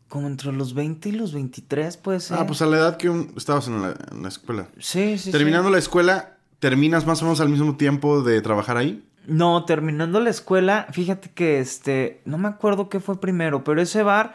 como 0.09 0.27
entre 0.27 0.53
los 0.53 0.75
20 0.75 1.09
y 1.09 1.13
los 1.13 1.33
23 1.33 1.97
puede 1.97 2.21
ser. 2.21 2.37
Ah, 2.39 2.47
pues 2.47 2.61
a 2.63 2.67
la 2.67 2.77
edad 2.79 2.97
que 2.97 3.09
un- 3.09 3.33
estabas 3.37 3.69
en 3.69 3.81
la, 3.81 3.95
en 4.11 4.23
la 4.23 4.29
escuela. 4.29 4.69
Sí, 4.79 5.17
sí, 5.19 5.31
Terminando 5.31 5.69
sí. 5.69 5.73
la 5.73 5.79
escuela, 5.79 6.37
¿terminas 6.59 7.07
más 7.07 7.23
o 7.23 7.27
menos 7.27 7.41
al 7.41 7.49
mismo 7.49 7.77
tiempo 7.77 8.23
de 8.23 8.41
trabajar 8.43 8.77
ahí? 8.77 9.05
No, 9.27 9.65
terminando 9.65 10.21
la 10.21 10.31
escuela, 10.31 10.87
fíjate 10.93 11.31
que 11.31 11.61
este, 11.61 12.21
no 12.25 12.39
me 12.39 12.49
acuerdo 12.49 12.89
qué 12.89 13.01
fue 13.01 13.21
primero, 13.21 13.65
pero 13.65 13.81
ese 13.83 14.03
bar, 14.03 14.35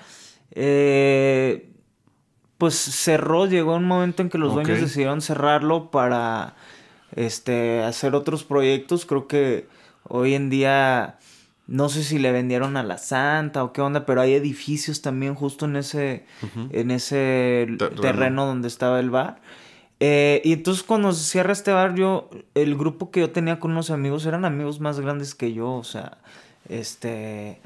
eh, 0.52 1.72
pues 2.58 2.76
cerró, 2.76 3.48
llegó 3.48 3.76
un 3.76 3.86
momento 3.86 4.22
en 4.22 4.30
que 4.30 4.38
los 4.38 4.54
dueños 4.54 4.80
decidieron 4.80 5.22
cerrarlo 5.22 5.92
para, 5.92 6.56
este, 7.16 7.84
hacer 7.84 8.16
otros 8.16 8.44
proyectos. 8.44 9.06
Creo 9.06 9.28
que 9.28 9.68
hoy 10.04 10.36
en 10.36 10.50
día, 10.50 11.18
no 11.68 11.90
sé 11.90 12.04
si 12.04 12.20
le 12.20 12.32
vendieron 12.32 12.78
a 12.78 12.84
la 12.84 12.98
Santa 12.98 13.64
o 13.64 13.74
qué 13.74 13.82
onda, 13.82 14.06
pero 14.06 14.22
hay 14.22 14.34
edificios 14.34 15.02
también 15.02 15.36
justo 15.36 15.66
en 15.66 15.78
ese, 15.78 16.26
en 16.72 16.92
ese 16.92 17.68
Terreno. 17.78 18.02
terreno 18.02 18.46
donde 18.46 18.68
estaba 18.68 19.00
el 19.00 19.10
bar. 19.10 19.42
Eh, 20.00 20.42
y 20.44 20.54
entonces 20.54 20.84
cuando 20.84 21.14
se 21.14 21.24
cierra 21.24 21.54
este 21.54 21.72
bar, 21.72 21.96
yo, 21.96 22.30
el 22.54 22.76
grupo 22.76 23.12
que 23.12 23.22
yo 23.22 23.32
tenía 23.32 23.60
con 23.60 23.72
unos 23.72 23.92
amigos 23.92 24.26
eran 24.26 24.44
amigos 24.44 24.80
más 24.80 25.00
grandes 25.00 25.36
que 25.36 25.54
yo, 25.54 25.72
o 25.74 25.84
sea, 25.84 26.18
este, 26.68 27.60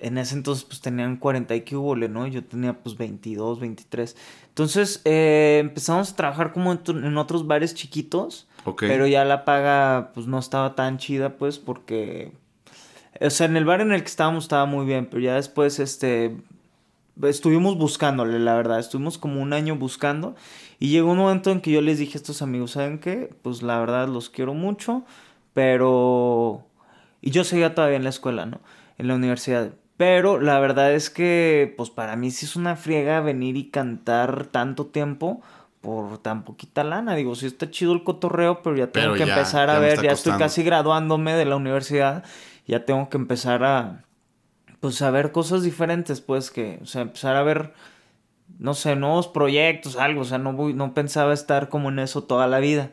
en 0.00 0.18
ese 0.18 0.34
entonces 0.34 0.64
pues 0.64 0.80
tenían 0.80 1.16
40 1.16 1.54
y 1.54 1.60
que 1.62 1.74
¿no? 1.76 2.26
Yo 2.26 2.44
tenía 2.44 2.72
pues 2.74 2.96
22, 2.96 3.60
23. 3.60 4.16
Entonces 4.48 5.00
eh, 5.04 5.58
empezamos 5.60 6.12
a 6.12 6.16
trabajar 6.16 6.52
como 6.52 6.72
en, 6.72 7.18
otros 7.18 7.46
bares 7.46 7.74
chiquitos, 7.74 8.48
pero 8.78 9.06
ya 9.06 9.24
la 9.24 9.44
paga 9.44 10.10
pues 10.14 10.26
no 10.26 10.38
estaba 10.38 10.74
tan 10.74 10.98
chida 10.98 11.36
pues 11.36 11.58
porque, 11.58 12.32
o 13.20 13.30
sea, 13.30 13.46
en 13.46 13.56
el 13.56 13.64
bar 13.64 13.80
en 13.80 13.92
el 13.92 14.00
que 14.00 14.08
estábamos 14.08 14.44
estaba 14.44 14.66
muy 14.66 14.86
bien, 14.86 15.06
pero 15.06 15.20
ya 15.20 15.34
después 15.34 15.78
este 15.78 16.36
estuvimos 17.22 17.76
buscándole, 17.76 18.38
la 18.38 18.54
verdad, 18.54 18.78
estuvimos 18.78 19.18
como 19.18 19.42
un 19.42 19.52
año 19.52 19.76
buscando 19.76 20.36
y 20.78 20.88
llegó 20.90 21.10
un 21.12 21.18
momento 21.18 21.50
en 21.50 21.60
que 21.60 21.70
yo 21.70 21.80
les 21.80 21.98
dije 21.98 22.14
a 22.18 22.20
estos 22.20 22.42
amigos, 22.42 22.72
¿saben 22.72 22.98
qué? 22.98 23.30
Pues 23.42 23.62
la 23.62 23.78
verdad 23.80 24.08
los 24.08 24.30
quiero 24.30 24.54
mucho, 24.54 25.04
pero... 25.54 26.64
Y 27.20 27.30
yo 27.32 27.42
seguía 27.44 27.74
todavía 27.74 27.96
en 27.96 28.04
la 28.04 28.10
escuela, 28.10 28.46
¿no? 28.46 28.60
En 28.96 29.08
la 29.08 29.14
universidad. 29.16 29.72
Pero 29.96 30.38
la 30.40 30.60
verdad 30.60 30.92
es 30.92 31.10
que, 31.10 31.74
pues 31.76 31.90
para 31.90 32.14
mí 32.14 32.30
sí 32.30 32.46
es 32.46 32.54
una 32.54 32.76
friega 32.76 33.20
venir 33.20 33.56
y 33.56 33.70
cantar 33.70 34.46
tanto 34.46 34.86
tiempo 34.86 35.42
por 35.80 36.18
tan 36.18 36.44
poquita 36.44 36.84
lana. 36.84 37.16
Digo, 37.16 37.34
sí 37.34 37.46
está 37.46 37.70
chido 37.70 37.92
el 37.92 38.04
cotorreo, 38.04 38.62
pero 38.62 38.76
ya 38.76 38.92
tengo 38.92 39.08
Pero 39.08 39.14
que 39.14 39.26
ya- 39.26 39.34
empezar 39.34 39.68
a 39.70 39.74
ya 39.74 39.80
ver, 39.80 40.02
ya 40.02 40.12
estoy 40.12 40.32
casi 40.38 40.62
graduándome 40.62 41.34
de 41.34 41.44
la 41.44 41.56
universidad, 41.56 42.24
ya 42.68 42.84
tengo 42.84 43.08
que 43.08 43.16
empezar 43.16 43.64
a, 43.64 44.04
pues 44.78 45.02
a 45.02 45.10
ver 45.10 45.32
cosas 45.32 45.64
diferentes, 45.64 46.20
pues 46.20 46.52
que, 46.52 46.78
o 46.82 46.86
sea, 46.86 47.02
empezar 47.02 47.34
a 47.34 47.42
ver, 47.42 47.72
no 48.58 48.74
sé, 48.74 48.96
nuevos 48.96 49.28
proyectos, 49.28 49.96
algo, 49.96 50.22
o 50.22 50.24
sea, 50.24 50.38
no 50.38 50.52
voy, 50.52 50.74
no 50.74 50.94
pensaba 50.94 51.32
estar 51.32 51.68
como 51.68 51.88
en 51.90 52.00
eso 52.00 52.24
toda 52.24 52.46
la 52.46 52.58
vida. 52.58 52.90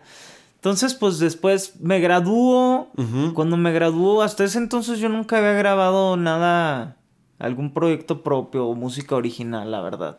Entonces, 0.55 0.95
pues 0.95 1.19
después 1.19 1.79
me 1.79 1.99
graduó, 1.99 2.89
cuando 3.35 3.55
me 3.55 3.71
graduó, 3.71 4.23
hasta 4.23 4.43
ese 4.43 4.57
entonces 4.57 4.97
yo 4.99 5.09
nunca 5.09 5.37
había 5.37 5.53
grabado 5.53 6.17
nada, 6.17 6.97
algún 7.37 7.71
proyecto 7.71 8.23
propio 8.23 8.65
o 8.65 8.73
música 8.73 9.15
original, 9.15 9.69
la 9.69 9.81
verdad. 9.81 10.17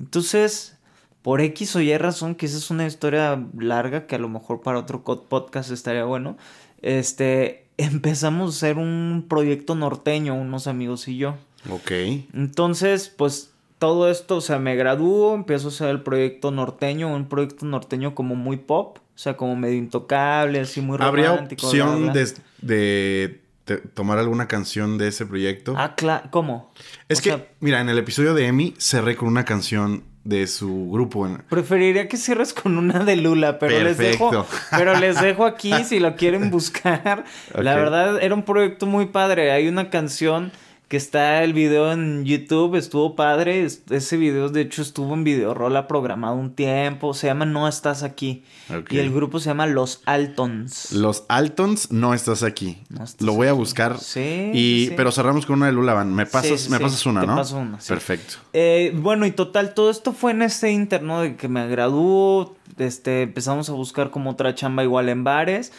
Entonces, 0.00 0.76
por 1.22 1.40
X 1.40 1.76
o 1.76 1.80
Y 1.80 1.96
razón, 1.96 2.34
que 2.34 2.46
esa 2.46 2.58
es 2.58 2.70
una 2.70 2.86
historia 2.86 3.40
larga 3.56 4.06
que 4.06 4.16
a 4.16 4.18
lo 4.18 4.28
mejor 4.28 4.62
para 4.62 4.80
otro 4.80 5.04
podcast 5.04 5.70
estaría 5.70 6.04
bueno, 6.04 6.36
este, 6.82 7.68
empezamos 7.76 8.46
a 8.46 8.56
hacer 8.56 8.78
un 8.78 9.24
proyecto 9.28 9.74
norteño, 9.74 10.34
unos 10.34 10.66
amigos 10.66 11.08
y 11.08 11.18
yo. 11.18 11.36
Ok. 11.70 11.92
Entonces, 12.34 13.08
pues 13.08 13.53
todo 13.78 14.10
esto, 14.10 14.36
o 14.36 14.40
sea, 14.40 14.58
me 14.58 14.76
gradúo, 14.76 15.34
empiezo 15.34 15.68
a 15.68 15.70
hacer 15.70 15.88
el 15.90 16.02
proyecto 16.02 16.50
norteño, 16.50 17.14
un 17.14 17.28
proyecto 17.28 17.66
norteño 17.66 18.14
como 18.14 18.34
muy 18.34 18.56
pop, 18.56 18.98
o 18.98 19.18
sea, 19.18 19.36
como 19.36 19.56
medio 19.56 19.76
intocable, 19.76 20.60
así 20.60 20.80
muy 20.80 20.96
¿Habría 21.00 21.30
romántico. 21.30 21.66
opción 21.66 22.02
bla, 22.04 22.12
bla. 22.12 22.22
de, 22.62 23.40
de- 23.66 23.76
tomar 23.78 24.18
alguna 24.18 24.48
canción 24.48 24.96
de 24.98 25.08
ese 25.08 25.26
proyecto? 25.26 25.74
Ah, 25.76 25.94
claro, 25.96 26.28
¿cómo? 26.30 26.72
es 27.08 27.18
o 27.18 27.22
que, 27.22 27.30
sea- 27.30 27.46
mira, 27.60 27.80
en 27.80 27.88
el 27.88 27.98
episodio 27.98 28.32
de 28.34 28.46
Emi 28.46 28.74
cerré 28.78 29.16
con 29.16 29.28
una 29.28 29.44
canción 29.44 30.04
de 30.24 30.46
su 30.46 30.88
grupo. 30.90 31.28
Preferiría 31.50 32.08
que 32.08 32.16
cierres 32.16 32.54
con 32.54 32.78
una 32.78 33.00
de 33.04 33.16
Lula, 33.16 33.58
pero 33.58 33.78
les 33.80 33.98
dejo, 33.98 34.46
pero 34.70 34.98
les 34.98 35.20
dejo 35.20 35.44
aquí 35.46 35.84
si 35.84 36.00
lo 36.00 36.16
quieren 36.16 36.50
buscar. 36.50 37.24
La 37.54 37.74
verdad 37.74 38.22
era 38.22 38.34
un 38.34 38.42
proyecto 38.42 38.86
muy 38.86 39.04
padre. 39.06 39.52
Hay 39.52 39.68
una 39.68 39.90
canción 39.90 40.50
que 40.88 40.98
está 40.98 41.42
el 41.42 41.54
video 41.54 41.90
en 41.92 42.24
YouTube, 42.24 42.76
estuvo 42.76 43.16
padre. 43.16 43.64
Es- 43.64 43.82
Ese 43.90 44.16
video 44.16 44.48
de 44.50 44.60
hecho 44.60 44.82
estuvo 44.82 45.14
en 45.14 45.24
Videorola 45.24 45.88
programado 45.88 46.36
un 46.36 46.54
tiempo. 46.54 47.14
Se 47.14 47.26
llama 47.26 47.46
No 47.46 47.66
estás 47.66 48.02
aquí. 48.02 48.44
Y 48.90 48.98
el 48.98 49.10
grupo 49.12 49.40
se 49.40 49.46
llama 49.50 49.66
Los 49.66 50.02
Altons. 50.04 50.92
Los 50.92 51.24
Altons, 51.28 51.90
no 51.90 52.12
estás 52.14 52.42
aquí. 52.42 52.78
No 52.90 53.02
estás 53.02 53.22
Lo 53.26 53.32
voy 53.32 53.48
a 53.48 53.52
buscar. 53.54 53.98
Sí, 53.98 54.50
Y, 54.54 54.86
sí. 54.90 54.94
Pero 54.96 55.10
cerramos 55.10 55.46
con 55.46 55.56
una 55.56 55.66
de 55.66 55.72
Lula 55.72 55.94
Van. 55.94 56.12
Me 56.14 56.26
pasas, 56.26 56.60
Sí, 56.60 56.70
me 56.70 56.78
pasas 56.78 57.04
una, 57.06 57.22
te 57.22 57.26
¿no? 57.26 57.36
paso 57.36 57.56
una. 57.56 57.78
Perfecto. 57.78 58.34
Eh, 58.52 58.92
bueno, 58.94 59.24
y 59.26 59.30
total, 59.32 59.74
todo 59.74 59.90
esto 59.90 60.12
fue 60.12 60.32
en 60.32 60.42
este 60.42 60.70
interno 60.70 61.22
de 61.22 61.36
que 61.36 61.48
me 61.48 61.66
graduó. 61.66 62.54
Este, 62.78 63.22
empezamos 63.22 63.68
a 63.70 63.72
buscar 63.72 64.10
como 64.10 64.30
otra 64.30 64.54
chamba 64.54 64.82
igual 64.84 65.08
en 65.08 65.24
bares. 65.24 65.72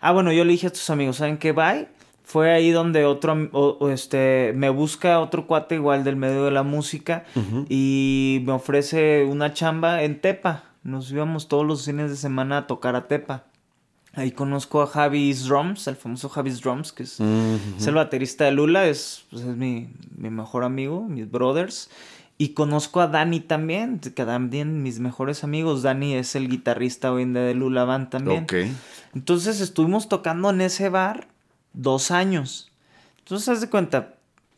Ah, 0.00 0.12
bueno, 0.12 0.30
yo 0.32 0.44
le 0.44 0.52
dije 0.52 0.68
a 0.68 0.70
tus 0.70 0.88
amigos, 0.90 1.16
¿saben 1.16 1.36
qué? 1.38 1.52
Bye. 1.52 1.88
Fue 2.28 2.50
ahí 2.50 2.72
donde 2.72 3.04
otro, 3.04 3.30
am- 3.32 3.50
o- 3.52 3.76
o 3.80 3.88
este, 3.88 4.52
me 4.56 4.68
busca 4.68 5.20
otro 5.20 5.46
cuate 5.46 5.76
igual 5.76 6.02
del 6.02 6.16
medio 6.16 6.44
de 6.44 6.50
la 6.50 6.64
música 6.64 7.24
y 7.68 8.42
me 8.44 8.52
ofrece 8.52 9.24
una 9.24 9.52
chamba 9.54 10.02
en 10.02 10.20
Tepa. 10.20 10.64
Nos 10.82 11.10
íbamos 11.12 11.46
todos 11.46 11.64
los 11.64 11.84
fines 11.84 12.10
de 12.10 12.16
semana 12.16 12.58
a 12.58 12.66
tocar 12.66 12.96
a 12.96 13.06
Tepa. 13.06 13.44
Ahí 14.12 14.32
conozco 14.32 14.82
a 14.82 14.86
Javis 14.86 15.44
Drums, 15.44 15.86
el 15.86 15.94
famoso 15.96 16.28
Javis 16.28 16.60
Drums, 16.62 16.90
que 16.92 17.02
es, 17.04 17.20
es 17.78 17.86
el 17.86 17.94
baterista 17.94 18.44
de 18.46 18.50
Lula, 18.52 18.86
es, 18.86 19.24
pues, 19.30 19.42
es 19.42 19.56
mi, 19.56 19.90
mi 20.16 20.30
mejor 20.30 20.64
amigo, 20.64 21.02
mis 21.06 21.30
brothers. 21.30 21.90
Y 22.38 22.50
conozco 22.50 23.00
a 23.00 23.06
Dani 23.06 23.40
también, 23.40 23.98
que 24.00 24.10
también 24.24 24.82
mis 24.82 24.98
mejores 25.00 25.44
amigos. 25.44 25.82
Dani 25.82 26.14
es 26.14 26.34
el 26.34 26.48
guitarrista 26.48 27.12
hoy 27.12 27.22
en 27.22 27.34
día 27.34 27.42
de 27.42 27.54
Lula 27.54 27.84
Band 27.84 28.08
también. 28.10 28.42
Ok. 28.44 28.54
Entonces 29.14 29.60
estuvimos 29.60 30.08
tocando 30.08 30.50
en 30.50 30.60
ese 30.60 30.88
bar 30.88 31.28
dos 31.76 32.10
años. 32.10 32.72
Entonces, 33.20 33.48
haz 33.48 33.60
de 33.60 33.70
cuenta, 33.70 34.14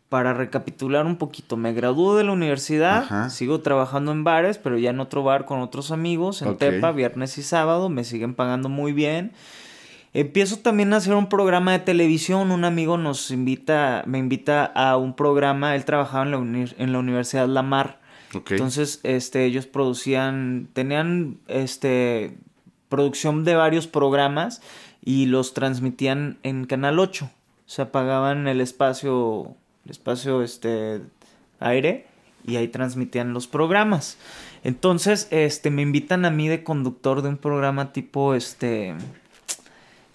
para 0.09 0.33
recapitular 0.33 1.05
un 1.05 1.17
poquito, 1.17 1.59
me 1.59 1.75
gradué 1.75 2.17
de 2.17 2.25
la 2.25 2.33
universidad, 2.33 2.99
Ajá. 3.03 3.29
sigo 3.29 3.61
trabajando 3.61 4.11
en 4.11 4.25
bares, 4.25 4.57
pero 4.57 4.79
ya 4.79 4.89
en 4.89 5.01
otro 5.01 5.23
bar 5.23 5.45
con 5.45 5.61
otros 5.61 5.91
amigos, 5.91 6.41
en 6.41 6.49
Ok. 6.49 6.59
Tepa, 6.59 6.93
viernes 6.93 7.37
y 7.37 7.43
sábado, 7.43 7.91
me 7.91 8.05
siguen 8.05 8.33
pagando 8.35 8.71
muy 8.71 8.93
bien. 8.95 9.33
Empiezo 10.15 10.57
también 10.61 10.95
a 10.95 10.97
hacer 10.97 11.13
un 11.15 11.29
programa 11.29 11.73
de 11.73 11.81
televisión. 11.81 12.51
Un 12.51 12.65
amigo 12.65 12.97
nos 12.97 13.31
invita, 13.31 14.03
me 14.07 14.17
invita 14.19 14.65
a 14.65 14.97
un 14.97 15.15
programa. 15.15 15.77
Él 15.77 15.85
trabajaba 15.85 16.25
en 16.25 16.31
la, 16.31 16.39
uni- 16.39 16.75
en 16.79 16.93
la 16.93 16.99
Universidad 16.99 17.47
Lamar. 17.47 17.99
Entonces, 18.57 19.01
este, 19.03 19.45
ellos 19.45 19.67
producían, 19.67 20.69
tenían, 20.73 21.37
este, 21.49 22.39
producción 22.89 23.45
de 23.45 23.55
varios 23.55 23.87
programas 23.87 24.61
y 25.05 25.27
los 25.27 25.55
transmitían 25.55 26.39
en 26.43 26.65
Canal 26.65 26.99
8. 26.99 27.25
O 27.27 27.31
sea, 27.71 27.93
pagaban 27.93 28.49
el 28.49 28.61
espacio, 28.61 29.55
el 29.85 29.91
espacio, 29.91 30.43
este, 30.43 31.01
aire 31.61 32.07
y 32.47 32.57
ahí 32.57 32.69
transmitían 32.69 33.33
los 33.35 33.47
programas. 33.47 34.17
Entonces, 34.65 35.29
este, 35.31 35.71
me 35.71 35.83
invitan 35.83 36.25
a 36.25 36.31
mí 36.31 36.49
de 36.49 36.65
conductor 36.65 37.23
de 37.23 37.29
un 37.29 37.37
programa 37.37 37.93
tipo, 37.93 38.35
este, 38.35 38.95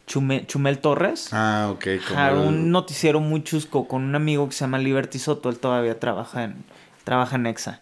Chume- 0.07 0.45
Chumel 0.47 0.79
Torres. 0.79 1.29
Ah, 1.31 1.69
ok. 1.71 1.85
como 2.07 2.19
el- 2.27 2.47
un 2.47 2.71
noticiero 2.71 3.19
muy 3.19 3.43
chusco 3.43 3.87
con 3.87 4.03
un 4.03 4.15
amigo 4.15 4.47
que 4.47 4.53
se 4.53 4.61
llama 4.61 4.77
Liberty 4.79 5.17
Soto. 5.19 5.49
Él 5.49 5.59
todavía 5.59 5.99
trabaja 5.99 6.43
en, 6.43 6.55
trabaja 7.03 7.35
en 7.37 7.45
Exa. 7.45 7.81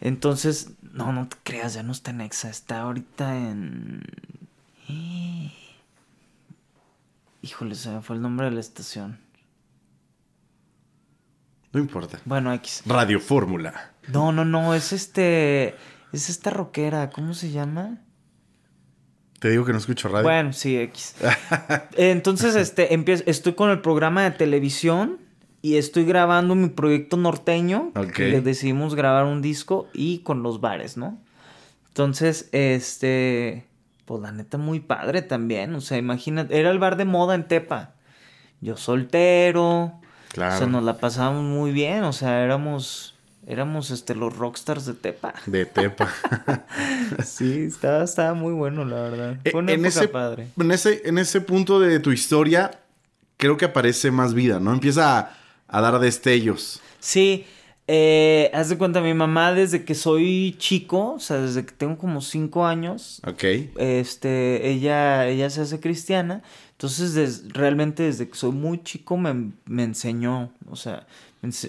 Entonces, 0.00 0.70
no, 0.92 1.12
no 1.12 1.28
te 1.28 1.36
creas, 1.42 1.74
ya 1.74 1.82
no 1.82 1.92
está 1.92 2.10
en 2.10 2.20
Exa. 2.20 2.48
Está 2.50 2.80
ahorita 2.80 3.36
en. 3.36 4.02
Híjole, 7.42 7.74
se 7.74 7.90
me 7.90 8.02
fue 8.02 8.16
el 8.16 8.22
nombre 8.22 8.46
de 8.46 8.52
la 8.52 8.60
estación. 8.60 9.18
No 11.72 11.80
importa. 11.80 12.20
Bueno, 12.24 12.52
X. 12.54 12.82
Radio 12.86 13.20
Fórmula. 13.20 13.92
No, 14.08 14.32
no, 14.32 14.44
no, 14.44 14.74
es 14.74 14.92
este. 14.92 15.76
Es 16.12 16.30
esta 16.30 16.50
rockera, 16.50 17.10
¿cómo 17.10 17.34
se 17.34 17.50
llama? 17.50 17.98
Te 19.40 19.50
digo 19.50 19.64
que 19.64 19.72
no 19.72 19.78
escucho 19.78 20.08
radio. 20.08 20.24
Bueno, 20.24 20.52
sí, 20.52 20.76
X. 20.78 21.14
Entonces, 21.96 22.56
este, 22.56 22.94
empiezo, 22.94 23.22
estoy 23.26 23.54
con 23.54 23.70
el 23.70 23.80
programa 23.80 24.24
de 24.24 24.32
televisión 24.32 25.27
y 25.60 25.76
estoy 25.76 26.04
grabando 26.04 26.54
mi 26.54 26.68
proyecto 26.68 27.16
norteño. 27.16 27.92
Ok. 27.96 28.12
que 28.12 28.40
decidimos 28.40 28.94
grabar 28.94 29.24
un 29.24 29.42
disco 29.42 29.88
y 29.92 30.18
con 30.18 30.42
los 30.42 30.60
bares, 30.60 30.96
¿no? 30.96 31.18
Entonces, 31.88 32.48
este, 32.52 33.66
pues 34.04 34.22
la 34.22 34.30
neta 34.30 34.56
muy 34.56 34.80
padre 34.80 35.22
también. 35.22 35.74
O 35.74 35.80
sea, 35.80 35.98
imagínate, 35.98 36.58
era 36.58 36.70
el 36.70 36.78
bar 36.78 36.96
de 36.96 37.04
moda 37.04 37.34
en 37.34 37.48
Tepa. 37.48 37.94
Yo 38.60 38.76
soltero. 38.76 40.00
Claro. 40.32 40.54
O 40.54 40.58
sea, 40.58 40.66
nos 40.68 40.84
la 40.84 40.98
pasábamos 40.98 41.42
muy 41.42 41.72
bien. 41.72 42.04
O 42.04 42.12
sea, 42.12 42.44
éramos, 42.44 43.16
éramos, 43.48 43.90
este, 43.90 44.14
los 44.14 44.36
rockstars 44.36 44.86
de 44.86 44.94
Tepa. 44.94 45.34
De 45.46 45.66
Tepa. 45.66 46.08
Sí, 47.24 47.62
estaba, 47.62 48.04
estaba 48.04 48.34
muy 48.34 48.52
bueno, 48.52 48.84
la 48.84 49.00
verdad. 49.00 49.36
Eh, 49.42 49.50
Fue 49.50 49.60
una 49.60 49.72
en, 49.72 49.80
época 49.84 50.00
ese, 50.00 50.08
padre. 50.08 50.48
en, 50.56 50.70
ese, 50.70 51.02
en 51.04 51.18
ese 51.18 51.40
punto 51.40 51.80
de 51.80 51.98
tu 51.98 52.12
historia, 52.12 52.70
creo 53.38 53.56
que 53.56 53.64
aparece 53.64 54.10
más 54.10 54.34
vida, 54.34 54.60
¿no? 54.60 54.72
Empieza 54.72 55.18
a, 55.18 55.38
a 55.68 55.80
dar 55.80 55.98
destellos. 56.00 56.80
Sí, 57.00 57.44
eh, 57.86 58.50
haz 58.52 58.68
de 58.68 58.76
cuenta, 58.76 59.00
mi 59.00 59.14
mamá 59.14 59.52
desde 59.52 59.84
que 59.84 59.94
soy 59.94 60.56
chico, 60.58 61.14
o 61.14 61.20
sea, 61.20 61.38
desde 61.38 61.64
que 61.64 61.72
tengo 61.72 61.96
como 61.96 62.20
cinco 62.20 62.66
años, 62.66 63.20
Ok. 63.26 63.44
este, 63.78 64.68
ella, 64.68 65.26
ella 65.26 65.48
se 65.50 65.62
hace 65.62 65.80
cristiana, 65.80 66.42
entonces 66.72 67.14
des- 67.14 67.44
realmente 67.52 68.02
desde 68.02 68.28
que 68.28 68.36
soy 68.36 68.52
muy 68.52 68.82
chico 68.82 69.16
me, 69.16 69.52
me 69.64 69.84
enseñó, 69.84 70.52
o 70.70 70.76
sea, 70.76 71.06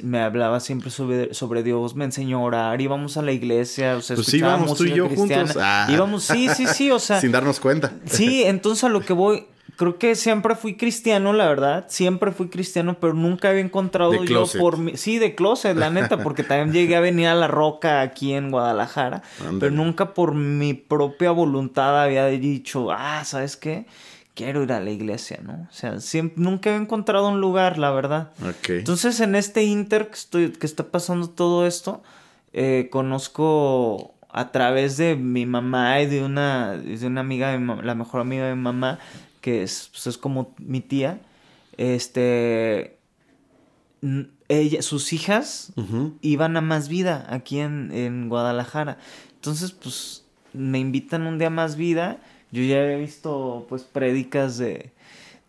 me, 0.04 0.20
hablaba 0.20 0.60
siempre 0.60 0.90
sobre, 0.90 1.34
sobre 1.34 1.64
Dios, 1.64 1.96
me 1.96 2.04
enseñó 2.06 2.40
a 2.40 2.42
orar, 2.42 2.82
íbamos 2.82 3.16
a 3.18 3.22
la 3.22 3.32
iglesia, 3.32 3.96
o 3.96 4.02
sea, 4.02 4.16
Pues 4.16 4.28
sí, 4.28 4.38
íbamos 4.40 4.78
tú 4.78 4.86
y 4.86 4.94
yo 4.94 5.08
cristiana, 5.08 5.44
juntos. 5.46 5.62
Ah. 5.64 5.88
íbamos, 5.90 6.24
sí, 6.24 6.50
sí, 6.56 6.66
sí, 6.68 6.92
o 6.92 7.00
sea, 7.00 7.22
Sin 7.22 7.32
darnos 7.32 7.60
cuenta. 7.60 7.94
Sí, 8.06 8.44
entonces 8.44 8.84
a 8.84 8.90
lo 8.90 9.02
que 9.02 9.14
voy, 9.14 9.46
creo 9.80 9.98
que 9.98 10.16
siempre 10.16 10.56
fui 10.56 10.76
cristiano, 10.76 11.32
la 11.32 11.48
verdad, 11.48 11.86
siempre 11.88 12.34
fui 12.34 12.50
cristiano, 12.50 12.98
pero 13.00 13.14
nunca 13.14 13.48
había 13.50 13.62
encontrado 13.62 14.12
De 14.12 14.18
yo 14.18 14.26
closet. 14.26 14.60
por 14.60 14.78
mi, 14.78 14.98
sí, 14.98 15.20
de 15.20 15.36
closet, 15.36 15.78
la 15.78 15.90
neta, 15.90 16.18
porque 16.22 16.44
también 16.44 16.74
llegué 16.74 16.98
a 16.98 17.00
venir 17.00 17.28
a 17.28 17.34
La 17.34 17.48
Roca 17.48 18.02
aquí 18.02 18.34
en 18.34 18.52
Guadalajara, 18.52 19.24
pero 19.58 19.72
nunca 19.72 20.14
por 20.14 20.36
mi 20.36 20.74
propia 20.74 21.32
voluntad 21.32 22.04
había 22.04 22.26
dicho, 22.26 22.92
ah, 22.92 23.24
¿sabes 23.24 23.56
qué? 23.56 23.86
Quiero 24.34 24.64
ir 24.64 24.74
a 24.74 24.82
la 24.82 24.90
iglesia, 24.90 25.40
¿no? 25.42 25.54
O 25.70 25.74
sea, 25.74 26.02
siempre, 26.02 26.44
nunca 26.44 26.72
había 26.72 26.82
encontrado 26.82 27.30
un 27.30 27.40
lugar, 27.40 27.78
la 27.78 27.92
verdad. 27.92 28.32
Ok. 28.42 28.72
Entonces, 28.72 29.22
en 29.22 29.36
este 29.36 29.64
inter 29.64 30.08
que, 30.08 30.16
estoy, 30.16 30.52
que 30.52 30.66
está 30.66 30.92
pasando 30.92 31.30
todo 31.30 31.66
esto, 31.66 32.04
eh, 32.52 32.90
conozco 32.92 34.14
a 34.30 34.52
través 34.52 34.98
de 34.98 35.16
mi 35.16 35.46
mamá 35.46 36.02
y 36.02 36.06
de 36.06 36.22
una, 36.22 36.76
de 36.76 37.08
una 37.08 37.22
amiga, 37.22 37.52
de 37.52 37.60
mi 37.60 37.82
la 37.82 37.96
mejor 37.96 38.20
amiga 38.22 38.46
de 38.46 38.56
mi 38.56 38.62
mamá, 38.62 39.00
que 39.42 39.64
es, 39.64 39.90
pues, 39.92 40.08
es 40.08 40.18
como 40.18 40.54
mi 40.58 40.82
tía, 40.82 41.22
este, 41.78 42.98
ella, 44.48 44.82
sus 44.82 45.14
hijas 45.14 45.74
iban 46.22 46.58
a 46.58 46.62
Más 46.62 46.90
Vida 46.90 47.26
aquí 47.30 47.60
en, 47.60 47.92
en 47.92 48.30
Guadalajara. 48.30 48.98
Entonces, 49.36 49.72
pues, 49.72 50.26
me 50.54 50.80
invitan 50.80 51.28
un 51.28 51.38
día 51.38 51.48
a 51.48 51.52
Más 51.52 51.76
Vida. 51.76 52.22
Yo 52.52 52.64
ya 52.64 52.82
había 52.82 52.98
visto, 52.98 53.66
pues, 53.70 53.84
prédicas 53.84 54.58
de, 54.58 54.92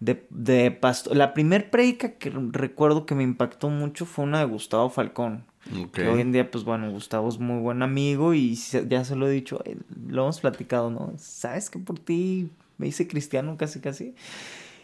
de, 0.01 0.27
de 0.31 0.71
pastor. 0.71 1.17
La 1.17 1.35
primer 1.35 1.71
prédica 1.71 2.13
que 2.13 2.31
recuerdo 2.31 3.07
que 3.07 3.15
me 3.15 3.23
impactó 3.23 3.69
mucho 3.71 4.07
fue 4.07 4.25
una 4.25 4.39
de 4.41 4.45
Gustavo 4.45 4.91
Falcón. 4.91 5.45
Que 5.93 6.09
hoy 6.09 6.21
en 6.21 6.33
día, 6.33 6.51
pues, 6.51 6.65
bueno, 6.65 6.91
Gustavo 6.91 7.29
es 7.29 7.39
muy 7.39 7.61
buen 7.61 7.83
amigo 7.83 8.35
y 8.35 8.55
ya 8.55 9.05
se 9.05 9.15
lo 9.15 9.29
he 9.29 9.31
dicho, 9.31 9.63
lo 10.09 10.23
hemos 10.23 10.41
platicado, 10.41 10.91
¿no? 10.91 11.13
¿Sabes 11.17 11.71
que 11.71 11.79
por 11.79 11.99
ti 11.99 12.51
me 12.81 12.89
hice 12.89 13.07
cristiano 13.07 13.57
casi, 13.59 13.81
casi? 13.81 14.15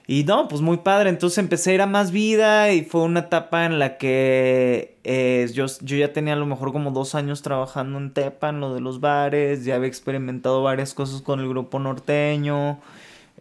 Y 0.07 0.23
no, 0.23 0.47
pues 0.47 0.63
muy 0.63 0.77
padre. 0.79 1.11
Entonces 1.11 1.39
empecé 1.39 1.73
a 1.73 1.75
ir 1.75 1.83
a 1.83 1.87
más 1.87 2.13
vida 2.13 2.71
y 2.73 2.85
fue 2.85 3.03
una 3.03 3.21
etapa 3.21 3.65
en 3.65 3.79
la 3.79 3.97
que 3.99 4.99
eh, 5.03 5.49
yo, 5.53 5.67
yo 5.81 5.97
ya 5.97 6.13
tenía 6.13 6.35
a 6.35 6.37
lo 6.37 6.47
mejor 6.47 6.73
como 6.73 6.93
dos 6.93 7.15
años 7.17 7.43
trabajando 7.43 7.99
en 7.99 8.13
Tepa, 8.13 8.51
en 8.51 8.61
lo 8.61 8.73
de 8.73 8.81
los 8.81 9.01
bares, 9.01 9.65
ya 9.65 9.75
había 9.75 9.89
experimentado 9.89 10.63
varias 10.63 10.95
cosas 10.95 11.23
con 11.23 11.41
el 11.41 11.49
grupo 11.49 11.81
norteño. 11.81 12.79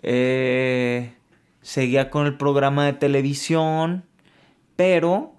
Eh, 0.02 1.14
seguía 1.62 2.10
con 2.10 2.26
el 2.26 2.36
programa 2.36 2.86
de 2.86 2.94
televisión, 2.94 4.04
pero 4.76 5.34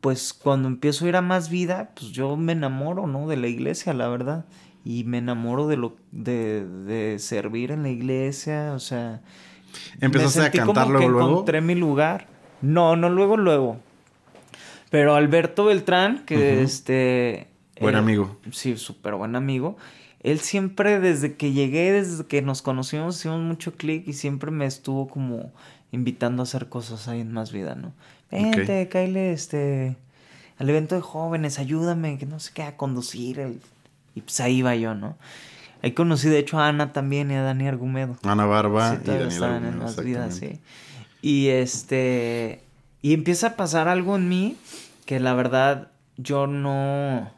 pues 0.00 0.32
cuando 0.32 0.68
empiezo 0.68 1.04
a 1.04 1.08
ir 1.08 1.16
a 1.16 1.22
más 1.22 1.48
vida, 1.48 1.90
pues 1.94 2.12
yo 2.12 2.36
me 2.36 2.52
enamoro, 2.52 3.06
¿no? 3.06 3.28
De 3.28 3.36
la 3.36 3.48
iglesia, 3.48 3.94
la 3.94 4.08
verdad. 4.08 4.44
Y 4.84 5.04
me 5.04 5.18
enamoro 5.18 5.68
de 5.68 5.76
lo 5.76 5.96
de, 6.10 6.66
de 6.66 7.18
servir 7.18 7.70
en 7.70 7.82
la 7.82 7.90
iglesia, 7.90 8.72
o 8.74 8.78
sea... 8.78 9.20
¿Empezaste 10.00 10.40
a 10.40 10.50
cantar 10.50 10.86
como 10.86 10.98
luego, 10.98 11.18
que 11.18 11.32
encontré 11.32 11.60
mi 11.60 11.74
lugar. 11.74 12.26
No, 12.60 12.96
no 12.96 13.08
luego, 13.08 13.36
luego. 13.36 13.78
Pero 14.90 15.14
Alberto 15.14 15.64
Beltrán, 15.64 16.24
que 16.26 16.62
este... 16.62 17.48
Buen 17.80 17.94
eh, 17.94 17.98
amigo. 17.98 18.36
Sí, 18.50 18.76
súper 18.76 19.14
buen 19.14 19.36
amigo. 19.36 19.76
Él 20.20 20.38
siempre, 20.38 21.00
desde 21.00 21.34
que 21.34 21.52
llegué, 21.52 21.92
desde 21.92 22.26
que 22.26 22.42
nos 22.42 22.62
conocimos, 22.62 23.18
hicimos 23.18 23.40
mucho 23.40 23.74
clic 23.74 24.06
y 24.06 24.12
siempre 24.12 24.50
me 24.50 24.66
estuvo 24.66 25.08
como 25.08 25.52
invitando 25.90 26.42
a 26.42 26.44
hacer 26.44 26.68
cosas 26.68 27.08
ahí 27.08 27.20
en 27.20 27.32
Más 27.32 27.52
Vida, 27.52 27.74
¿no? 27.74 27.92
Vente, 28.30 28.88
cáele, 28.88 29.32
este, 29.32 29.96
al 30.58 30.70
evento 30.70 30.94
de 30.94 31.00
jóvenes, 31.00 31.58
ayúdame, 31.58 32.18
que 32.18 32.26
no 32.26 32.38
sé 32.38 32.52
qué, 32.54 32.62
a 32.62 32.76
conducir. 32.76 33.40
El... 33.40 33.60
Y 34.14 34.20
pues 34.22 34.40
ahí 34.40 34.58
iba 34.58 34.74
yo, 34.76 34.94
¿no? 34.94 35.16
Ahí 35.82 35.92
conocí, 35.92 36.28
de 36.28 36.38
hecho, 36.38 36.58
a 36.58 36.68
Ana 36.68 36.92
también 36.92 37.30
y 37.30 37.34
a 37.34 37.42
Dani 37.42 37.66
Argumedo. 37.66 38.16
Ana 38.22 38.46
Barba 38.46 38.96
Sí, 38.96 39.10
y 39.10 39.10
estaban 39.10 39.56
en 39.56 39.64
Argumedo, 39.64 39.82
Más 39.84 40.04
Vida, 40.04 40.26
exactamente. 40.26 40.56
sí. 40.56 40.62
Y 41.22 41.48
este, 41.48 42.62
y 43.00 43.14
empieza 43.14 43.48
a 43.48 43.56
pasar 43.56 43.88
algo 43.88 44.16
en 44.16 44.28
mí 44.28 44.56
que 45.06 45.18
la 45.20 45.34
verdad 45.34 45.88
yo 46.16 46.46
no 46.46 47.30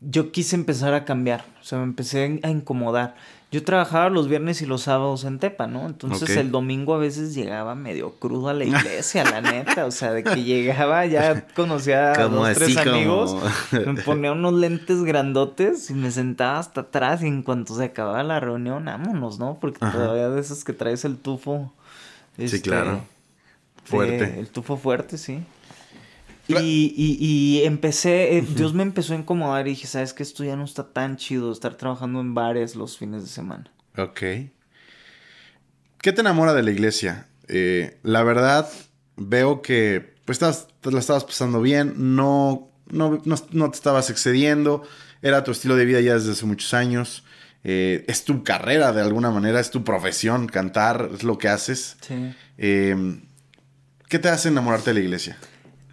yo 0.00 0.30
quise 0.30 0.54
empezar 0.56 0.94
a 0.94 1.04
cambiar, 1.04 1.44
o 1.60 1.64
sea, 1.64 1.78
me 1.78 1.84
empecé 1.84 2.40
a 2.42 2.50
incomodar. 2.50 3.16
Yo 3.50 3.64
trabajaba 3.64 4.10
los 4.10 4.28
viernes 4.28 4.60
y 4.60 4.66
los 4.66 4.82
sábados 4.82 5.24
en 5.24 5.38
Tepa, 5.38 5.66
¿no? 5.66 5.86
Entonces 5.86 6.36
el 6.36 6.50
domingo 6.50 6.94
a 6.94 6.98
veces 6.98 7.34
llegaba 7.34 7.74
medio 7.74 8.10
crudo 8.16 8.50
a 8.50 8.52
la 8.52 8.64
iglesia, 8.66 9.24
la 9.24 9.40
neta, 9.40 9.86
o 9.86 9.90
sea, 9.90 10.12
de 10.12 10.22
que 10.22 10.42
llegaba, 10.44 11.06
ya 11.06 11.46
conocía 11.56 12.12
a 12.12 12.28
dos, 12.28 12.52
tres 12.54 12.76
como- 12.76 12.90
amigos, 12.90 13.36
me 13.72 13.94
ponía 14.04 14.32
unos 14.32 14.52
lentes 14.52 15.02
grandotes 15.02 15.88
y 15.88 15.94
me 15.94 16.10
sentaba 16.10 16.58
hasta 16.58 16.82
atrás 16.82 17.22
y 17.22 17.26
en 17.26 17.42
cuanto 17.42 17.74
se 17.74 17.84
acababa 17.84 18.22
la 18.22 18.38
reunión, 18.38 18.84
vámonos, 18.84 19.38
¿no? 19.38 19.56
Porque 19.58 19.78
Ajá. 19.82 19.96
todavía 19.96 20.28
de 20.28 20.40
esos 20.42 20.62
que 20.62 20.74
traes 20.74 21.06
el 21.06 21.16
tufo. 21.16 21.72
este, 22.36 22.60
claro. 22.60 22.92
de- 22.96 23.00
Fuerte. 23.84 24.38
el 24.40 24.48
tufo 24.48 24.76
fuerte, 24.76 25.16
sí. 25.16 25.42
Y, 26.48 26.94
y, 26.96 27.16
y 27.20 27.64
empecé, 27.64 28.38
eh, 28.38 28.42
Dios 28.42 28.72
me 28.72 28.82
empezó 28.82 29.12
a 29.12 29.16
incomodar 29.16 29.66
y 29.66 29.70
dije, 29.70 29.86
¿sabes 29.86 30.14
qué? 30.14 30.22
Esto 30.22 30.44
ya 30.44 30.56
no 30.56 30.64
está 30.64 30.92
tan 30.92 31.16
chido 31.16 31.52
estar 31.52 31.76
trabajando 31.76 32.20
en 32.20 32.34
bares 32.34 32.74
los 32.74 32.96
fines 32.96 33.22
de 33.22 33.28
semana. 33.28 33.70
Ok. 33.96 34.20
¿Qué 36.00 36.12
te 36.12 36.20
enamora 36.20 36.54
de 36.54 36.62
la 36.62 36.70
iglesia? 36.70 37.26
Eh, 37.48 37.98
la 38.02 38.22
verdad, 38.22 38.68
veo 39.16 39.60
que 39.60 40.14
pues 40.24 40.38
te 40.38 40.90
la 40.90 40.98
estabas 40.98 41.24
pasando 41.24 41.60
bien, 41.60 42.16
no, 42.16 42.70
no, 42.90 43.20
no, 43.24 43.36
no 43.50 43.70
te 43.70 43.76
estabas 43.76 44.10
excediendo, 44.10 44.82
era 45.22 45.44
tu 45.44 45.50
estilo 45.50 45.76
de 45.76 45.84
vida 45.84 46.00
ya 46.00 46.14
desde 46.14 46.32
hace 46.32 46.46
muchos 46.46 46.72
años, 46.74 47.24
eh, 47.64 48.04
es 48.08 48.24
tu 48.24 48.42
carrera 48.44 48.92
de 48.92 49.00
alguna 49.02 49.30
manera, 49.30 49.58
es 49.58 49.70
tu 49.70 49.84
profesión, 49.84 50.46
cantar, 50.46 51.10
es 51.14 51.24
lo 51.24 51.38
que 51.38 51.48
haces. 51.48 51.96
Sí. 52.00 52.34
¿Qué 52.56 54.18
te 54.18 54.28
hace 54.28 54.48
enamorarte 54.48 54.90
de 54.90 54.94
la 54.94 55.00
iglesia? 55.00 55.38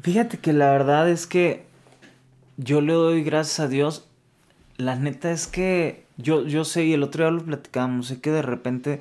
Fíjate 0.06 0.38
que 0.38 0.54
la 0.54 0.70
verdad 0.70 1.10
es 1.10 1.26
que 1.26 1.66
yo 2.58 2.80
le 2.80 2.94
doy 2.94 3.24
gracias 3.24 3.60
a 3.60 3.68
Dios. 3.68 4.08
La 4.78 4.96
neta 4.96 5.32
es 5.32 5.48
que 5.48 6.06
yo, 6.16 6.46
yo 6.46 6.64
sé, 6.64 6.86
y 6.86 6.94
el 6.94 7.02
otro 7.02 7.24
día 7.24 7.32
lo 7.32 7.44
platicábamos, 7.44 8.06
sé 8.06 8.22
que 8.22 8.30
de 8.30 8.44
repente 8.44 9.00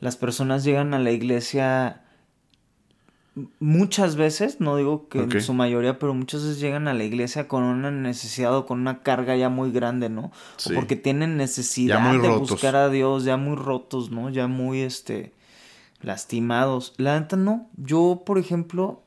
las 0.00 0.16
personas 0.16 0.64
llegan 0.64 0.94
a 0.94 0.98
la 0.98 1.10
iglesia 1.10 2.00
muchas 3.60 4.16
veces, 4.16 4.58
no 4.58 4.78
digo 4.78 5.10
que 5.10 5.18
en 5.18 5.42
su 5.42 5.52
mayoría, 5.52 5.98
pero 5.98 6.14
muchas 6.14 6.42
veces 6.42 6.58
llegan 6.58 6.88
a 6.88 6.94
la 6.94 7.04
iglesia 7.04 7.48
con 7.48 7.62
una 7.62 7.90
necesidad 7.90 8.56
o 8.56 8.64
con 8.64 8.80
una 8.80 9.02
carga 9.02 9.36
ya 9.36 9.50
muy 9.50 9.70
grande, 9.70 10.08
¿no? 10.08 10.32
Sí. 10.56 10.72
O 10.72 10.74
porque 10.74 10.96
tienen 10.96 11.36
necesidad 11.36 12.12
de 12.12 12.28
rotos. 12.28 12.52
buscar 12.52 12.76
a 12.76 12.88
Dios, 12.88 13.24
ya 13.24 13.36
muy 13.36 13.56
rotos, 13.56 14.10
¿no? 14.10 14.30
Ya 14.30 14.46
muy, 14.46 14.80
este, 14.80 15.34
lastimados. 16.00 16.94
La 16.96 17.20
neta 17.20 17.36
no, 17.36 17.68
yo, 17.76 18.22
por 18.24 18.38
ejemplo, 18.38 19.02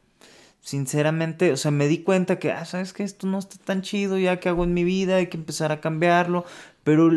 sinceramente, 0.62 1.51
o 1.51 1.57
sea, 1.57 1.72
me 1.72 1.88
di 1.88 1.99
cuenta 1.99 2.39
que, 2.39 2.51
ah, 2.51 2.66
sabes 2.66 2.93
que 2.93 3.03
esto 3.03 3.28
no 3.28 3.39
está 3.39 3.57
tan 3.64 3.82
chido, 3.82 4.18
ya 4.18 4.39
que 4.39 4.49
hago 4.49 4.64
en 4.64 4.74
mi 4.74 4.84
vida, 4.84 5.18
hay 5.18 5.28
que 5.28 5.38
empezar 5.38 5.72
a 5.72 5.82
cambiarlo, 5.82 6.45
pero 6.84 7.10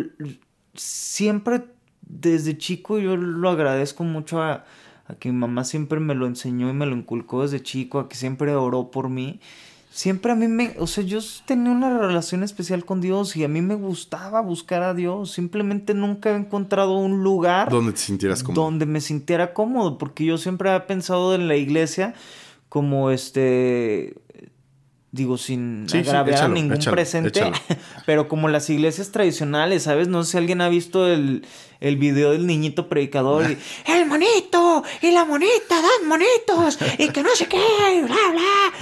siempre 0.74 1.64
desde 2.03 2.59
chico 2.59 2.99
yo 2.99 3.16
lo 3.16 3.49
agradezco 3.51 4.05
mucho 4.05 4.43
a, 4.43 4.64
a 5.07 5.14
que 5.18 5.30
mi 5.30 5.38
mamá 5.38 5.64
siempre 5.64 6.01
me 6.01 6.14
lo 6.14 6.26
enseñó 6.26 6.70
y 6.70 6.72
me 6.72 6.86
lo 6.86 6.97
inculcó 6.97 7.43
desde 7.43 7.62
chico, 7.62 7.99
a 7.99 8.09
que 8.09 8.16
siempre 8.16 8.55
oró 8.55 8.90
por 8.90 9.09
mí. 9.09 9.40
Siempre 9.90 10.32
a 10.32 10.34
mí 10.34 10.49
me, 10.49 10.74
o 10.78 10.86
sea, 10.86 11.05
yo 11.05 11.18
tenía 11.45 11.70
una 11.70 11.99
relación 11.99 12.43
especial 12.43 12.86
con 12.86 13.03
Dios 13.03 13.36
y 13.36 13.45
a 13.45 13.49
mí 13.49 13.61
me 13.61 13.74
gustaba 13.74 14.40
buscar 14.40 14.82
a 14.82 14.95
Dios. 14.95 15.32
Simplemente 15.32 15.93
nunca 15.93 16.30
he 16.30 16.36
encontrado 16.36 16.97
un 16.97 17.22
lugar 17.22 17.68
¿Dónde 17.68 17.93
te 17.93 17.99
sintieras 17.99 18.43
como? 18.43 18.59
donde 18.59 18.86
me 18.86 19.03
sintiera 19.03 19.53
cómodo, 19.53 19.99
porque 19.99 20.24
yo 20.24 20.38
siempre 20.38 20.70
había 20.70 20.86
pensado 20.86 21.34
en 21.34 21.47
la 21.47 21.57
iglesia 21.57 22.14
como 22.72 23.10
este, 23.10 24.14
digo, 25.10 25.36
sin 25.36 25.84
Sí, 25.90 26.02
sí, 26.02 26.08
agraviar 26.08 26.38
échalo, 26.38 26.52
a 26.52 26.54
ningún 26.54 26.76
échalo, 26.78 26.94
presente, 26.94 27.28
échalo. 27.28 27.54
pero 28.06 28.28
como 28.28 28.48
las 28.48 28.70
iglesias 28.70 29.12
tradicionales, 29.12 29.82
¿sabes? 29.82 30.08
No 30.08 30.24
sé 30.24 30.30
si 30.30 30.38
alguien 30.38 30.62
ha 30.62 30.70
visto 30.70 31.06
el, 31.06 31.44
el 31.80 31.96
video 31.98 32.30
del 32.30 32.46
niñito 32.46 32.88
predicador 32.88 33.50
y, 33.50 33.58
el 33.92 34.06
monito 34.06 34.82
y 35.02 35.10
la 35.10 35.26
monita 35.26 35.82
dan 35.82 36.08
monitos 36.08 36.78
y 36.96 37.10
que 37.10 37.22
no 37.22 37.36
sé 37.36 37.46
qué, 37.46 37.58
y 37.58 38.00
bla, 38.04 38.16
bla. 38.30 38.72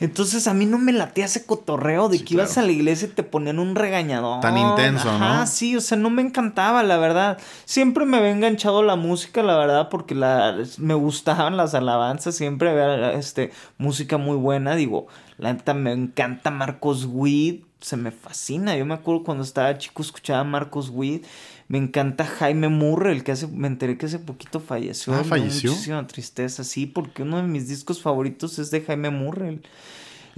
Entonces 0.00 0.48
a 0.48 0.54
mí 0.54 0.64
no 0.64 0.78
me 0.78 0.92
latía 0.92 1.26
ese 1.26 1.44
cotorreo 1.44 2.08
de 2.08 2.18
Sí, 2.18 2.24
que 2.24 2.34
ibas 2.34 2.56
a 2.56 2.62
la 2.62 2.72
iglesia 2.72 3.08
y 3.08 3.10
te 3.10 3.22
ponían 3.22 3.58
un 3.58 3.74
regañador. 3.74 4.40
Tan 4.40 4.56
intenso, 4.56 5.06
¿no? 5.18 5.24
Ajá, 5.24 5.46
sí, 5.46 5.76
o 5.76 5.80
sea, 5.82 5.98
no 5.98 6.08
me 6.08 6.22
encantaba, 6.22 6.82
la 6.82 6.96
verdad. 6.96 7.38
Siempre 7.66 8.06
me 8.06 8.16
había 8.16 8.30
enganchado 8.30 8.82
la 8.82 8.96
música, 8.96 9.42
la 9.42 9.58
verdad, 9.58 9.90
porque 9.90 10.14
la, 10.14 10.56
me 10.78 10.94
gustaban 10.94 11.58
las 11.58 11.74
alabanzas, 11.74 12.34
siempre 12.34 12.70
había 12.70 13.12
este, 13.12 13.52
música 13.76 14.16
muy 14.16 14.36
buena. 14.36 14.74
Digo, 14.74 15.06
la 15.36 15.52
neta 15.52 15.74
me 15.74 15.92
encanta 15.92 16.50
Marcos 16.50 17.06
Witt, 17.06 17.66
se 17.80 17.98
me 17.98 18.10
fascina. 18.10 18.76
Yo 18.76 18.86
me 18.86 18.94
acuerdo 18.94 19.22
cuando 19.22 19.44
estaba 19.44 19.76
chico 19.76 20.02
escuchaba 20.02 20.40
a 20.40 20.44
Marcos 20.44 20.90
Witt. 20.90 21.26
Me 21.70 21.78
encanta 21.78 22.26
Jaime 22.26 22.66
Murray, 22.66 23.14
el 23.14 23.22
que 23.22 23.30
hace, 23.30 23.46
me 23.46 23.68
enteré 23.68 23.96
que 23.96 24.06
hace 24.06 24.18
poquito 24.18 24.58
falleció. 24.58 25.14
Ah, 25.14 25.22
¿falleció? 25.22 25.70
Muchísima 25.70 26.04
tristeza, 26.04 26.64
sí, 26.64 26.84
porque 26.84 27.22
uno 27.22 27.36
de 27.36 27.44
mis 27.44 27.68
discos 27.68 28.02
favoritos 28.02 28.58
es 28.58 28.72
de 28.72 28.80
Jaime 28.80 29.10
Murray. 29.10 29.62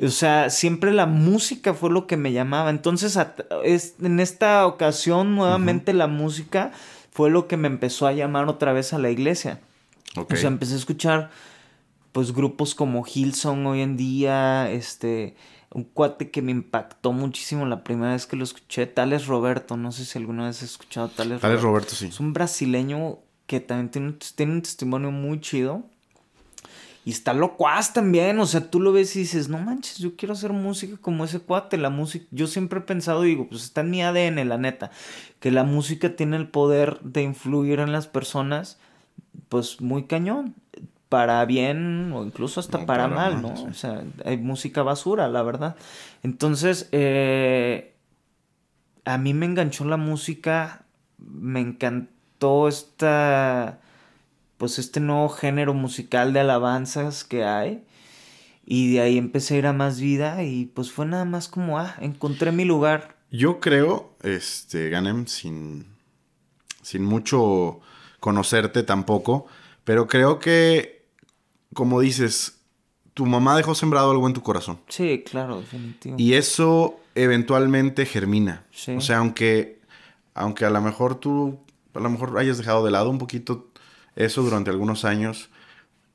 O 0.03 0.11
sea, 0.11 0.51
siempre 0.51 0.93
la 0.93 1.07
música 1.07 1.73
fue 1.73 1.89
lo 1.89 2.07
que 2.07 2.19
me 2.19 2.33
llamaba. 2.33 2.69
Entonces, 2.69 3.19
en 4.03 4.21
esta 4.21 4.67
ocasión, 4.67 5.35
nuevamente 5.35 5.95
la 5.95 6.07
música 6.07 6.71
fue 7.13 7.31
lo 7.31 7.49
que 7.49 7.57
me 7.57 7.69
empezó 7.69 8.07
a 8.07 8.13
llamar 8.13 8.47
otra 8.51 8.75
vez 8.75 8.93
a 8.93 8.99
la 8.99 9.09
iglesia. 9.09 9.59
O 10.17 10.37
sea, 10.37 10.49
empecé 10.49 10.75
a 10.75 10.77
escuchar, 10.77 11.31
pues, 12.13 12.35
grupos 12.35 12.75
como 12.75 13.07
Hillsong 13.07 13.65
hoy 13.65 13.81
en 13.81 13.97
día, 13.97 14.71
este, 14.71 15.35
un 15.75 15.85
cuate 15.85 16.31
que 16.31 16.43
me 16.43 16.53
impactó 16.53 17.13
muchísimo 17.13 17.65
la 17.67 17.83
primera 17.83 18.13
vez 18.13 18.27
que 18.27 18.37
lo 18.37 18.45
escuché, 18.45 18.87
Tales 18.87 19.27
Roberto, 19.27 19.77
no 19.77 19.91
sé 19.93 20.05
si 20.05 20.19
alguna 20.19 20.47
vez 20.47 20.59
has 20.63 20.71
escuchado 20.71 21.09
Tales 21.09 21.41
Tal 21.41 21.53
vez 21.53 21.63
Roberto 21.63 21.95
sí. 21.95 22.07
es 22.07 22.21
un 22.21 22.33
brasileño 22.33 23.19
que 23.47 23.61
también 23.61 23.91
tiene, 23.91 24.09
un- 24.09 24.19
tiene 24.37 24.53
un 24.53 24.63
testimonio 24.63 25.11
muy 25.11 25.41
chido. 25.41 25.85
Y 27.05 27.11
está 27.11 27.33
locuaz 27.35 27.93
también, 27.93 28.39
o 28.39 28.47
sea, 28.47 28.71
tú 28.71 28.79
lo 28.79 28.93
ves 28.93 29.17
y 29.17 29.21
dices, 29.21 29.49
no 29.49 29.59
manches, 29.59 29.99
yo 29.99 30.15
quiero 30.15 30.35
hacer 30.35 30.53
música 30.53 30.97
como 31.01 31.25
ese 31.25 31.41
cuate, 31.41 31.77
la 31.77 31.91
música, 31.91 32.27
yo 32.31 32.47
siempre 32.47 32.79
he 32.79 32.83
pensado, 32.83 33.23
digo, 33.23 33.49
pues 33.49 33.65
está 33.65 33.81
en 33.81 33.91
mi 33.91 34.03
ADN, 34.03 34.45
la 34.45 34.57
neta, 34.57 34.93
que 35.41 35.51
la 35.51 35.65
música 35.65 36.15
tiene 36.15 36.37
el 36.37 36.47
poder 36.47 37.01
de 37.01 37.23
influir 37.23 37.81
en 37.81 37.91
las 37.91 38.07
personas, 38.07 38.79
pues 39.49 39.81
muy 39.81 40.05
cañón, 40.05 40.55
para 41.13 41.45
bien 41.45 42.11
o 42.15 42.25
incluso 42.25 42.59
hasta 42.59 42.79
No, 42.79 42.87
para, 42.87 43.03
para 43.05 43.15
mal, 43.15 43.33
mal, 43.35 43.43
¿no? 43.43 43.55
sí. 43.55 43.67
O 43.69 43.75
sea, 43.75 44.03
hay 44.25 44.39
música 44.39 44.83
basura, 44.83 45.29
la 45.29 45.43
verdad. 45.43 45.77
Entonces, 46.23 46.89
eh, 46.91 47.95
a 49.05 49.19
mí 49.19 49.35
me 49.35 49.45
enganchó 49.45 49.85
la 49.85 49.99
música, 49.99 50.87
me 51.19 51.61
encantó 51.61 52.67
esta, 52.67 53.81
pues 54.57 54.79
este 54.79 55.01
nuevo 55.01 55.29
género 55.29 55.75
musical 55.75 56.33
de 56.33 56.41
alabanzas 56.41 57.25
que 57.25 57.45
hay. 57.45 57.85
Y 58.65 58.95
de 58.95 59.03
ahí 59.03 59.19
empecé 59.19 59.57
a 59.57 59.59
ir 59.59 59.67
a 59.67 59.75
más 59.75 60.01
vida 60.01 60.43
y 60.45 60.65
pues 60.65 60.91
fue 60.93 61.05
nada 61.05 61.27
más 61.27 61.49
como, 61.49 61.79
ah, 61.79 61.95
encontré 62.01 62.53
mi 62.53 62.65
lugar. 62.65 63.17
Yo 63.31 63.61
creo, 63.61 64.15
este, 64.23 64.89
Ganem, 64.89 65.27
sin, 65.27 65.85
sin 66.81 67.05
mucho 67.05 67.81
conocerte 68.19 68.83
tampoco, 68.83 69.47
pero 69.85 70.07
creo 70.07 70.39
que, 70.39 71.02
como 71.75 72.01
dices, 72.01 72.61
tu 73.15 73.27
mamá 73.27 73.57
dejó 73.57 73.75
sembrado 73.75 74.11
algo 74.11 74.27
en 74.27 74.35
tu 74.35 74.43
corazón. 74.43 74.81
Sí, 74.89 75.23
claro, 75.29 75.61
definitivo. 75.61 76.17
Y 76.19 76.35
eso 76.35 77.01
eventualmente 77.15 78.07
germina. 78.07 78.65
Sí. 78.71 78.93
O 78.93 79.01
sea, 79.01 79.19
aunque, 79.19 79.81
aunque 80.35 80.65
a 80.65 80.71
lo 80.71 80.81
mejor 80.81 81.17
tú, 81.17 81.59
a 81.95 82.01
lo 82.01 82.11
mejor 82.11 82.39
hayas 82.39 82.59
dejado 82.59 82.85
de 82.85 82.91
lado 82.91 83.11
un 83.11 83.19
poquito 83.19 83.69
eso 84.17 84.43
durante 84.43 84.71
algunos 84.71 85.05
años, 85.05 85.51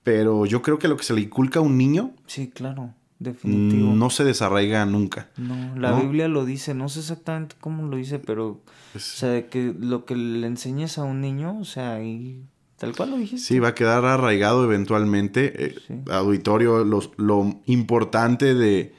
pero 0.03 0.45
yo 0.45 0.61
creo 0.61 0.79
que 0.79 0.87
lo 0.87 0.97
que 0.97 1.03
se 1.03 1.13
le 1.13 1.21
inculca 1.21 1.59
a 1.59 1.61
un 1.61 1.77
niño... 1.77 2.13
Sí, 2.25 2.49
claro, 2.49 2.93
definitivo. 3.19 3.93
No 3.93 4.09
se 4.09 4.23
desarraiga 4.23 4.85
nunca. 4.85 5.29
No, 5.37 5.75
la 5.75 5.99
Biblia 5.99 6.27
lo 6.27 6.45
dice, 6.45 6.73
no 6.73 6.89
sé 6.89 6.99
exactamente 7.01 7.55
cómo 7.59 7.87
lo 7.87 7.97
dice, 7.97 8.19
pero... 8.19 8.61
O 8.95 8.99
sea, 8.99 9.47
que 9.49 9.75
lo 9.77 10.05
que 10.05 10.15
le 10.15 10.47
enseñes 10.47 10.97
a 10.97 11.03
un 11.03 11.21
niño, 11.21 11.59
o 11.59 11.65
sea, 11.65 12.01
y 12.01 12.41
tal 12.77 12.95
cual 12.95 13.11
lo 13.11 13.17
dijiste. 13.17 13.45
Sí, 13.45 13.59
va 13.59 13.69
a 13.69 13.75
quedar 13.75 14.05
arraigado 14.05 14.63
eventualmente. 14.63 15.65
Eh, 15.65 15.75
auditorio, 16.09 16.83
lo 16.83 17.61
importante 17.65 18.53
de 18.53 18.93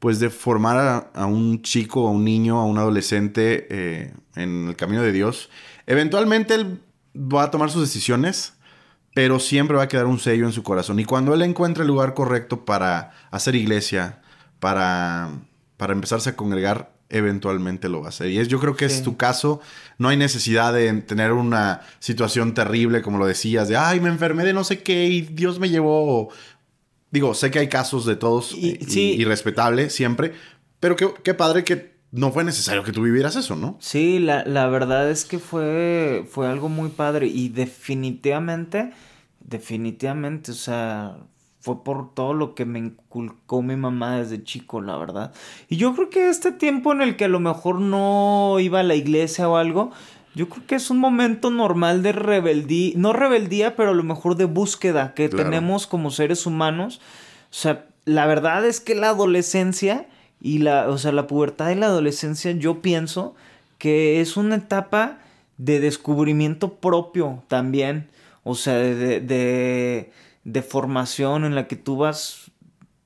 pues 0.00 0.18
de 0.18 0.30
formar 0.30 1.10
a, 1.14 1.26
un 1.26 1.62
chico, 1.62 2.08
a 2.08 2.10
un 2.10 2.24
niño, 2.24 2.58
a 2.58 2.64
un 2.64 2.78
adolescente 2.78 3.66
eh, 3.70 4.14
en 4.34 4.68
el 4.68 4.76
camino 4.76 5.02
de 5.02 5.12
Dios. 5.12 5.50
Eventualmente 5.86 6.54
él 6.54 6.80
va 7.14 7.44
a 7.44 7.50
tomar 7.50 7.70
sus 7.70 7.82
decisiones, 7.82 8.54
pero 9.14 9.38
siempre 9.38 9.76
va 9.76 9.84
a 9.84 9.88
quedar 9.88 10.06
un 10.06 10.18
sello 10.18 10.46
en 10.46 10.52
su 10.52 10.62
corazón. 10.62 10.98
Y 11.00 11.04
cuando 11.04 11.34
él 11.34 11.42
encuentre 11.42 11.82
el 11.82 11.88
lugar 11.88 12.14
correcto 12.14 12.64
para 12.64 13.12
hacer 13.30 13.54
iglesia, 13.54 14.22
para, 14.58 15.28
para 15.76 15.92
empezarse 15.92 16.30
a 16.30 16.36
congregar, 16.36 16.94
eventualmente 17.10 17.88
lo 17.88 18.00
va 18.00 18.06
a 18.06 18.08
hacer. 18.10 18.30
Y 18.30 18.38
es, 18.38 18.48
yo 18.48 18.58
creo 18.60 18.76
que 18.76 18.86
es 18.86 19.02
tu 19.02 19.16
caso. 19.16 19.60
No 19.98 20.08
hay 20.08 20.16
necesidad 20.16 20.72
de 20.72 20.92
tener 21.02 21.32
una 21.32 21.82
situación 21.98 22.54
terrible, 22.54 23.02
como 23.02 23.18
lo 23.18 23.26
decías, 23.26 23.68
de, 23.68 23.76
ay, 23.76 24.00
me 24.00 24.08
enfermé 24.08 24.44
de 24.44 24.52
no 24.52 24.64
sé 24.64 24.82
qué 24.82 25.06
y 25.06 25.22
Dios 25.22 25.58
me 25.58 25.68
llevó 25.68 26.30
Digo, 27.10 27.34
sé 27.34 27.50
que 27.50 27.58
hay 27.58 27.68
casos 27.68 28.06
de 28.06 28.14
todos 28.14 28.54
y, 28.54 28.78
y, 28.96 29.24
respetable 29.24 29.90
siempre, 29.90 30.32
pero 30.78 30.94
qué, 30.94 31.34
padre 31.34 31.64
que 31.64 31.94
no 32.12 32.30
fue 32.30 32.44
necesario 32.44 32.84
que 32.84 32.92
tú 32.92 33.02
vivieras 33.02 33.34
eso, 33.34 33.56
¿no? 33.56 33.76
Sí, 33.80 34.20
la, 34.20 34.44
la 34.44 34.68
verdad 34.68 35.10
es 35.10 35.24
que 35.24 35.40
fue, 35.40 36.24
fue 36.30 36.46
algo 36.46 36.68
muy 36.68 36.90
padre 36.90 37.26
y 37.26 37.48
definitivamente, 37.48 38.92
definitivamente, 39.40 40.52
o 40.52 40.54
sea, 40.54 41.16
fue 41.60 41.84
por 41.84 42.14
todo 42.14 42.32
lo 42.32 42.54
que 42.54 42.64
me 42.64 42.78
inculcó 42.78 43.62
mi 43.62 43.76
mamá 43.76 44.16
desde 44.16 44.42
chico, 44.42 44.80
la 44.80 44.96
verdad. 44.96 45.32
Y 45.68 45.76
yo 45.76 45.94
creo 45.94 46.08
que 46.08 46.30
este 46.30 46.52
tiempo 46.52 46.92
en 46.92 47.02
el 47.02 47.16
que 47.16 47.26
a 47.26 47.28
lo 47.28 47.38
mejor 47.38 47.80
no 47.80 48.56
iba 48.60 48.80
a 48.80 48.82
la 48.82 48.94
iglesia 48.94 49.48
o 49.48 49.56
algo, 49.56 49.90
yo 50.34 50.48
creo 50.48 50.66
que 50.66 50.76
es 50.76 50.90
un 50.90 50.98
momento 50.98 51.50
normal 51.50 52.02
de 52.02 52.12
rebeldía, 52.12 52.94
no 52.96 53.12
rebeldía, 53.12 53.76
pero 53.76 53.90
a 53.90 53.94
lo 53.94 54.04
mejor 54.04 54.36
de 54.36 54.46
búsqueda 54.46 55.12
que 55.14 55.28
tenemos 55.28 55.86
como 55.86 56.10
seres 56.10 56.46
humanos. 56.46 57.00
O 57.50 57.54
sea, 57.54 57.86
la 58.06 58.26
verdad 58.26 58.64
es 58.64 58.80
que 58.80 58.94
la 58.94 59.10
adolescencia 59.10 60.06
y 60.40 60.58
la, 60.58 60.88
o 60.88 60.96
sea, 60.96 61.12
la 61.12 61.26
pubertad 61.26 61.70
y 61.70 61.74
la 61.74 61.86
adolescencia, 61.86 62.52
yo 62.52 62.80
pienso 62.80 63.34
que 63.76 64.20
es 64.20 64.38
una 64.38 64.56
etapa 64.56 65.18
de 65.58 65.80
descubrimiento 65.80 66.74
propio 66.74 67.42
también. 67.48 68.08
O 68.44 68.54
sea, 68.54 68.74
de, 68.74 68.94
de, 68.94 69.20
de 69.20 70.12
formación 70.62 71.44
en 71.44 71.54
la 71.54 71.66
que 71.68 71.76
tú 71.76 71.96
vas 71.96 72.50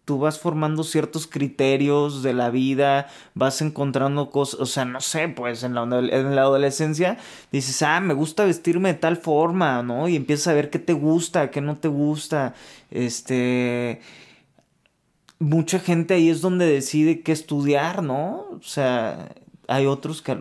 tú 0.05 0.19
vas 0.19 0.39
formando 0.39 0.85
ciertos 0.85 1.27
criterios 1.27 2.23
de 2.23 2.35
la 2.35 2.51
vida, 2.51 3.09
vas 3.35 3.63
encontrando 3.63 4.31
cosas, 4.31 4.61
o 4.61 4.67
sea, 4.67 4.85
no 4.85 5.01
sé, 5.01 5.29
pues 5.29 5.63
en 5.63 5.75
la, 5.75 5.83
en 5.83 6.37
la 6.37 6.43
adolescencia 6.43 7.19
dices, 7.53 7.81
ah, 7.83 8.01
me 8.01 8.15
gusta 8.15 8.45
vestirme 8.45 8.93
de 8.93 8.99
tal 8.99 9.17
forma, 9.17 9.83
¿no? 9.83 10.09
Y 10.09 10.17
empiezas 10.17 10.49
a 10.49 10.55
ver 10.55 10.71
qué 10.71 10.79
te 10.79 10.93
gusta, 10.93 11.51
qué 11.51 11.61
no 11.61 11.77
te 11.77 11.89
gusta, 11.89 12.55
este... 12.91 14.01
Mucha 15.41 15.81
gente 15.81 16.15
ahí 16.15 16.31
es 16.31 16.41
donde 16.41 16.65
decide 16.65 17.21
qué 17.23 17.33
estudiar, 17.33 18.03
¿no? 18.03 18.47
O 18.53 18.63
sea, 18.63 19.35
hay 19.67 19.85
otros 19.85 20.23
que, 20.23 20.37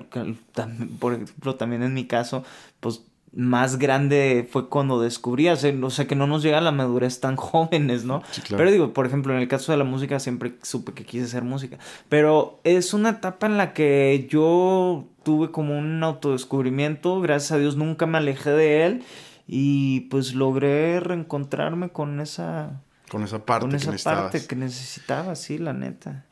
por 0.99 1.13
ejemplo, 1.13 1.55
también 1.55 1.83
en 1.83 1.93
mi 1.93 2.05
caso, 2.05 2.43
pues 2.79 3.01
más 3.35 3.79
grande 3.79 4.47
fue 4.49 4.69
cuando 4.69 5.01
descubrí, 5.01 5.49
o 5.49 5.55
sea, 5.55 6.07
que 6.07 6.15
no 6.15 6.27
nos 6.27 6.43
llega 6.43 6.59
a 6.59 6.61
la 6.61 6.71
madurez 6.71 7.19
tan 7.19 7.35
jóvenes, 7.37 8.05
¿no? 8.05 8.21
Pero 8.49 8.71
digo, 8.71 8.93
por 8.93 9.05
ejemplo, 9.05 9.33
en 9.33 9.39
el 9.39 9.47
caso 9.47 9.71
de 9.71 9.77
la 9.77 9.83
música 9.83 10.19
siempre 10.19 10.55
supe 10.61 10.93
que 10.93 11.05
quise 11.05 11.25
hacer 11.25 11.43
música, 11.43 11.77
pero 12.09 12.59
es 12.63 12.93
una 12.93 13.09
etapa 13.09 13.47
en 13.47 13.57
la 13.57 13.73
que 13.73 14.27
yo 14.29 15.07
tuve 15.23 15.51
como 15.51 15.77
un 15.77 16.03
autodescubrimiento, 16.03 17.21
gracias 17.21 17.53
a 17.53 17.57
Dios 17.57 17.75
nunca 17.75 18.05
me 18.05 18.19
alejé 18.19 18.51
de 18.51 18.85
él 18.85 19.03
y 19.47 20.01
pues 20.01 20.35
logré 20.35 20.99
reencontrarme 20.99 21.89
con 21.89 22.19
esa 22.19 22.81
con 23.09 23.23
esa 23.23 23.45
parte 23.45 23.67
con 23.67 23.75
esa 23.75 24.15
parte 24.15 24.45
que 24.45 24.55
necesitaba, 24.55 25.35
sí, 25.35 25.57
la 25.57 25.73
neta. 25.73 26.25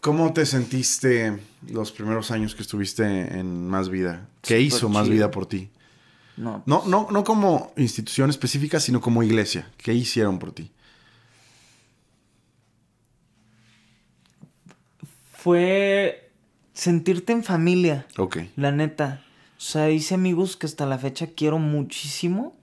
¿Cómo 0.00 0.32
te 0.32 0.46
sentiste 0.46 1.38
los 1.68 1.90
primeros 1.90 2.30
años 2.30 2.54
que 2.54 2.62
estuviste 2.62 3.04
en 3.38 3.66
Más 3.66 3.88
Vida? 3.88 4.28
¿Qué 4.42 4.60
hizo 4.60 4.88
Más 4.88 5.08
Vida 5.08 5.30
por 5.30 5.46
ti? 5.46 5.70
No, 6.38 6.62
no, 6.66 7.08
no, 7.10 7.24
como 7.24 7.72
institución 7.76 8.30
específica, 8.30 8.78
sino 8.78 9.00
como 9.00 9.24
iglesia. 9.24 9.68
¿Qué 9.76 9.92
hicieron 9.92 10.38
por 10.38 10.52
ti? 10.52 10.70
Fue 15.32 16.30
sentirte 16.74 17.32
en 17.32 17.42
familia. 17.42 18.06
Ok. 18.16 18.38
La 18.54 18.70
neta. 18.70 19.24
O 19.56 19.60
sea, 19.60 19.90
hice 19.90 20.14
amigos 20.14 20.56
que 20.56 20.66
hasta 20.66 20.86
la 20.86 20.96
fecha 20.96 21.26
quiero 21.26 21.58
muchísimo. 21.58 22.56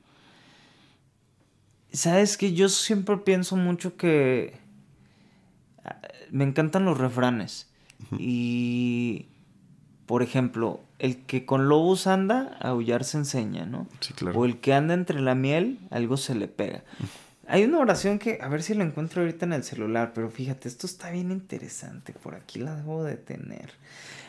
Sabes 1.92 2.38
que 2.38 2.54
yo 2.54 2.70
siempre 2.70 3.18
pienso 3.18 3.58
mucho 3.58 3.98
que 3.98 4.58
ah, 5.84 6.00
me 6.32 6.46
encantan 6.46 6.86
los 6.86 6.98
refranes. 6.98 7.68
Y, 8.18 9.26
por 10.06 10.24
ejemplo, 10.24 10.85
el 11.00 11.18
que 11.26 11.46
con 11.46 11.68
lobos 11.68 12.08
anda, 12.08 12.58
a 12.60 12.70
aullar 12.70 13.04
se 13.04 13.18
enseña, 13.18 13.66
¿no? 13.66 13.88
Sí, 14.00 14.14
claro. 14.14 14.40
O 14.40 14.46
el 14.46 14.60
que 14.60 14.74
anda 14.74 14.94
entre 14.94 15.22
la 15.22 15.36
miel, 15.36 15.80
algo 15.92 16.18
se 16.18 16.36
le 16.36 16.48
pega. 16.48 16.84
Hay 17.48 17.64
una 17.64 17.78
oración 17.78 18.18
que, 18.18 18.40
a 18.42 18.48
ver 18.48 18.64
si 18.64 18.74
la 18.74 18.84
encuentro 18.84 19.22
ahorita 19.22 19.46
en 19.46 19.54
el 19.54 19.64
celular, 19.64 20.14
pero 20.16 20.32
fíjate, 20.32 20.68
esto 20.68 20.88
está 20.88 21.12
bien 21.12 21.32
interesante, 21.32 22.12
por 22.14 22.34
aquí 22.34 22.58
la 22.58 22.76
debo 22.76 23.04
de 23.04 23.18
tener. 23.18 23.72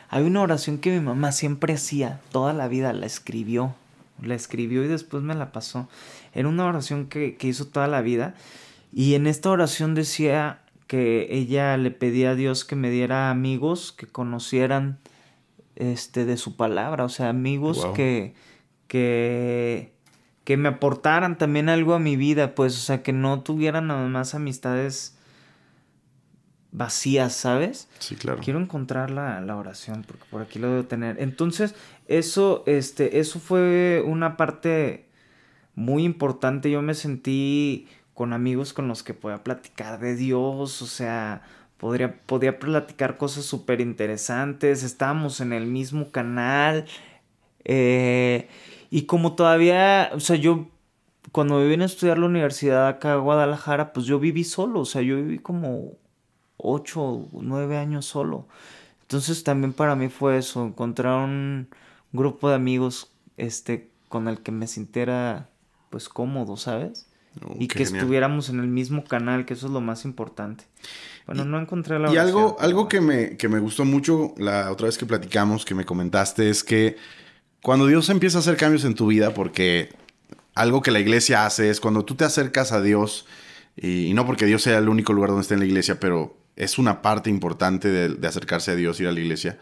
Hay 0.09 0.23
una 0.23 0.41
oración 0.41 0.77
que 0.77 0.91
mi 0.91 0.99
mamá 0.99 1.31
siempre 1.31 1.73
hacía, 1.73 2.19
toda 2.31 2.53
la 2.53 2.67
vida 2.67 2.93
la 2.93 3.07
escribió, 3.07 3.75
la 4.21 4.35
escribió 4.35 4.83
y 4.83 4.87
después 4.87 5.23
me 5.23 5.33
la 5.33 5.51
pasó. 5.51 5.89
Era 6.33 6.47
una 6.47 6.67
oración 6.67 7.07
que, 7.07 7.35
que 7.37 7.47
hizo 7.47 7.65
toda 7.65 7.87
la 7.87 8.01
vida 8.01 8.35
y 8.93 9.15
en 9.15 9.25
esta 9.25 9.49
oración 9.49 9.95
decía 9.95 10.59
que 10.85 11.27
ella 11.31 11.75
le 11.77 11.91
pedía 11.91 12.31
a 12.31 12.35
Dios 12.35 12.65
que 12.65 12.75
me 12.75 12.91
diera 12.91 13.31
amigos 13.31 13.91
que 13.91 14.05
conocieran 14.05 14.99
este, 15.77 16.25
de 16.25 16.37
su 16.37 16.55
palabra, 16.55 17.05
o 17.05 17.09
sea, 17.09 17.29
amigos 17.29 17.85
que, 17.95 18.33
que, 18.87 19.93
que 20.43 20.57
me 20.57 20.69
aportaran 20.69 21.37
también 21.37 21.69
algo 21.69 21.93
a 21.93 21.99
mi 21.99 22.15
vida, 22.15 22.55
pues, 22.55 22.75
o 22.75 22.79
sea, 22.79 23.03
que 23.03 23.13
no 23.13 23.41
tuvieran 23.41 23.87
nada 23.87 24.07
más 24.07 24.35
amistades 24.35 25.17
vacías, 26.71 27.33
¿sabes? 27.33 27.89
Sí, 27.99 28.15
claro. 28.15 28.41
Quiero 28.43 28.59
encontrar 28.59 29.09
la, 29.09 29.39
la, 29.41 29.55
oración, 29.55 30.03
porque 30.05 30.25
por 30.29 30.41
aquí 30.41 30.59
lo 30.59 30.69
debo 30.69 30.83
tener. 30.85 31.21
Entonces, 31.21 31.75
eso, 32.07 32.63
este, 32.65 33.19
eso 33.19 33.39
fue 33.39 34.03
una 34.05 34.35
parte 34.37 35.07
muy 35.75 36.03
importante. 36.03 36.69
Yo 36.69 36.81
me 36.81 36.93
sentí 36.93 37.87
con 38.13 38.33
amigos 38.33 38.73
con 38.73 38.87
los 38.87 39.03
que 39.03 39.13
podía 39.13 39.43
platicar 39.43 39.99
de 39.99 40.15
Dios, 40.15 40.81
o 40.81 40.87
sea, 40.87 41.43
Podría, 41.77 42.19
podía 42.25 42.59
platicar 42.59 43.17
cosas 43.17 43.45
súper 43.45 43.81
interesantes, 43.81 44.83
estábamos 44.83 45.41
en 45.41 45.53
el 45.53 45.65
mismo 45.67 46.11
canal. 46.11 46.85
Eh, 47.65 48.47
y 48.89 49.03
como 49.03 49.35
todavía, 49.35 50.09
o 50.13 50.19
sea, 50.19 50.35
yo 50.37 50.67
cuando 51.31 51.59
me 51.59 51.67
vine 51.67 51.83
a 51.83 51.87
estudiar 51.87 52.17
la 52.17 52.25
universidad 52.25 52.87
acá 52.87 53.13
a 53.13 53.17
Guadalajara, 53.17 53.93
pues 53.93 54.05
yo 54.05 54.19
viví 54.19 54.43
solo, 54.43 54.81
o 54.81 54.85
sea, 54.85 55.01
yo 55.01 55.17
viví 55.17 55.39
como 55.39 55.93
ocho 56.57 57.01
o 57.01 57.41
nueve 57.41 57.77
años 57.77 58.05
solo. 58.05 58.47
Entonces 59.01 59.43
también 59.43 59.73
para 59.73 59.95
mí 59.95 60.09
fue 60.09 60.37
eso, 60.37 60.65
encontrar 60.65 61.23
un 61.23 61.67
grupo 62.11 62.49
de 62.49 62.55
amigos 62.55 63.11
este, 63.37 63.89
con 64.09 64.27
el 64.27 64.39
que 64.39 64.51
me 64.51 64.67
sintiera 64.67 65.49
pues 65.89 66.09
cómodo, 66.09 66.57
¿sabes? 66.57 67.07
Oh, 67.45 67.55
y 67.59 67.67
que 67.67 67.83
estuviéramos 67.83 68.49
en 68.49 68.59
el 68.59 68.67
mismo 68.67 69.03
canal, 69.03 69.45
que 69.45 69.53
eso 69.53 69.67
es 69.67 69.73
lo 69.73 69.81
más 69.81 70.05
importante. 70.05 70.65
Bueno, 71.27 71.43
no 71.43 71.59
encontré 71.59 71.99
la 71.99 72.11
Y 72.11 72.17
algo, 72.17 72.55
algo 72.57 72.87
que, 72.87 73.01
me, 73.01 73.35
que 73.35 73.49
me 73.49 73.59
gustó 73.59 73.83
mucho 73.83 74.33
la 74.37 74.71
otra 74.71 74.85
vez 74.85 74.97
que 74.97 75.05
platicamos, 75.05 75.65
que 75.65 75.75
me 75.75 75.83
comentaste, 75.83 76.49
es 76.49 76.63
que 76.63 76.95
cuando 77.61 77.85
Dios 77.85 78.09
empieza 78.09 78.37
a 78.37 78.41
hacer 78.41 78.55
cambios 78.55 78.85
en 78.85 78.95
tu 78.95 79.07
vida, 79.07 79.33
porque 79.33 79.89
algo 80.55 80.81
que 80.81 80.89
la 80.89 81.01
iglesia 81.01 81.45
hace 81.45 81.69
es 81.69 81.81
cuando 81.81 82.05
tú 82.05 82.15
te 82.15 82.23
acercas 82.23 82.71
a 82.71 82.81
Dios, 82.81 83.25
y, 83.75 84.13
no 84.13 84.25
porque 84.25 84.45
Dios 84.45 84.61
sea 84.63 84.77
el 84.77 84.87
único 84.87 85.11
lugar 85.11 85.29
donde 85.31 85.41
esté 85.41 85.55
en 85.55 85.59
la 85.59 85.65
iglesia, 85.65 85.99
pero 85.99 86.37
es 86.55 86.79
una 86.79 87.01
parte 87.01 87.29
importante 87.29 87.89
de, 87.89 88.27
acercarse 88.27 88.71
a 88.71 88.75
Dios, 88.75 88.99
ir 89.01 89.07
a 89.07 89.11
la 89.11 89.19
iglesia. 89.19 89.59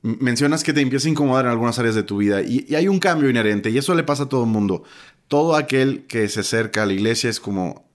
Mencionas 0.00 0.64
que 0.64 0.72
te 0.72 0.80
empieza 0.80 1.06
a 1.06 1.10
incomodar 1.10 1.44
en 1.44 1.50
algunas 1.50 1.78
áreas 1.78 1.94
de 1.94 2.02
tu 2.02 2.16
vida 2.16 2.40
y, 2.40 2.64
y 2.66 2.76
hay 2.76 2.88
un 2.88 2.98
cambio 2.98 3.28
inherente 3.28 3.70
y 3.70 3.76
eso 3.78 3.94
le 3.94 4.02
pasa 4.04 4.24
a 4.24 4.28
todo 4.28 4.44
el 4.44 4.50
mundo. 4.50 4.84
Todo 5.28 5.54
aquel 5.54 6.06
que 6.06 6.28
se 6.30 6.40
acerca 6.40 6.82
a 6.82 6.86
la 6.86 6.94
iglesia 6.94 7.28
es 7.28 7.38
como 7.38 7.91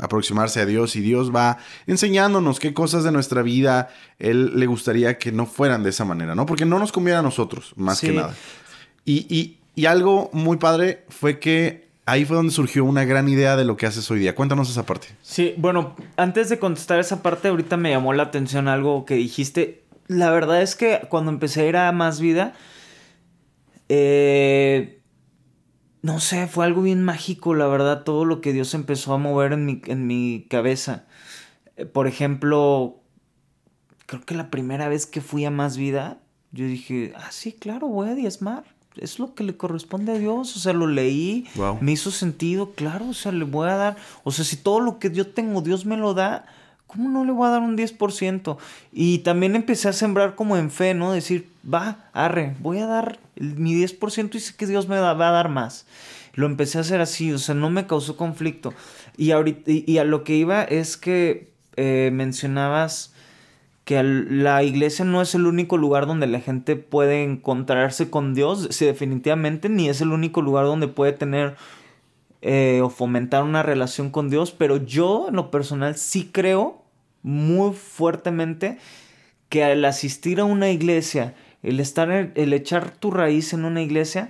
aproximarse 0.00 0.60
a 0.60 0.66
Dios 0.66 0.96
y 0.96 1.00
Dios 1.00 1.34
va 1.34 1.58
enseñándonos 1.86 2.60
qué 2.60 2.74
cosas 2.74 3.04
de 3.04 3.12
nuestra 3.12 3.42
vida 3.42 3.90
Él 4.18 4.58
le 4.58 4.66
gustaría 4.66 5.18
que 5.18 5.32
no 5.32 5.46
fueran 5.46 5.82
de 5.82 5.90
esa 5.90 6.04
manera, 6.04 6.34
¿no? 6.34 6.46
Porque 6.46 6.64
no 6.64 6.78
nos 6.78 6.92
conviene 6.92 7.18
a 7.18 7.22
nosotros, 7.22 7.72
más 7.76 8.00
que 8.00 8.12
nada. 8.12 8.34
Y, 9.04 9.26
y, 9.34 9.58
y, 9.74 9.86
algo 9.86 10.30
muy 10.32 10.56
padre 10.56 11.04
fue 11.08 11.38
que 11.38 11.88
ahí 12.06 12.24
fue 12.24 12.36
donde 12.36 12.52
surgió 12.52 12.84
una 12.84 13.04
gran 13.04 13.28
idea 13.28 13.56
de 13.56 13.64
lo 13.64 13.76
que 13.76 13.86
haces 13.86 14.10
hoy 14.10 14.18
día. 14.18 14.34
Cuéntanos 14.34 14.70
esa 14.70 14.86
parte. 14.86 15.08
Sí, 15.22 15.54
bueno, 15.58 15.94
antes 16.16 16.48
de 16.48 16.58
contestar 16.58 16.98
esa 17.00 17.22
parte, 17.22 17.48
ahorita 17.48 17.76
me 17.76 17.90
llamó 17.90 18.12
la 18.12 18.24
atención 18.24 18.68
algo 18.68 19.04
que 19.04 19.14
dijiste. 19.14 19.82
La 20.06 20.30
verdad 20.30 20.62
es 20.62 20.74
que 20.74 21.02
cuando 21.08 21.30
empecé 21.30 21.62
a 21.62 21.66
ir 21.66 21.76
a 21.76 21.92
Más 21.92 22.20
Vida, 22.20 22.54
eh, 23.88 24.93
no 26.04 26.20
sé, 26.20 26.46
fue 26.48 26.66
algo 26.66 26.82
bien 26.82 27.02
mágico, 27.02 27.54
la 27.54 27.66
verdad, 27.66 28.04
todo 28.04 28.26
lo 28.26 28.42
que 28.42 28.52
Dios 28.52 28.74
empezó 28.74 29.14
a 29.14 29.18
mover 29.18 29.54
en 29.54 29.64
mi, 29.64 29.80
en 29.86 30.06
mi 30.06 30.46
cabeza. 30.50 31.06
Eh, 31.76 31.86
por 31.86 32.06
ejemplo, 32.06 33.00
creo 34.04 34.20
que 34.20 34.34
la 34.34 34.50
primera 34.50 34.90
vez 34.90 35.06
que 35.06 35.22
fui 35.22 35.46
a 35.46 35.50
Más 35.50 35.78
Vida, 35.78 36.18
yo 36.52 36.66
dije, 36.66 37.14
ah, 37.16 37.30
sí, 37.30 37.54
claro, 37.54 37.88
voy 37.88 38.10
a 38.10 38.14
diezmar 38.14 38.64
es 38.98 39.18
lo 39.18 39.34
que 39.34 39.44
le 39.44 39.56
corresponde 39.56 40.12
a 40.12 40.18
Dios. 40.18 40.54
O 40.56 40.60
sea, 40.60 40.74
lo 40.74 40.86
leí, 40.86 41.46
me 41.80 41.92
hizo 41.92 42.10
sentido, 42.10 42.72
claro, 42.72 43.08
o 43.08 43.14
sea, 43.14 43.32
le 43.32 43.44
voy 43.44 43.68
a 43.68 43.76
dar, 43.76 43.96
o 44.24 44.30
sea, 44.30 44.44
si 44.44 44.56
todo 44.56 44.80
lo 44.80 44.98
que 44.98 45.10
yo 45.10 45.28
tengo, 45.28 45.62
Dios 45.62 45.86
me 45.86 45.96
lo 45.96 46.12
da, 46.12 46.44
¿cómo 46.86 47.08
no 47.08 47.24
le 47.24 47.32
voy 47.32 47.46
a 47.46 47.50
dar 47.50 47.62
un 47.62 47.76
10%? 47.76 48.56
Y 48.92 49.18
también 49.18 49.56
empecé 49.56 49.88
a 49.88 49.92
sembrar 49.92 50.34
como 50.34 50.56
en 50.56 50.70
fe, 50.70 50.94
¿no? 50.94 51.12
Decir, 51.12 51.48
va, 51.72 52.08
arre, 52.12 52.54
voy 52.60 52.78
a 52.78 52.86
dar 52.86 53.18
mi 53.36 53.74
10% 53.74 54.34
y 54.34 54.40
sé 54.40 54.54
que 54.56 54.66
Dios 54.66 54.88
me 54.88 54.98
va 54.98 55.10
a 55.10 55.14
dar 55.14 55.48
más. 55.48 55.86
Lo 56.34 56.46
empecé 56.46 56.78
a 56.78 56.82
hacer 56.82 57.00
así, 57.00 57.32
o 57.32 57.38
sea, 57.38 57.54
no 57.54 57.70
me 57.70 57.86
causó 57.86 58.16
conflicto. 58.16 58.74
Y, 59.16 59.30
ahorita, 59.30 59.62
y, 59.66 59.98
a 59.98 60.04
lo 60.04 60.24
que 60.24 60.34
iba 60.34 60.62
es 60.62 60.96
que 60.96 61.48
eh, 61.76 62.10
mencionabas 62.12 63.12
que 63.84 64.02
la 64.02 64.62
iglesia 64.62 65.04
no 65.04 65.20
es 65.20 65.34
el 65.34 65.46
único 65.46 65.76
lugar 65.76 66.06
donde 66.06 66.26
la 66.26 66.40
gente 66.40 66.74
puede 66.76 67.22
encontrarse 67.22 68.08
con 68.08 68.34
Dios, 68.34 68.68
sí, 68.70 68.86
definitivamente, 68.86 69.68
ni 69.68 69.88
es 69.88 70.00
el 70.00 70.10
único 70.10 70.40
lugar 70.40 70.64
donde 70.64 70.88
puede 70.88 71.12
tener 71.12 71.56
eh, 72.46 72.82
o 72.82 72.90
fomentar 72.90 73.42
una 73.42 73.62
relación 73.62 74.10
con 74.10 74.28
Dios, 74.28 74.52
pero 74.52 74.76
yo 74.76 75.28
en 75.30 75.36
lo 75.36 75.50
personal 75.50 75.96
sí 75.96 76.28
creo 76.30 76.84
muy 77.22 77.72
fuertemente 77.72 78.76
que 79.48 79.64
al 79.64 79.82
asistir 79.86 80.40
a 80.40 80.44
una 80.44 80.68
iglesia, 80.68 81.34
el 81.62 81.80
estar, 81.80 82.10
el 82.10 82.52
echar 82.52 82.90
tu 82.90 83.10
raíz 83.10 83.54
en 83.54 83.64
una 83.64 83.80
iglesia, 83.80 84.28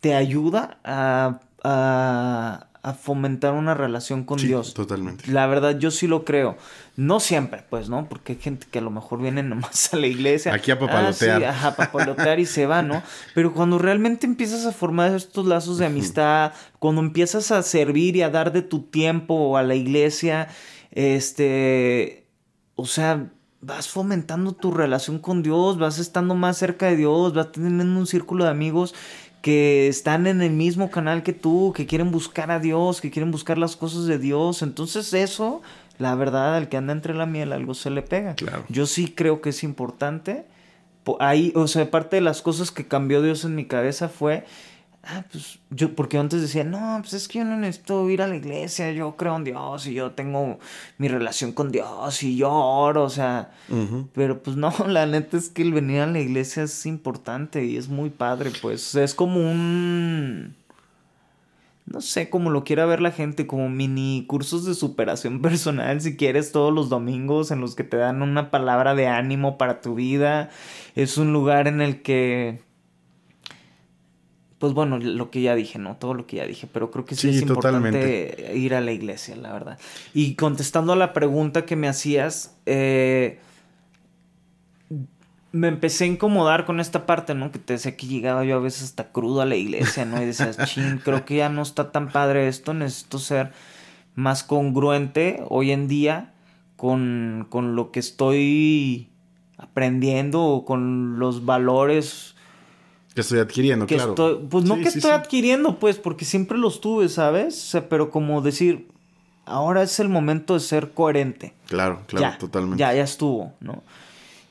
te 0.00 0.14
ayuda 0.14 0.78
a, 0.84 1.40
a 1.62 2.69
a 2.82 2.94
fomentar 2.94 3.52
una 3.52 3.74
relación 3.74 4.24
con 4.24 4.38
Dios. 4.38 4.72
Totalmente. 4.72 5.30
La 5.30 5.46
verdad, 5.46 5.78
yo 5.78 5.90
sí 5.90 6.06
lo 6.06 6.24
creo. 6.24 6.56
No 6.96 7.20
siempre, 7.20 7.62
pues, 7.68 7.88
¿no? 7.88 8.08
Porque 8.08 8.32
hay 8.32 8.38
gente 8.38 8.66
que 8.70 8.78
a 8.78 8.82
lo 8.82 8.90
mejor 8.90 9.20
viene 9.20 9.42
nomás 9.44 9.92
a 9.92 9.96
la 9.96 10.06
iglesia. 10.06 10.54
Aquí 10.54 10.70
a 10.70 10.78
papalotear. 10.78 11.44
Ah, 11.44 11.54
sí, 11.60 11.66
a 11.66 11.76
papalotear 11.76 12.40
y 12.40 12.46
se 12.46 12.66
va, 12.66 12.82
¿no? 12.82 13.02
Pero 13.34 13.52
cuando 13.52 13.78
realmente 13.78 14.26
empiezas 14.26 14.64
a 14.64 14.72
formar 14.72 15.14
estos 15.14 15.46
lazos 15.46 15.78
de 15.78 15.86
amistad, 15.86 16.52
cuando 16.78 17.02
empiezas 17.02 17.50
a 17.50 17.62
servir 17.62 18.16
y 18.16 18.22
a 18.22 18.30
dar 18.30 18.52
de 18.52 18.62
tu 18.62 18.82
tiempo 18.82 19.56
a 19.56 19.62
la 19.62 19.74
iglesia, 19.74 20.48
este. 20.90 22.26
O 22.76 22.86
sea, 22.86 23.30
vas 23.60 23.88
fomentando 23.88 24.52
tu 24.52 24.70
relación 24.70 25.18
con 25.18 25.42
Dios, 25.42 25.78
vas 25.78 25.98
estando 25.98 26.34
más 26.34 26.56
cerca 26.56 26.86
de 26.86 26.96
Dios, 26.96 27.34
vas 27.34 27.52
teniendo 27.52 27.84
un 27.84 28.06
círculo 28.06 28.44
de 28.44 28.50
amigos 28.50 28.94
que 29.40 29.88
están 29.88 30.26
en 30.26 30.42
el 30.42 30.52
mismo 30.52 30.90
canal 30.90 31.22
que 31.22 31.32
tú, 31.32 31.72
que 31.74 31.86
quieren 31.86 32.10
buscar 32.10 32.50
a 32.50 32.60
Dios, 32.60 33.00
que 33.00 33.10
quieren 33.10 33.30
buscar 33.30 33.58
las 33.58 33.76
cosas 33.76 34.06
de 34.06 34.18
Dios. 34.18 34.62
Entonces 34.62 35.12
eso, 35.14 35.62
la 35.98 36.14
verdad, 36.14 36.56
al 36.56 36.68
que 36.68 36.76
anda 36.76 36.92
entre 36.92 37.14
la 37.14 37.26
miel 37.26 37.52
algo 37.52 37.74
se 37.74 37.90
le 37.90 38.02
pega. 38.02 38.34
Claro. 38.34 38.64
Yo 38.68 38.86
sí 38.86 39.12
creo 39.14 39.40
que 39.40 39.50
es 39.50 39.62
importante. 39.64 40.44
Ahí, 41.18 41.52
o 41.56 41.66
sea, 41.66 41.90
parte 41.90 42.16
de 42.16 42.22
las 42.22 42.42
cosas 42.42 42.70
que 42.70 42.86
cambió 42.86 43.22
Dios 43.22 43.44
en 43.44 43.54
mi 43.54 43.64
cabeza 43.64 44.08
fue 44.08 44.44
ah, 45.04 45.24
pues 45.30 45.58
yo, 45.70 45.94
porque 45.94 46.18
antes 46.18 46.40
decía, 46.40 46.64
no, 46.64 46.98
pues 47.00 47.14
es 47.14 47.28
que 47.28 47.38
yo 47.38 47.44
no 47.44 47.56
necesito 47.56 48.08
ir 48.10 48.22
a 48.22 48.26
la 48.26 48.36
iglesia, 48.36 48.92
yo 48.92 49.16
creo 49.16 49.36
en 49.36 49.44
Dios 49.44 49.86
y 49.86 49.94
yo 49.94 50.12
tengo 50.12 50.58
mi 50.98 51.08
relación 51.08 51.52
con 51.52 51.70
Dios 51.70 52.22
y 52.22 52.36
yo 52.36 52.50
oro, 52.52 53.04
o 53.04 53.10
sea, 53.10 53.50
pero 54.14 54.42
pues 54.42 54.56
no, 54.56 54.72
la 54.86 55.06
neta 55.06 55.36
es 55.36 55.48
que 55.48 55.62
el 55.62 55.72
venir 55.72 56.00
a 56.00 56.06
la 56.06 56.20
iglesia 56.20 56.64
es 56.64 56.86
importante 56.86 57.64
y 57.64 57.76
es 57.76 57.88
muy 57.88 58.10
padre, 58.10 58.50
pues, 58.60 58.94
es 58.94 59.14
como 59.14 59.40
un, 59.40 60.54
no 61.86 62.00
sé 62.00 62.30
cómo 62.30 62.50
lo 62.50 62.64
quiera 62.64 62.86
ver 62.86 63.00
la 63.00 63.10
gente, 63.10 63.46
como 63.46 63.68
mini 63.68 64.24
cursos 64.28 64.64
de 64.64 64.74
superación 64.74 65.40
personal, 65.42 66.00
si 66.00 66.16
quieres, 66.16 66.52
todos 66.52 66.72
los 66.72 66.88
domingos 66.88 67.50
en 67.50 67.60
los 67.60 67.74
que 67.74 67.84
te 67.84 67.96
dan 67.96 68.22
una 68.22 68.50
palabra 68.50 68.94
de 68.94 69.06
ánimo 69.06 69.58
para 69.58 69.80
tu 69.80 69.94
vida, 69.94 70.50
es 70.94 71.16
un 71.18 71.32
lugar 71.32 71.68
en 71.68 71.80
el 71.80 72.02
que 72.02 72.69
pues 74.60 74.74
bueno, 74.74 74.98
lo 74.98 75.30
que 75.30 75.40
ya 75.40 75.54
dije, 75.54 75.78
¿no? 75.78 75.96
Todo 75.96 76.12
lo 76.12 76.26
que 76.26 76.36
ya 76.36 76.46
dije, 76.46 76.68
pero 76.70 76.90
creo 76.90 77.06
que 77.06 77.14
sí, 77.14 77.30
es 77.30 77.40
importante 77.40 78.52
ir 78.54 78.74
a 78.74 78.82
la 78.82 78.92
iglesia, 78.92 79.34
la 79.34 79.54
verdad. 79.54 79.78
Y 80.12 80.34
contestando 80.34 80.92
a 80.92 80.96
la 80.96 81.14
pregunta 81.14 81.64
que 81.64 81.76
me 81.76 81.88
hacías, 81.88 82.54
eh, 82.66 83.38
me 85.52 85.68
empecé 85.68 86.04
a 86.04 86.08
incomodar 86.08 86.66
con 86.66 86.78
esta 86.78 87.06
parte, 87.06 87.34
¿no? 87.34 87.50
Que 87.52 87.58
te 87.58 87.72
decía 87.72 87.96
que 87.96 88.06
llegaba 88.06 88.44
yo 88.44 88.56
a 88.56 88.60
veces 88.60 88.82
hasta 88.82 89.10
crudo 89.12 89.40
a 89.40 89.46
la 89.46 89.56
iglesia, 89.56 90.04
¿no? 90.04 90.22
Y 90.22 90.26
decías, 90.26 90.58
ching, 90.66 90.98
creo 90.98 91.24
que 91.24 91.36
ya 91.36 91.48
no 91.48 91.62
está 91.62 91.90
tan 91.90 92.12
padre 92.12 92.46
esto, 92.46 92.74
necesito 92.74 93.18
ser 93.18 93.52
más 94.14 94.44
congruente 94.44 95.42
hoy 95.48 95.70
en 95.70 95.88
día 95.88 96.34
con, 96.76 97.46
con 97.48 97.76
lo 97.76 97.92
que 97.92 98.00
estoy 98.00 99.08
aprendiendo 99.56 100.44
o 100.44 100.66
con 100.66 101.18
los 101.18 101.46
valores 101.46 102.34
que 103.14 103.22
estoy 103.22 103.40
adquiriendo, 103.40 103.86
claro. 103.86 104.14
pues 104.48 104.64
no 104.64 104.76
que 104.76 104.88
estoy 104.88 105.10
adquiriendo, 105.10 105.78
pues, 105.78 105.98
porque 105.98 106.24
siempre 106.24 106.56
los 106.56 106.80
tuve, 106.80 107.08
¿sabes? 107.08 107.54
O 107.54 107.66
sea, 107.70 107.88
pero 107.88 108.10
como 108.10 108.40
decir, 108.40 108.88
ahora 109.46 109.82
es 109.82 109.98
el 109.98 110.08
momento 110.08 110.54
de 110.54 110.60
ser 110.60 110.92
coherente. 110.92 111.54
Claro, 111.66 112.02
claro, 112.06 112.38
totalmente. 112.38 112.78
Ya, 112.78 112.94
ya 112.94 113.02
estuvo, 113.02 113.52
¿no? 113.60 113.82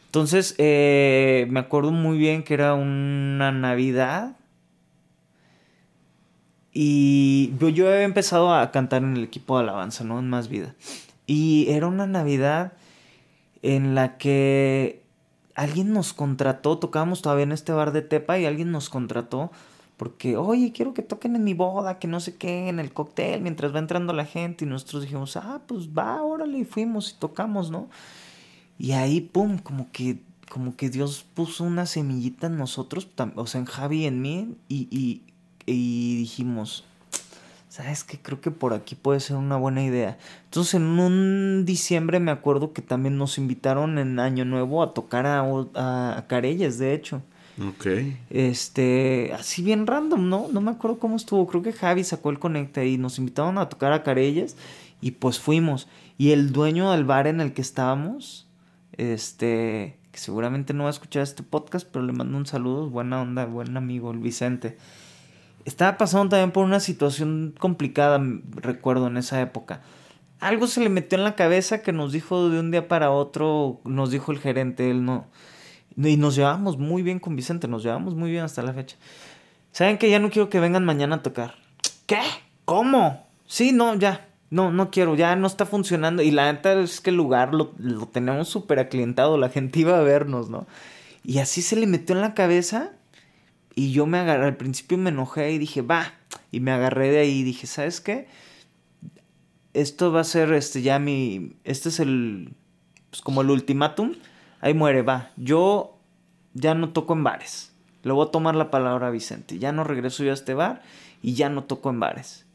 Entonces, 0.07 0.55
eh, 0.57 1.47
me 1.49 1.59
acuerdo 1.59 1.91
muy 1.91 2.17
bien 2.17 2.43
que 2.43 2.55
era 2.55 2.73
una 2.73 3.51
Navidad. 3.51 4.35
Y 6.73 7.53
yo, 7.59 7.69
yo 7.69 7.87
había 7.87 8.03
empezado 8.03 8.53
a 8.53 8.71
cantar 8.71 9.03
en 9.03 9.15
el 9.15 9.23
equipo 9.23 9.57
de 9.57 9.63
alabanza, 9.63 10.03
¿no? 10.03 10.19
En 10.19 10.29
Más 10.29 10.49
Vida. 10.49 10.75
Y 11.27 11.67
era 11.69 11.87
una 11.87 12.07
Navidad 12.07 12.73
en 13.61 13.95
la 13.95 14.17
que 14.17 15.03
alguien 15.59 15.91
nos 15.91 16.13
contrató, 16.13 16.79
tocábamos 16.79 17.21
todavía 17.21 17.43
en 17.43 17.51
este 17.51 17.73
bar 17.73 17.91
de 17.91 18.01
Tepa 18.01 18.39
y 18.39 18.45
alguien 18.45 18.71
nos 18.71 18.89
contrató 18.89 19.51
porque, 19.97 20.37
oye, 20.37 20.71
quiero 20.71 20.93
que 20.93 21.01
toquen 21.01 21.35
en 21.35 21.43
mi 21.43 21.53
boda, 21.53 21.99
que 21.99 22.07
no 22.07 22.21
sé 22.21 22.37
qué, 22.37 22.69
en 22.69 22.79
el 22.79 22.93
cóctel, 22.93 23.41
mientras 23.41 23.75
va 23.75 23.79
entrando 23.79 24.13
la 24.13 24.23
gente. 24.23 24.63
Y 24.63 24.67
nosotros 24.69 25.01
dijimos, 25.01 25.35
ah, 25.35 25.61
pues 25.67 25.89
va, 25.89 26.23
órale, 26.23 26.59
y 26.59 26.63
fuimos 26.63 27.11
y 27.11 27.19
tocamos, 27.19 27.69
¿no? 27.69 27.89
Y 28.77 28.93
ahí, 28.93 29.19
pum, 29.19 29.57
como 29.57 29.91
que, 29.91 30.21
como 30.49 30.77
que 30.77 30.89
Dios 30.89 31.25
puso 31.33 31.65
una 31.65 31.85
semillita 31.85 32.47
en 32.47 32.57
nosotros, 32.57 33.09
o 33.35 33.45
sea, 33.45 33.59
en 33.59 33.65
Javi 33.65 34.03
y 34.03 34.05
en 34.05 34.21
mí, 34.21 34.55
y, 34.69 34.87
y, 34.89 35.23
y 35.65 36.15
dijimos, 36.15 36.85
¿sabes 37.79 38.03
qué? 38.03 38.19
Creo 38.19 38.41
que 38.41 38.51
por 38.51 38.73
aquí 38.73 38.95
puede 38.95 39.21
ser 39.21 39.37
una 39.37 39.55
buena 39.55 39.81
idea. 39.81 40.17
Entonces 40.45 40.73
en 40.73 40.83
un 40.83 41.63
diciembre 41.65 42.19
me 42.19 42.31
acuerdo 42.31 42.73
que 42.73 42.81
también 42.81 43.17
nos 43.17 43.37
invitaron 43.37 43.97
en 43.99 44.19
Año 44.19 44.43
Nuevo 44.43 44.83
a 44.83 44.93
tocar 44.93 45.25
a, 45.25 45.45
a, 45.75 46.25
Carelles, 46.27 46.77
de 46.77 46.93
hecho. 46.93 47.21
Ok. 47.57 47.87
Este, 48.29 49.31
así 49.33 49.63
bien 49.63 49.87
random, 49.87 50.27
¿no? 50.27 50.47
No 50.51 50.59
me 50.59 50.71
acuerdo 50.71 50.99
cómo 50.99 51.15
estuvo. 51.15 51.47
Creo 51.47 51.63
que 51.63 51.71
Javi 51.71 52.03
sacó 52.03 52.31
el 52.31 52.39
conecte 52.39 52.85
y 52.85 52.97
nos 52.97 53.17
invitaron 53.17 53.57
a 53.57 53.69
tocar 53.69 53.93
a 53.93 54.03
Carelles 54.03 54.57
y 54.99 55.11
pues 55.11 55.39
fuimos. 55.39 55.87
Y 56.17 56.31
el 56.31 56.51
dueño 56.51 56.91
del 56.91 57.05
bar 57.05 57.27
en 57.27 57.39
el 57.39 57.53
que 57.53 57.61
estábamos, 57.61 58.45
este, 58.97 59.95
que 60.11 60.19
seguramente 60.19 60.73
no 60.73 60.83
va 60.83 60.89
a 60.89 60.91
escuchar 60.91 61.23
este 61.23 61.43
podcast, 61.43 61.87
pero 61.89 62.05
le 62.05 62.11
mando 62.11 62.37
un 62.37 62.45
saludo, 62.45 62.89
buena 62.89 63.21
onda, 63.21 63.45
buen 63.45 63.77
amigo, 63.77 64.11
el 64.11 64.19
Vicente 64.19 64.77
estaba 65.69 65.97
pasando 65.97 66.29
también 66.29 66.51
por 66.51 66.65
una 66.65 66.79
situación 66.79 67.53
complicada, 67.59 68.19
recuerdo, 68.55 69.07
en 69.07 69.17
esa 69.17 69.39
época. 69.39 69.81
Algo 70.39 70.67
se 70.67 70.81
le 70.81 70.89
metió 70.89 71.17
en 71.17 71.23
la 71.23 71.35
cabeza 71.35 71.81
que 71.81 71.91
nos 71.91 72.11
dijo 72.11 72.49
de 72.49 72.59
un 72.59 72.71
día 72.71 72.87
para 72.87 73.11
otro, 73.11 73.79
nos 73.83 74.09
dijo 74.09 74.31
el 74.31 74.39
gerente, 74.39 74.89
él 74.89 75.05
no. 75.05 75.27
Y 75.95 76.17
nos 76.17 76.35
llevamos 76.35 76.77
muy 76.77 77.03
bien 77.03 77.19
con 77.19 77.35
Vicente, 77.35 77.67
nos 77.67 77.83
llevamos 77.83 78.15
muy 78.15 78.31
bien 78.31 78.43
hasta 78.43 78.63
la 78.63 78.73
fecha. 78.73 78.97
¿Saben 79.71 79.97
que 79.97 80.09
ya 80.09 80.19
no 80.19 80.29
quiero 80.29 80.49
que 80.49 80.59
vengan 80.59 80.85
mañana 80.85 81.17
a 81.17 81.23
tocar? 81.23 81.55
¿Qué? 82.07 82.21
¿Cómo? 82.65 83.27
Sí, 83.45 83.71
no, 83.71 83.95
ya. 83.95 84.27
No, 84.49 84.71
no 84.71 84.89
quiero, 84.89 85.13
ya 85.15 85.35
no 85.35 85.45
está 85.45 85.67
funcionando. 85.67 86.23
Y 86.23 86.31
la 86.31 86.51
neta 86.51 86.73
es 86.79 87.01
que 87.01 87.11
el 87.11 87.17
lugar 87.17 87.53
lo, 87.53 87.73
lo 87.77 88.07
tenemos 88.07 88.47
súper 88.49 88.79
aclientado, 88.79 89.37
la 89.37 89.49
gente 89.49 89.81
iba 89.81 89.99
a 89.99 90.01
vernos, 90.01 90.49
¿no? 90.49 90.65
Y 91.23 91.37
así 91.37 91.61
se 91.61 91.75
le 91.75 91.85
metió 91.85 92.15
en 92.15 92.21
la 92.21 92.33
cabeza 92.33 92.93
y 93.79 93.93
yo 93.93 94.05
me 94.05 94.17
agarré, 94.17 94.43
al 94.43 94.57
principio 94.57 94.97
me 94.97 95.09
enojé 95.09 95.53
y 95.53 95.57
dije, 95.57 95.81
va. 95.81 96.11
Y 96.51 96.59
me 96.59 96.71
agarré 96.71 97.11
de 97.11 97.19
ahí 97.19 97.39
y 97.39 97.43
dije, 97.43 97.65
¿sabes 97.65 98.01
qué? 98.01 98.27
Esto 99.73 100.11
va 100.11 100.19
a 100.19 100.25
ser 100.25 100.51
este 100.51 100.81
ya 100.81 100.99
mi. 100.99 101.55
Este 101.63 101.87
es 101.87 102.01
el. 102.01 102.55
Pues 103.09 103.21
como 103.21 103.39
el 103.39 103.49
ultimátum. 103.49 104.15
Ahí 104.59 104.73
muere, 104.73 105.01
va. 105.01 105.31
Yo 105.37 105.97
ya 106.53 106.73
no 106.73 106.89
toco 106.89 107.13
en 107.13 107.23
bares. 107.23 107.71
Le 108.03 108.11
voy 108.11 108.27
a 108.27 108.31
tomar 108.31 108.53
la 108.53 108.69
palabra 108.69 109.07
a 109.07 109.11
Vicente. 109.11 109.59
Ya 109.59 109.71
no 109.71 109.85
regreso 109.85 110.25
yo 110.25 110.31
a 110.31 110.33
este 110.33 110.53
bar 110.53 110.81
y 111.21 111.35
ya 111.35 111.47
no 111.47 111.63
toco 111.63 111.89
en 111.89 112.01
bares. 112.01 112.45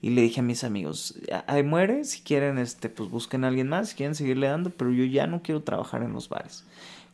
Y 0.00 0.08
le 0.08 0.22
dije 0.22 0.40
a 0.40 0.42
mis 0.42 0.64
amigos, 0.64 1.14
ahí 1.46 1.62
muere, 1.62 2.04
si 2.04 2.22
quieren, 2.22 2.56
este, 2.56 2.88
pues 2.88 3.10
busquen 3.10 3.44
a 3.44 3.48
alguien 3.48 3.68
más, 3.68 3.90
si 3.90 3.96
quieren 3.96 4.14
seguirle 4.14 4.46
dando, 4.46 4.70
pero 4.70 4.90
yo 4.92 5.04
ya 5.04 5.26
no 5.26 5.42
quiero 5.42 5.62
trabajar 5.62 6.02
en 6.02 6.14
los 6.14 6.30
bares. 6.30 6.64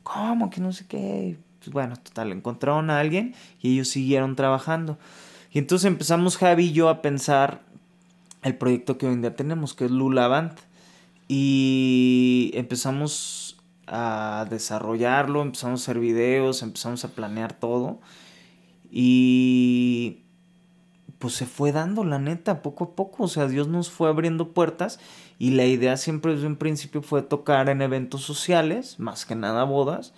¿Cómo? 0.05 0.51
Que 0.51 0.61
no 0.61 0.73
sé 0.73 0.87
qué. 0.87 1.37
Pues 1.67 1.73
bueno, 1.73 1.97
total, 1.97 2.31
encontraron 2.31 2.91
a 2.91 3.01
alguien 3.01 3.35
y 3.61 3.73
ellos 3.73 3.89
siguieron 3.89 4.37
trabajando. 4.37 4.99
Y 5.51 5.59
entonces 5.59 5.87
empezamos 5.87 6.37
Javi 6.37 6.67
y 6.67 6.73
yo 6.73 6.89
a 6.89 7.03
pensar 7.03 7.61
el 8.43 8.55
proyecto 8.55 8.99
que 8.99 9.07
hoy 9.09 9.15
en 9.15 9.23
día 9.23 9.35
tenemos, 9.35 9.75
que 9.75 9.87
es 9.87 9.91
Lula 9.91 10.29
Band. 10.29 10.53
Y 11.27 12.53
empezamos 12.55 13.57
a 13.89 14.47
desarrollarlo, 14.49 15.43
empezamos 15.43 15.81
a 15.81 15.83
hacer 15.83 15.99
videos, 15.99 16.63
empezamos 16.63 17.05
a 17.05 17.09
planear 17.09 17.53
todo. 17.53 17.99
Y 18.89 20.19
pues 21.19 21.35
se 21.35 21.47
fue 21.47 21.73
dando, 21.73 22.05
la 22.05 22.21
neta, 22.21 22.63
poco 22.63 22.85
a 22.85 22.91
poco. 22.95 23.25
O 23.25 23.29
sea, 23.29 23.49
Dios 23.49 23.67
nos 23.67 23.91
fue 23.91 24.09
abriendo 24.09 24.53
puertas 24.53 25.01
y 25.41 25.51
la 25.51 25.65
idea 25.65 25.97
siempre 25.97 26.33
desde 26.33 26.47
un 26.47 26.55
principio 26.55 27.03
fue 27.03 27.23
tocar 27.23 27.69
en 27.71 27.83
eventos 27.83 28.23
sociales, 28.23 29.01
más 29.01 29.27
que 29.27 29.35
nada 29.35 29.65
bodas. 29.65 30.13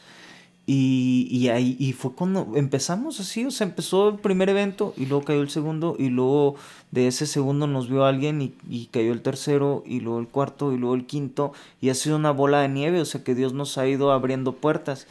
Y, 0.71 1.49
ahí 1.49 1.77
y 1.79 1.95
fue 1.95 2.12
cuando 2.12 2.53
empezamos 2.55 3.21
así, 3.21 3.47
o 3.47 3.51
sea, 3.51 3.66
empezó 3.66 4.11
el 4.11 4.16
primer 4.16 4.51
evento 4.51 4.93
y 4.99 5.07
luego 5.07 5.25
cayó 5.25 5.41
el 5.41 5.49
segundo 5.49 5.97
y 5.99 6.11
luego 6.11 6.57
de 6.91 7.07
ese 7.07 7.25
segundo 7.25 7.66
nos 7.66 7.89
vio 7.89 8.05
alguien 8.05 8.43
y, 8.43 8.55
y, 8.69 8.87
cayó 8.87 9.12
el 9.12 9.23
tercero 9.23 9.83
y 9.87 10.01
luego 10.01 10.21
el 10.21 10.29
cuarto 10.29 10.75
y 10.75 10.77
luego 10.77 10.95
el 10.95 11.07
quinto 11.07 11.55
y 11.81 11.89
ha 11.89 11.95
sido 11.95 12.16
una 12.16 12.33
bola 12.33 12.61
de 12.61 12.69
nieve, 12.69 13.01
o 13.01 13.07
sea 13.07 13.25
que 13.25 13.35
Dios 13.35 13.55
nos 13.55 13.79
ha 13.79 13.87
ido 13.87 14.12
abriendo 14.12 14.53
puertas. 14.57 15.07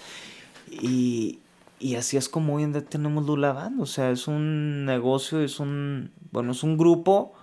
Y, 0.69 1.39
y 1.79 1.95
así 1.95 2.17
es 2.17 2.27
como 2.29 2.55
hoy 2.55 2.63
en 2.63 2.73
día 2.73 2.85
tenemos 2.85 3.25
Lula. 3.25 3.71
O 3.79 3.85
sea, 3.85 4.11
es 4.11 4.27
un 4.27 4.85
negocio, 4.85 5.41
es 5.41 5.59
un. 5.59 6.11
Bueno, 6.31 6.51
es 6.51 6.63
un 6.63 6.77
grupo. 6.77 7.33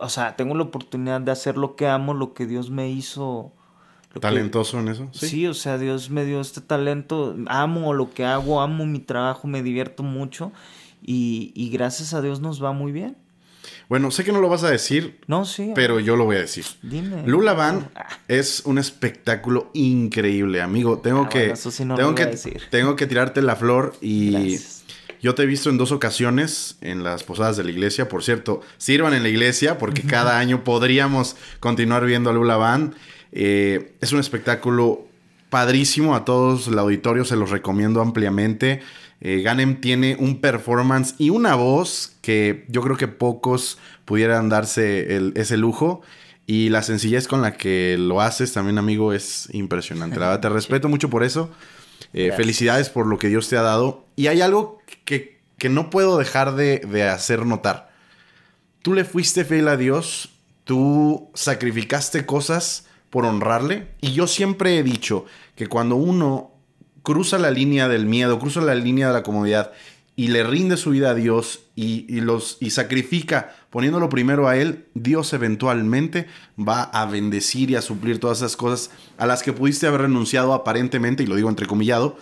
O 0.00 0.08
sea, 0.08 0.36
tengo 0.36 0.54
la 0.56 0.64
oportunidad 0.64 1.20
de 1.20 1.30
hacer 1.30 1.56
lo 1.56 1.76
que 1.76 1.86
amo, 1.86 2.14
lo 2.14 2.34
que 2.34 2.46
Dios 2.46 2.70
me 2.70 2.90
hizo. 2.90 3.52
¿Talentoso 4.20 4.80
en 4.80 4.88
eso? 4.88 5.08
¿Sí? 5.12 5.46
o 5.46 5.54
sea, 5.54 5.78
Dios 5.78 6.10
me 6.10 6.24
dio 6.24 6.40
este 6.40 6.60
talento. 6.60 7.36
Amo 7.46 7.92
lo 7.94 8.10
que 8.10 8.24
hago, 8.24 8.60
amo 8.60 8.86
mi 8.86 9.00
trabajo, 9.00 9.48
me 9.48 9.62
divierto 9.62 10.02
mucho. 10.02 10.52
Y, 11.02 11.52
y 11.54 11.70
gracias 11.70 12.14
a 12.14 12.22
Dios 12.22 12.40
nos 12.40 12.62
va 12.62 12.72
muy 12.72 12.92
bien. 12.92 13.16
Bueno, 13.88 14.10
sé 14.10 14.22
que 14.22 14.32
no 14.32 14.40
lo 14.40 14.48
vas 14.48 14.64
a 14.64 14.70
decir. 14.70 15.18
No, 15.26 15.44
sí. 15.44 15.72
Pero 15.74 15.98
yo 15.98 16.16
lo 16.16 16.24
voy 16.24 16.36
a 16.36 16.40
decir. 16.40 16.64
Dime. 16.82 17.26
Lula 17.26 17.54
Van 17.54 17.88
ah. 17.94 18.06
es 18.28 18.62
un 18.66 18.78
espectáculo 18.78 19.70
increíble, 19.72 20.60
amigo. 20.60 20.98
Tengo 20.98 21.22
ah, 21.22 21.28
que. 21.28 21.54
tengo, 21.96 22.14
que 22.14 22.26
tengo 22.70 22.96
que 22.96 23.06
tirarte 23.06 23.42
la 23.42 23.56
flor 23.56 23.94
y. 24.00 24.58
Yo 25.20 25.34
te 25.34 25.42
he 25.42 25.46
visto 25.46 25.68
en 25.68 25.78
dos 25.78 25.90
ocasiones 25.90 26.76
en 26.80 27.02
las 27.02 27.24
posadas 27.24 27.56
de 27.56 27.64
la 27.64 27.72
iglesia. 27.72 28.08
Por 28.08 28.22
cierto, 28.22 28.60
sirvan 28.76 29.14
en 29.14 29.24
la 29.24 29.28
iglesia 29.28 29.76
porque 29.76 30.02
cada 30.02 30.38
año 30.38 30.62
podríamos 30.62 31.34
continuar 31.58 32.06
viendo 32.06 32.30
a 32.30 32.32
Lula 32.32 32.56
Van. 32.56 32.94
Eh, 33.32 33.92
es 34.00 34.12
un 34.12 34.20
espectáculo 34.20 35.06
padrísimo. 35.50 36.14
A 36.14 36.24
todos 36.24 36.68
el 36.68 36.78
auditorio 36.78 37.24
se 37.24 37.36
los 37.36 37.50
recomiendo 37.50 38.00
ampliamente. 38.00 38.80
Eh, 39.20 39.42
Ganem 39.42 39.80
tiene 39.80 40.16
un 40.18 40.40
performance 40.40 41.14
y 41.18 41.30
una 41.30 41.54
voz 41.54 42.16
que 42.22 42.64
yo 42.68 42.82
creo 42.82 42.96
que 42.96 43.08
pocos 43.08 43.78
pudieran 44.04 44.48
darse 44.48 45.32
ese 45.34 45.56
lujo. 45.56 46.02
Y 46.46 46.70
la 46.70 46.82
sencillez 46.82 47.28
con 47.28 47.42
la 47.42 47.54
que 47.58 47.96
lo 47.98 48.22
haces 48.22 48.54
también, 48.54 48.78
amigo, 48.78 49.12
es 49.12 49.48
impresionante. 49.52 50.18
La 50.18 50.28
verdad, 50.28 50.40
te 50.40 50.48
respeto 50.54 50.88
mucho 50.88 51.10
por 51.10 51.22
eso. 51.22 51.50
Eh, 52.14 52.32
felicidades 52.34 52.88
por 52.88 53.06
lo 53.06 53.18
que 53.18 53.28
Dios 53.28 53.48
te 53.48 53.56
ha 53.58 53.62
dado. 53.62 54.06
Y 54.16 54.28
hay 54.28 54.40
algo 54.40 54.80
que, 55.04 55.38
no 55.68 55.90
puedo 55.90 56.16
dejar 56.16 56.54
de, 56.54 56.78
de 56.78 57.02
hacer 57.02 57.44
notar. 57.44 57.90
Tú 58.80 58.94
le 58.94 59.04
fuiste 59.04 59.44
fiel 59.44 59.68
a 59.68 59.76
Dios, 59.76 60.30
tú 60.64 61.28
sacrificaste 61.34 62.24
cosas 62.24 62.87
por 63.10 63.24
honrarle. 63.24 63.88
Y 64.00 64.12
yo 64.12 64.26
siempre 64.26 64.78
he 64.78 64.82
dicho 64.82 65.26
que 65.54 65.66
cuando 65.66 65.96
uno 65.96 66.52
cruza 67.02 67.38
la 67.38 67.50
línea 67.50 67.88
del 67.88 68.06
miedo, 68.06 68.38
cruza 68.38 68.60
la 68.60 68.74
línea 68.74 69.08
de 69.08 69.12
la 69.14 69.22
comodidad 69.22 69.72
y 70.18 70.28
le 70.28 70.42
rinde 70.42 70.76
su 70.76 70.90
vida 70.90 71.10
a 71.10 71.14
Dios 71.14 71.60
y, 71.76 72.20
los, 72.20 72.56
y 72.60 72.70
sacrifica 72.70 73.54
poniéndolo 73.70 74.08
primero 74.08 74.48
a 74.48 74.56
Él, 74.56 74.86
Dios 74.94 75.32
eventualmente 75.32 76.26
va 76.58 76.82
a 76.82 77.06
bendecir 77.06 77.70
y 77.70 77.76
a 77.76 77.82
suplir 77.82 78.18
todas 78.18 78.38
esas 78.38 78.56
cosas 78.56 78.90
a 79.16 79.26
las 79.26 79.44
que 79.44 79.52
pudiste 79.52 79.86
haber 79.86 80.02
renunciado 80.02 80.54
aparentemente, 80.54 81.22
y 81.22 81.26
lo 81.26 81.36
digo 81.36 81.48
entrecomillado, 81.48 82.18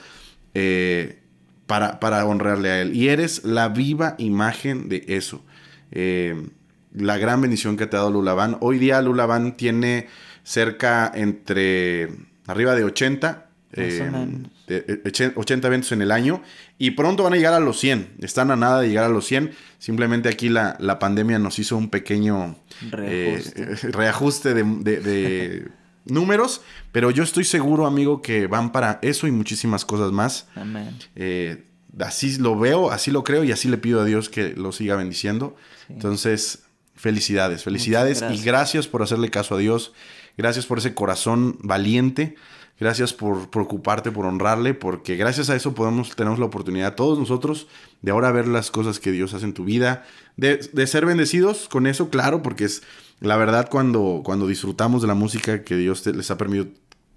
eh, 0.53 1.23
para, 1.67 1.99
para, 1.99 2.27
honrarle 2.27 2.69
a 2.69 2.83
Él. 2.83 2.95
Y 2.95 3.09
eres 3.09 3.45
la 3.45 3.71
viva 3.71 4.15
imagen 4.19 4.91
de 4.91 5.05
eso. 5.09 5.43
Eh, 5.91 6.49
la 6.93 7.17
gran 7.17 7.41
bendición 7.41 7.77
que 7.77 7.87
te 7.87 7.97
ha 7.97 8.01
dado 8.01 8.11
Lulaban. 8.11 8.59
Hoy 8.61 8.79
día 8.79 9.01
Lulaban 9.01 9.57
tiene 9.57 10.09
cerca 10.47 11.11
entre 11.13 12.09
arriba 12.47 12.77
de 12.77 12.85
80 12.85 13.47
80 13.77 14.49
eh, 14.69 15.69
eventos 15.69 15.93
en 15.93 16.01
el 16.01 16.11
año 16.13 16.43
y 16.79 16.93
pronto 16.93 17.25
van 17.25 17.35
a 17.35 17.37
llegar 17.37 17.53
a 17.53 17.61
los 17.61 17.79
100. 17.81 18.15
Están 18.21 18.51
a 18.51 18.57
nada 18.57 18.81
de 18.81 18.89
llegar 18.89 19.05
a 19.05 19.09
los 19.09 19.27
100. 19.27 19.51
Simplemente 19.79 20.29
aquí 20.29 20.49
la, 20.49 20.77
la 20.79 20.99
pandemia 20.99 21.39
nos 21.39 21.59
hizo 21.59 21.77
un 21.77 21.91
pequeño 21.91 22.57
reajuste, 22.91 24.51
eh, 24.51 24.55
de, 24.55 25.69
números, 26.07 26.63
pero 26.93 27.11
yo 27.11 27.25
estoy 27.25 27.45
seguro, 27.45 27.85
amigo, 27.85 28.23
que 28.23 28.47
van 28.47 28.71
para 28.71 29.01
eso 29.03 29.27
y 29.27 29.33
muchísimas 29.33 29.85
cosas 29.85 30.13
más. 30.13 30.47
Amén. 30.55 30.97
Eh, 31.17 31.65
así 31.99 32.39
lo 32.39 32.57
veo, 32.57 32.93
así 32.93 33.11
lo 33.11 33.25
creo 33.25 33.43
y 33.43 33.51
así 33.51 33.69
le 33.69 33.79
pido 33.79 34.01
a 34.01 34.05
Dios 34.05 34.29
que 34.29 34.51
lo 34.51 34.71
siga 34.71 34.95
bendiciendo. 34.95 35.57
Entonces, 35.89 36.61
felicidades, 36.95 37.65
felicidades 37.65 38.25
y 38.31 38.43
gracias 38.43 38.87
por 38.87 39.03
hacerle 39.03 39.31
caso 39.31 39.57
a 39.57 39.59
Dios. 39.59 39.93
Gracias 40.37 40.67
por 40.67 40.79
ese 40.79 40.95
corazón 40.95 41.59
valiente. 41.63 42.37
Gracias 42.79 43.15
por 43.15 43.49
preocuparte, 43.49 44.13
por 44.13 44.27
honrarle, 44.27 44.75
porque 44.75 45.17
gracias 45.17 45.49
a 45.49 45.57
eso 45.57 45.75
podemos, 45.75 46.15
tenemos 46.15 46.39
la 46.39 46.45
oportunidad 46.45 46.95
todos 46.95 47.19
nosotros 47.19 47.69
de 48.03 48.11
ahora 48.11 48.31
ver 48.33 48.47
las 48.47 48.71
cosas 48.71 49.01
que 49.01 49.13
Dios 49.13 49.33
hace 49.33 49.47
en 49.47 49.55
tu 49.55 49.65
vida, 49.65 50.05
de, 50.37 50.87
ser 50.87 51.07
bendecidos 51.07 51.69
con 51.69 51.87
eso, 51.87 52.11
claro, 52.11 52.43
porque 52.43 52.65
es 52.65 52.83
la 53.21 53.37
verdad 53.37 53.71
cuando, 53.71 54.21
cuando 54.23 54.47
disfrutamos 54.47 55.01
de 55.01 55.09
la 55.09 55.15
música 55.15 55.65
que 55.65 55.75
Dios 55.75 56.05
les 56.05 56.31
ha 56.31 56.37
permitido, 56.37 56.69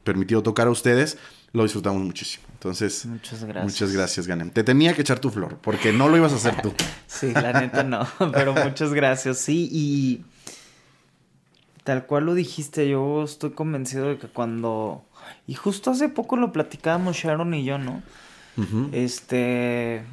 permitido 0.06 0.44
tocar 0.44 0.68
a 0.68 0.72
ustedes, 0.72 1.18
lo 1.52 1.64
disfrutamos 1.64 2.02
muchísimo. 2.02 2.46
Entonces, 2.54 3.06
muchas 3.06 3.44
gracias. 3.44 3.66
Muchas 3.66 3.92
gracias, 3.92 4.28
Ganem. 4.28 4.50
Te 4.52 4.64
tenía 4.64 4.94
que 4.94 5.02
echar 5.02 5.20
tu 5.20 5.30
flor, 5.30 5.58
porque 5.62 5.92
no 5.92 6.08
lo 6.08 6.18
ibas 6.18 6.32
a 6.34 6.36
hacer 6.36 6.62
tú. 6.62 6.74
sí, 7.08 7.32
la 7.34 7.54
neta 7.54 7.84
no, 7.84 8.08
pero 8.34 8.54
muchas 8.54 8.94
gracias. 8.94 9.40
Sí, 9.40 9.70
y 9.72 10.26
tal 11.90 12.06
cual 12.06 12.28
lo 12.28 12.36
dijiste, 12.36 12.88
yo 12.88 13.24
estoy 13.24 13.50
convencido 13.50 14.10
de 14.10 14.20
que 14.20 14.28
cuando 14.28 15.04
y 15.48 15.56
justo 15.56 15.90
hace 15.90 16.08
poco 16.08 16.36
lo 16.36 16.52
platicábamos 16.52 17.18
Sharon 17.18 17.52
y 17.56 17.64
yo, 17.64 17.80
¿no? 17.80 18.04
Este. 18.92 20.04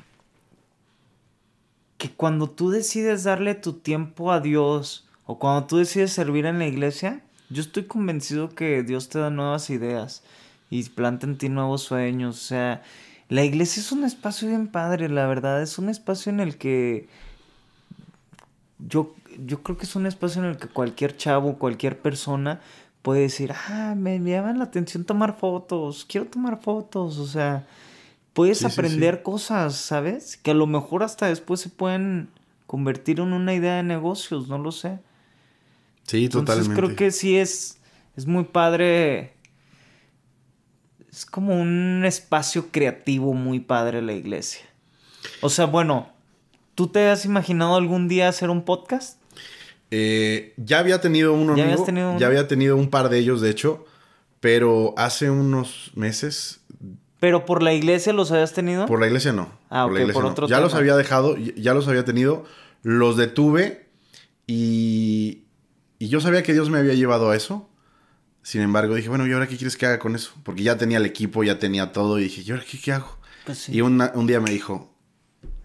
Que 1.98 2.10
cuando 2.10 2.48
tú 2.48 2.70
decides 2.70 3.24
darle 3.24 3.54
tu 3.54 3.74
tiempo 3.74 4.32
a 4.32 4.40
Dios 4.40 5.06
o 5.26 5.38
cuando 5.38 5.66
tú 5.66 5.76
decides 5.76 6.14
servir 6.14 6.46
en 6.46 6.58
la 6.58 6.66
iglesia, 6.66 7.20
yo 7.50 7.60
estoy 7.60 7.84
convencido 7.84 8.54
que 8.54 8.82
Dios 8.82 9.10
te 9.10 9.18
da 9.18 9.28
nuevas 9.28 9.68
ideas 9.68 10.22
y 10.70 10.82
planta 10.88 11.26
en 11.26 11.36
ti 11.36 11.50
nuevos 11.50 11.82
sueños. 11.82 12.36
O 12.36 12.46
sea, 12.46 12.82
la 13.28 13.44
iglesia 13.44 13.82
es 13.82 13.92
un 13.92 14.04
espacio 14.04 14.48
bien 14.48 14.66
padre, 14.68 15.10
la 15.10 15.26
verdad. 15.26 15.60
Es 15.60 15.78
un 15.78 15.90
espacio 15.90 16.32
en 16.32 16.40
el 16.40 16.56
que. 16.56 17.06
Yo, 18.78 19.14
yo 19.44 19.62
creo 19.62 19.76
que 19.76 19.84
es 19.84 19.96
un 19.96 20.06
espacio 20.06 20.42
en 20.42 20.48
el 20.48 20.56
que 20.56 20.68
cualquier 20.68 21.16
chavo, 21.16 21.58
cualquier 21.58 22.00
persona 22.00 22.60
puede 23.02 23.20
decir, 23.22 23.52
ah, 23.68 23.94
me, 23.96 24.18
me 24.18 24.30
llaman 24.30 24.58
la 24.58 24.64
atención 24.64 25.04
tomar 25.04 25.38
fotos, 25.38 26.04
quiero 26.08 26.26
tomar 26.26 26.60
fotos, 26.60 27.18
o 27.18 27.26
sea, 27.26 27.66
puedes 28.32 28.64
aprender 28.64 29.22
cosas, 29.22 29.76
¿sabes? 29.76 30.36
Que 30.36 30.50
a 30.50 30.54
lo 30.54 30.66
mejor 30.66 31.02
hasta 31.02 31.28
después 31.28 31.60
se 31.60 31.68
pueden 31.68 32.28
convertir 32.66 33.20
en 33.20 33.32
una 33.32 33.54
idea 33.54 33.76
de 33.76 33.82
negocios, 33.82 34.48
no 34.48 34.58
lo 34.58 34.72
sé. 34.72 34.98
Sí, 36.02 36.28
totalmente. 36.28 36.52
Entonces 36.52 36.76
creo 36.76 36.96
que 36.96 37.10
sí 37.10 37.36
es, 37.36 37.78
es 38.16 38.26
muy 38.26 38.44
padre. 38.44 39.34
Es 41.10 41.24
como 41.24 41.60
un 41.60 42.02
espacio 42.04 42.70
creativo 42.70 43.32
muy 43.32 43.60
padre 43.60 44.02
la 44.02 44.12
iglesia. 44.12 44.66
O 45.40 45.48
sea, 45.48 45.66
bueno, 45.66 46.10
¿tú 46.74 46.88
te 46.88 47.08
has 47.08 47.24
imaginado 47.24 47.76
algún 47.76 48.08
día 48.08 48.28
hacer 48.28 48.50
un 48.50 48.62
podcast? 48.62 49.18
Eh, 49.90 50.54
ya 50.56 50.80
había 50.80 51.00
tenido 51.00 51.32
uno, 51.32 51.56
¿Ya, 51.56 51.76
ya 52.18 52.26
había 52.26 52.48
tenido 52.48 52.76
un 52.76 52.90
par 52.90 53.08
de 53.08 53.18
ellos, 53.18 53.40
de 53.40 53.50
hecho, 53.50 53.84
pero 54.40 54.94
hace 54.96 55.30
unos 55.30 55.92
meses. 55.94 56.60
¿Pero 57.20 57.46
por 57.46 57.62
la 57.62 57.72
iglesia 57.72 58.12
los 58.12 58.32
habías 58.32 58.52
tenido? 58.52 58.86
Por 58.86 59.00
la 59.00 59.06
iglesia 59.06 59.32
no. 59.32 59.50
Ah, 59.70 59.86
por, 59.88 60.12
por 60.12 60.24
otro 60.26 60.48
Ya 60.48 60.60
los 60.60 60.74
había 60.74 60.96
dejado, 60.96 61.36
ya 61.36 61.72
los 61.72 61.88
había 61.88 62.04
tenido, 62.04 62.44
los 62.82 63.16
detuve 63.16 63.86
y, 64.46 65.44
y 65.98 66.08
yo 66.08 66.20
sabía 66.20 66.42
que 66.42 66.52
Dios 66.52 66.68
me 66.68 66.78
había 66.78 66.94
llevado 66.94 67.30
a 67.30 67.36
eso. 67.36 67.68
Sin 68.42 68.60
embargo, 68.60 68.94
dije, 68.94 69.08
bueno, 69.08 69.26
¿y 69.26 69.32
ahora 69.32 69.48
qué 69.48 69.56
quieres 69.56 69.76
que 69.76 69.86
haga 69.86 69.98
con 69.98 70.14
eso? 70.14 70.32
Porque 70.44 70.62
ya 70.62 70.76
tenía 70.76 70.98
el 70.98 71.06
equipo, 71.06 71.42
ya 71.42 71.58
tenía 71.58 71.92
todo 71.92 72.20
y 72.20 72.24
dije, 72.24 72.42
¿y 72.46 72.50
ahora 72.52 72.64
qué, 72.64 72.92
hago? 72.92 73.18
Pues 73.44 73.68
y 73.68 73.80
un 73.80 74.26
día 74.26 74.40
me 74.40 74.50
dijo, 74.50 74.95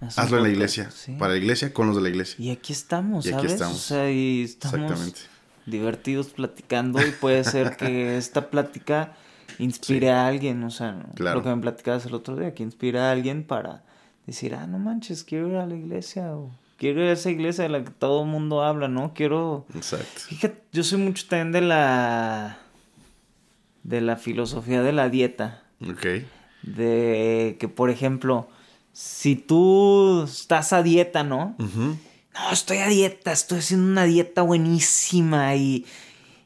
Hazlo 0.02 0.38
en 0.38 0.43
la 0.43 0.49
iglesia. 0.49 0.89
Para 1.20 1.34
la 1.34 1.38
iglesia, 1.38 1.74
con 1.74 1.88
los 1.88 1.95
de 1.95 2.02
la 2.02 2.10
iglesia. 2.10 2.43
Y 2.43 2.52
aquí 2.52 2.74
estamos, 2.74 3.26
y 3.26 3.34
aquí 3.34 3.45
Estamos. 3.45 3.76
O 3.76 3.80
sea, 3.80 4.12
y 4.12 4.43
estamos 4.43 5.28
divertidos 5.66 6.30
platicando 6.30 6.99
y 7.06 7.12
puede 7.12 7.43
ser 7.43 7.78
que 7.78 8.18
esta 8.18 8.49
plática 8.49 9.14
inspire 9.60 10.10
a 10.10 10.28
alguien, 10.28 10.64
o 10.64 10.72
sea, 10.72 11.06
lo 11.18 11.43
que 11.43 11.49
me 11.49 11.62
platicabas 11.62 12.06
el 12.06 12.16
otro 12.16 12.36
día, 12.36 12.54
que 12.54 12.64
inspire 12.64 12.99
a 12.99 13.12
alguien 13.12 13.43
para 13.43 13.84
decir, 14.26 14.56
ah, 14.56 14.66
no 14.66 14.80
manches, 14.80 15.24
quiero 15.24 15.49
ir 15.49 15.56
a 15.58 15.66
la 15.68 15.76
iglesia 15.76 16.36
o 16.36 16.52
quiero 16.78 17.04
ir 17.04 17.10
a 17.10 17.14
esa 17.14 17.30
iglesia 17.30 17.64
de 17.64 17.70
la 17.70 17.84
que 17.84 17.91
todo 17.91 18.24
el 18.24 18.30
mundo 18.30 18.64
habla, 18.64 18.88
¿no? 18.88 19.14
Quiero... 19.14 19.66
Exacto. 19.76 20.22
Fíjate, 20.28 20.64
yo 20.72 20.84
soy 20.84 20.99
mucho 20.99 21.28
también 21.28 21.52
de 21.52 21.62
la... 21.62 22.58
de 23.84 24.02
la 24.02 24.16
filosofía 24.18 24.82
de 24.82 24.93
la 24.93 25.10
dieta. 25.10 25.64
Ok. 25.88 26.24
De 26.64 27.58
que, 27.60 27.68
por 27.68 27.91
ejemplo, 27.91 28.47
si 28.94 29.36
tú 29.36 30.24
estás 30.24 30.74
a 30.74 30.84
dieta, 30.84 31.24
¿no? 31.24 31.56
No, 32.34 32.52
estoy 32.52 32.78
a 32.78 32.88
dieta, 32.88 33.32
estoy 33.32 33.60
haciendo 33.60 33.92
una 33.92 34.06
dieta 34.06 34.42
buenísima 34.42 35.56
y, 35.56 35.86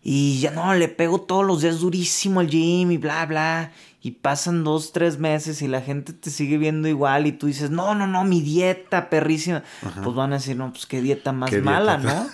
y 0.03 0.39
ya 0.39 0.51
no, 0.51 0.73
le 0.73 0.87
pego 0.87 1.21
todos 1.21 1.45
los 1.45 1.61
días 1.61 1.79
durísimo 1.79 2.39
al 2.39 2.49
gym 2.49 2.91
y 2.91 2.97
bla, 2.97 3.25
bla. 3.25 3.71
Y 4.05 4.11
pasan 4.11 4.63
dos, 4.63 4.91
tres 4.91 5.17
meses 5.17 5.63
y 5.63 5.67
la 5.67 5.81
gente 5.81 6.13
te 6.13 6.29
sigue 6.29 6.59
viendo 6.59 6.87
igual 6.87 7.25
y 7.25 7.31
tú 7.31 7.47
dices, 7.47 7.71
no, 7.71 7.95
no, 7.95 8.05
no, 8.05 8.23
mi 8.23 8.39
dieta 8.39 9.09
perrísima. 9.09 9.63
Pues 10.03 10.15
van 10.15 10.31
a 10.31 10.35
decir, 10.35 10.55
no, 10.55 10.71
pues 10.71 10.85
qué 10.85 11.01
dieta 11.01 11.31
más 11.31 11.51
mala, 11.63 11.97
¿no? 11.97 12.27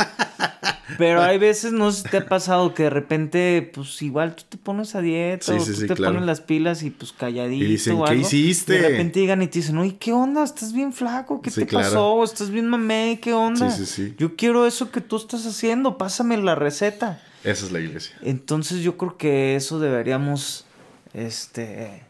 Pero 0.97 1.21
hay 1.21 1.37
veces, 1.37 1.71
no 1.71 1.93
sé 1.93 2.01
si 2.01 2.09
te 2.09 2.17
ha 2.17 2.25
pasado 2.27 2.73
que 2.73 2.83
de 2.83 2.89
repente, 2.89 3.71
pues 3.73 4.01
igual 4.01 4.35
tú 4.35 4.43
te 4.49 4.57
pones 4.57 4.95
a 4.95 5.01
dieta 5.01 5.53
o 5.53 5.63
tú 5.63 5.87
te 5.87 5.95
pones 5.95 6.23
las 6.23 6.41
pilas 6.41 6.83
y 6.83 6.89
pues 6.89 7.13
calladito. 7.13 7.63
Y 7.63 7.67
dicen, 7.69 7.93
o 7.93 8.05
algo, 8.05 8.15
¿qué 8.15 8.19
hiciste? 8.19 8.75
Y 8.75 8.77
de 8.77 8.89
repente 8.89 9.21
llegan 9.21 9.41
y 9.41 9.47
te 9.47 9.59
dicen, 9.59 9.77
oye, 9.77 9.95
¿qué 9.95 10.11
onda? 10.11 10.43
¿Estás 10.43 10.73
bien 10.73 10.91
flaco? 10.91 11.41
¿Qué 11.41 11.51
te 11.51 11.65
pasó? 11.65 12.21
¿Estás 12.25 12.49
bien 12.49 12.67
mamé? 12.67 13.19
¿Qué 13.21 13.31
onda? 13.31 13.71
Sí, 13.71 13.85
sí, 13.85 14.07
sí. 14.09 14.15
Yo 14.17 14.35
quiero 14.35 14.67
eso 14.67 14.91
que 14.91 14.99
tú 14.99 15.15
estás 15.15 15.45
haciendo, 15.45 15.97
pásame 15.97 16.35
la 16.35 16.53
receta. 16.53 17.21
Esa 17.45 17.65
es 17.65 17.71
la 17.71 17.79
iglesia. 17.79 18.15
Entonces 18.21 18.81
yo 18.81 18.97
creo 18.97 19.17
que 19.17 19.55
eso 19.55 19.79
deberíamos, 19.79 20.65
este, 21.13 22.03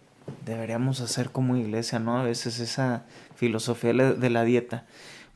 deberíamos 0.46 1.02
hacer 1.02 1.32
como 1.32 1.58
iglesia, 1.58 2.00
¿no? 2.00 2.18
A 2.18 2.24
veces 2.24 2.60
esa 2.60 3.06
filosofía 3.36 3.94
de 3.94 4.30
la 4.30 4.44
dieta. 4.44 4.86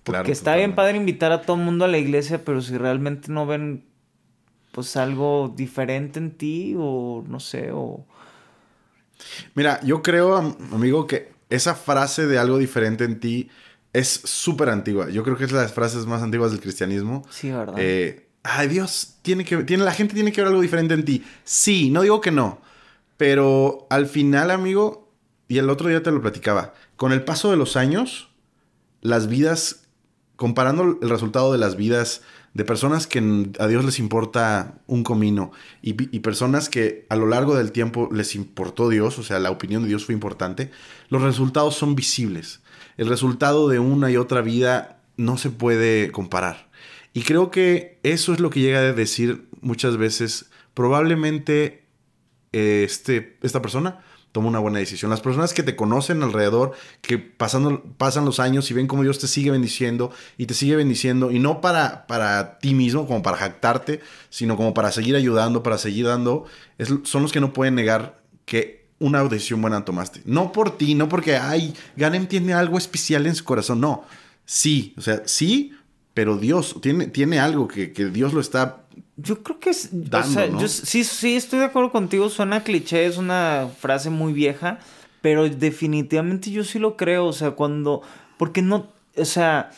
Porque 0.04 0.32
está 0.32 0.56
bien 0.56 0.76
padre 0.76 0.98
invitar 0.98 1.32
a 1.32 1.42
todo 1.42 1.58
el 1.58 1.64
mundo 1.64 1.86
a 1.86 1.88
la 1.88 1.98
iglesia, 1.98 2.46
pero 2.46 2.62
si 2.62 2.78
realmente 2.78 3.32
no 3.32 3.48
ven 3.48 3.86
pues 4.72 4.98
algo 4.98 5.54
diferente 5.56 6.20
en 6.20 6.32
ti 6.32 6.76
o 6.78 7.24
no 7.28 7.40
sé, 7.40 7.72
o... 7.72 8.06
Mira, 9.56 9.80
yo 9.84 10.04
creo, 10.04 10.36
amigo, 10.72 11.08
que 11.08 11.32
esa 11.50 11.74
frase 11.76 12.28
de 12.28 12.38
algo 12.38 12.58
diferente 12.58 13.06
en 13.06 13.20
ti 13.20 13.50
es 13.94 14.10
súper 14.10 14.70
antigua. 14.70 15.10
Yo 15.10 15.24
creo 15.24 15.38
que 15.38 15.46
es 15.46 15.52
de 15.52 15.58
las 15.58 15.72
frases 15.72 16.06
más 16.06 16.22
antiguas 16.22 16.52
del 16.52 16.60
cristianismo. 16.60 17.26
Sí, 17.30 17.50
¿verdad? 17.50 17.76
Eh, 17.78 18.28
ay, 18.44 18.68
Dios, 18.68 19.16
tiene 19.22 19.46
que, 19.46 19.64
tiene, 19.64 19.86
la 19.86 19.94
gente 19.94 20.14
tiene 20.14 20.34
que 20.34 20.42
ver 20.42 20.50
algo 20.50 20.62
diferente 20.62 20.94
en 20.94 21.06
ti. 21.06 21.24
Sí, 21.46 21.90
no 21.90 22.02
digo 22.02 22.20
que 22.20 22.32
no, 22.32 22.60
pero 23.18 23.88
al 23.90 24.08
final, 24.08 24.52
amigo, 24.52 25.12
y 25.48 25.58
el 25.58 25.70
otro 25.70 25.90
día 25.90 26.04
te 26.04 26.12
lo 26.12 26.22
platicaba, 26.22 26.74
con 26.96 27.12
el 27.12 27.24
paso 27.24 27.52
de 27.52 27.58
los 27.58 27.76
años, 27.76 28.30
las 29.02 29.28
vidas 29.28 29.86
comparando 30.36 30.98
el 31.02 31.10
resultado 31.10 31.52
de 31.52 31.58
las 31.58 31.76
vidas 31.76 32.22
de 32.54 32.64
personas 32.64 33.06
que 33.06 33.20
a 33.60 33.68
Dios 33.68 33.84
les 33.84 34.00
importa 34.00 34.80
un 34.88 35.04
comino 35.04 35.52
y, 35.82 35.94
personas 36.20 36.70
que 36.70 37.06
a 37.10 37.18
lo 37.18 37.28
largo 37.28 37.56
del 37.56 37.74
tiempo 37.74 38.10
les 38.14 38.34
importó 38.34 38.88
Dios, 38.88 39.20
o 39.20 39.24
sea, 39.24 39.40
la 39.40 39.52
opinión 39.52 39.84
de 39.84 39.90
Dios 39.90 40.06
fue 40.06 40.16
importante, 40.16 40.72
los 41.10 41.22
resultados 41.22 41.76
son 41.76 41.96
visibles. 41.96 42.62
El 42.98 43.08
resultado 43.08 43.68
de 43.68 43.80
una 43.80 44.10
y 44.10 44.16
otra 44.16 44.42
vida 44.42 45.02
no 45.18 45.38
se 45.38 45.50
puede 45.50 46.12
comparar. 46.12 46.70
Y 47.14 47.24
creo 47.24 47.52
que 47.52 48.00
eso 48.04 48.34
es 48.34 48.40
lo 48.40 48.50
que 48.50 48.62
llega 48.62 48.80
a 48.80 48.94
decir 48.94 49.48
muchas 49.60 49.98
veces, 49.98 50.50
probablemente 50.74 51.85
este, 52.56 53.38
esta 53.42 53.62
persona 53.62 54.00
toma 54.36 54.50
una 54.50 54.60
buena 54.60 54.80
decisión. 54.80 55.10
Las 55.10 55.22
personas 55.22 55.54
que 55.54 55.64
te 55.64 55.78
conocen 55.78 56.22
alrededor, 56.22 56.74
que 57.02 57.18
pasando, 57.18 57.82
pasan 57.98 58.26
los 58.26 58.42
años 58.42 58.70
y 58.70 58.74
ven 58.74 58.86
cómo 58.86 59.04
Dios 59.04 59.18
te 59.18 59.28
sigue 59.28 59.50
bendiciendo 59.50 60.12
y 60.38 60.46
te 60.46 60.54
sigue 60.54 60.76
bendiciendo, 60.76 61.32
y 61.32 61.40
no 61.40 61.62
para, 61.62 62.06
para 62.06 62.60
ti 62.60 62.74
mismo, 62.74 63.08
como 63.08 63.24
para 63.24 63.38
jactarte, 63.38 64.02
sino 64.30 64.58
como 64.58 64.74
para 64.74 64.92
seguir 64.92 65.16
ayudando, 65.16 65.64
para 65.64 65.78
seguir 65.78 66.08
dando, 66.08 66.44
son 67.04 67.22
los 67.22 67.32
que 67.32 67.40
no 67.40 67.54
pueden 67.54 67.76
negar 67.76 68.22
que 68.44 68.88
una 69.00 69.24
decisión 69.24 69.62
buena 69.62 69.86
tomaste. 69.86 70.22
No 70.26 70.52
por 70.52 70.78
ti, 70.78 70.96
no 70.96 71.08
porque, 71.08 71.38
ay, 71.38 71.74
Ganem 71.96 72.28
tiene 72.28 72.54
algo 72.54 72.78
especial 72.78 73.26
en 73.28 73.36
su 73.36 73.46
corazón, 73.46 73.80
no. 73.80 74.04
Sí, 74.44 74.94
o 74.98 75.02
sea, 75.02 75.24
sí, 75.26 75.74
pero 76.14 76.38
Dios 76.38 76.76
tiene, 76.82 77.08
tiene 77.08 77.40
algo 77.40 77.70
que, 77.70 77.94
que 77.94 78.06
Dios 78.08 78.34
lo 78.34 78.42
está 78.42 78.85
yo 79.18 79.44
creo 79.44 79.60
que 79.60 79.70
es. 79.70 79.92
o 79.94 80.24
sea, 80.24 80.48
yo 80.48 80.68
sí, 80.68 81.04
sí, 81.04 81.36
estoy 81.36 81.60
de 81.60 81.66
acuerdo 81.66 81.92
contigo. 81.92 82.30
Suena 82.30 82.64
cliché, 82.64 83.06
es 83.06 83.18
una 83.18 83.70
frase 83.80 84.10
muy 84.10 84.34
vieja. 84.34 84.80
Pero 85.22 85.50
definitivamente 85.50 86.52
yo 86.52 86.64
sí 86.64 86.80
lo 86.80 86.98
creo. 86.98 87.26
O 87.26 87.34
sea, 87.34 87.52
cuando. 87.52 88.02
Porque 88.38 88.62
no. 88.62 88.88
O 89.18 89.26
sea. 89.26 89.72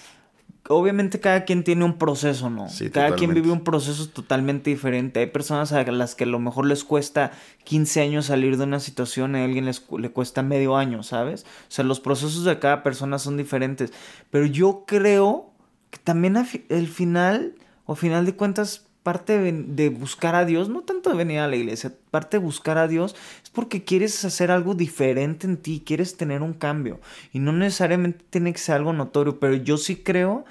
Obviamente 0.69 1.21
cada 1.21 1.45
quien 1.45 1.63
tiene 1.63 1.85
un 1.85 1.97
proceso, 1.97 2.49
¿no? 2.49 2.67
Sí, 2.67 2.89
cada 2.89 3.15
quien 3.15 3.33
vive 3.33 3.51
un 3.51 3.63
proceso 3.63 4.09
totalmente 4.09 4.69
diferente. 4.69 5.21
Hay 5.21 5.27
personas 5.27 5.71
a 5.71 5.81
las 5.83 6.13
que 6.13 6.25
a 6.25 6.27
lo 6.27 6.39
mejor 6.39 6.65
les 6.65 6.83
cuesta 6.83 7.31
15 7.63 8.01
años 8.01 8.25
salir 8.25 8.57
de 8.57 8.65
una 8.65 8.81
situación 8.81 9.37
a 9.37 9.45
alguien 9.45 9.63
les, 9.63 9.81
le 9.97 10.09
cuesta 10.09 10.43
medio 10.43 10.75
año, 10.75 11.03
¿sabes? 11.03 11.43
O 11.43 11.71
sea, 11.71 11.85
los 11.85 12.01
procesos 12.01 12.43
de 12.43 12.59
cada 12.59 12.83
persona 12.83 13.17
son 13.17 13.37
diferentes. 13.37 13.93
Pero 14.29 14.45
yo 14.45 14.83
creo 14.85 15.53
que 15.89 15.99
también 15.99 16.35
al 16.35 16.45
final, 16.45 17.55
o 17.85 17.93
al 17.93 17.97
final 17.97 18.25
de 18.25 18.35
cuentas, 18.35 18.86
parte 19.07 19.39
de 19.39 19.87
buscar 19.87 20.35
a 20.35 20.43
Dios, 20.43 20.67
no 20.67 20.81
tanto 20.81 21.09
de 21.09 21.15
venir 21.15 21.39
a 21.39 21.47
la 21.47 21.55
iglesia, 21.55 21.93
parte 22.11 22.39
de 22.39 22.43
buscar 22.43 22.77
a 22.77 22.89
Dios 22.89 23.15
es 23.41 23.49
porque 23.49 23.85
quieres 23.85 24.25
hacer 24.25 24.51
algo 24.51 24.75
diferente 24.75 25.47
en 25.47 25.55
ti, 25.55 25.81
quieres 25.85 26.17
tener 26.17 26.41
un 26.41 26.51
cambio. 26.51 26.99
Y 27.31 27.39
no 27.39 27.53
necesariamente 27.53 28.25
tiene 28.29 28.51
que 28.51 28.59
ser 28.59 28.75
algo 28.75 28.91
notorio, 28.91 29.39
pero 29.39 29.53
yo 29.53 29.77
sí 29.77 29.95
creo 29.95 30.43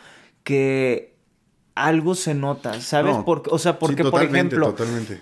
que 0.43 1.13
algo 1.75 2.15
se 2.15 2.33
nota, 2.33 2.81
¿sabes? 2.81 3.19
porque, 3.27 3.51
o 3.53 3.59
sea, 3.59 3.79
porque, 3.79 4.05
por 4.05 4.23
ejemplo, 4.23 4.71
totalmente 4.71 5.21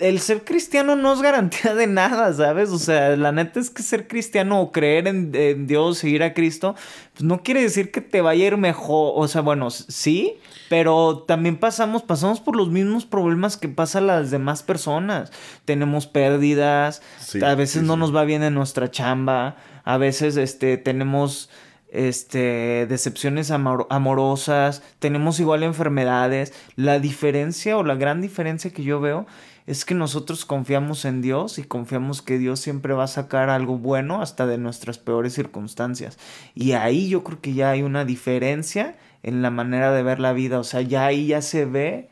el 0.00 0.20
ser 0.20 0.44
cristiano 0.44 0.96
no 0.96 1.12
es 1.12 1.22
garantía 1.22 1.74
de 1.74 1.86
nada, 1.86 2.32
¿sabes? 2.32 2.70
O 2.70 2.78
sea, 2.78 3.16
la 3.16 3.32
neta 3.32 3.60
es 3.60 3.70
que 3.70 3.82
ser 3.82 4.08
cristiano 4.08 4.60
o 4.60 4.72
creer 4.72 5.08
en, 5.08 5.66
Dios, 5.66 5.98
seguir 5.98 6.22
a 6.22 6.34
Cristo, 6.34 6.74
pues 7.12 7.24
no 7.24 7.42
quiere 7.42 7.62
decir 7.62 7.90
que 7.90 8.00
te 8.00 8.20
vaya 8.20 8.44
a 8.44 8.46
ir 8.48 8.56
mejor. 8.56 9.12
O 9.16 9.28
sea, 9.28 9.40
bueno, 9.40 9.70
sí, 9.70 10.34
pero 10.68 11.24
también 11.26 11.56
pasamos, 11.56 12.02
pasamos 12.02 12.40
por 12.40 12.56
los 12.56 12.68
mismos 12.68 13.06
problemas 13.06 13.56
que 13.56 13.68
pasan 13.68 14.06
las 14.06 14.30
demás 14.30 14.62
personas. 14.62 15.32
Tenemos 15.64 16.06
pérdidas, 16.06 17.02
a 17.42 17.54
veces 17.54 17.82
no 17.82 17.96
nos 17.96 18.14
va 18.14 18.24
bien 18.24 18.42
en 18.42 18.54
nuestra 18.54 18.90
chamba, 18.90 19.56
a 19.84 19.96
veces 19.96 20.36
este, 20.36 20.76
tenemos 20.76 21.50
este, 21.90 22.86
decepciones 22.86 23.50
amorosas, 23.50 24.82
tenemos 24.98 25.40
igual 25.40 25.62
enfermedades. 25.62 26.52
La 26.76 26.98
diferencia 26.98 27.76
o 27.76 27.82
la 27.82 27.94
gran 27.94 28.20
diferencia 28.20 28.72
que 28.72 28.82
yo 28.82 29.00
veo 29.00 29.26
es 29.66 29.84
que 29.84 29.94
nosotros 29.94 30.44
confiamos 30.44 31.04
en 31.04 31.20
Dios 31.20 31.58
y 31.58 31.64
confiamos 31.64 32.22
que 32.22 32.38
Dios 32.38 32.60
siempre 32.60 32.94
va 32.94 33.04
a 33.04 33.08
sacar 33.08 33.50
algo 33.50 33.76
bueno 33.76 34.22
hasta 34.22 34.46
de 34.46 34.58
nuestras 34.58 34.98
peores 34.98 35.34
circunstancias. 35.34 36.18
Y 36.54 36.72
ahí 36.72 37.08
yo 37.08 37.22
creo 37.22 37.40
que 37.40 37.52
ya 37.52 37.70
hay 37.70 37.82
una 37.82 38.04
diferencia 38.04 38.96
en 39.22 39.42
la 39.42 39.50
manera 39.50 39.92
de 39.92 40.02
ver 40.02 40.20
la 40.20 40.32
vida. 40.32 40.58
O 40.58 40.64
sea, 40.64 40.80
ya 40.80 41.06
ahí 41.06 41.26
ya 41.26 41.42
se 41.42 41.66
ve 41.66 42.08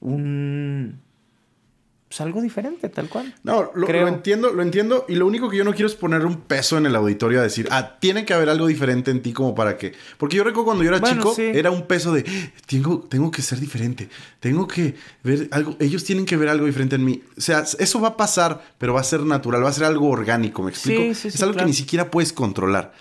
un 0.00 1.02
pues, 2.08 2.20
algo 2.20 2.40
diferente, 2.40 2.88
tal 2.88 3.08
cual. 3.08 3.34
No, 3.42 3.72
lo, 3.74 3.88
entiendo, 4.08 4.52
lo 4.52 4.62
entiendo. 4.62 5.04
Y 5.08 5.16
lo 5.16 5.26
único 5.26 5.50
que 5.50 5.56
yo 5.56 5.64
no 5.64 5.72
quiero 5.72 5.88
es 5.88 5.96
poner 5.96 6.24
un 6.24 6.36
peso 6.36 6.78
en 6.78 6.86
el 6.86 6.94
auditorio 6.94 7.40
a 7.40 7.42
decir, 7.42 7.66
ah, 7.72 7.98
tiene 7.98 8.24
que 8.24 8.32
haber 8.32 8.48
algo 8.48 8.68
diferente 8.68 9.10
en 9.10 9.22
ti 9.22 9.32
como 9.32 9.56
para 9.56 9.76
que. 9.76 9.92
Porque 10.16 10.36
yo 10.36 10.44
recuerdo 10.44 10.66
cuando 10.66 10.84
yo 10.84 10.94
era 10.94 11.00
chico, 11.00 11.34
era 11.36 11.72
un 11.72 11.86
peso 11.86 12.12
de, 12.12 12.24
tengo, 12.66 13.00
tengo 13.00 13.30
que 13.32 13.42
ser 13.42 13.58
diferente. 13.58 14.08
Tengo 14.38 14.68
que 14.68 14.94
ver 15.24 15.48
algo. 15.50 15.76
Ellos 15.80 16.04
tienen 16.04 16.26
que 16.26 16.36
ver 16.36 16.48
algo 16.48 16.66
diferente 16.66 16.94
en 16.94 17.04
mí. 17.04 17.22
O 17.36 17.40
sea, 17.40 17.64
eso 17.78 18.00
va 18.00 18.08
a 18.08 18.16
pasar, 18.16 18.62
pero 18.78 18.94
va 18.94 19.00
a 19.00 19.04
ser 19.04 19.22
natural, 19.22 19.64
va 19.64 19.70
a 19.70 19.72
ser 19.72 19.84
algo 19.84 20.08
orgánico, 20.08 20.62
¿me 20.62 20.70
explico? 20.70 21.02
es 21.02 21.42
algo 21.42 21.58
que 21.58 21.64
ni 21.64 21.74
siquiera 21.74 22.10
puedes 22.12 22.32
controlar. 22.32 22.92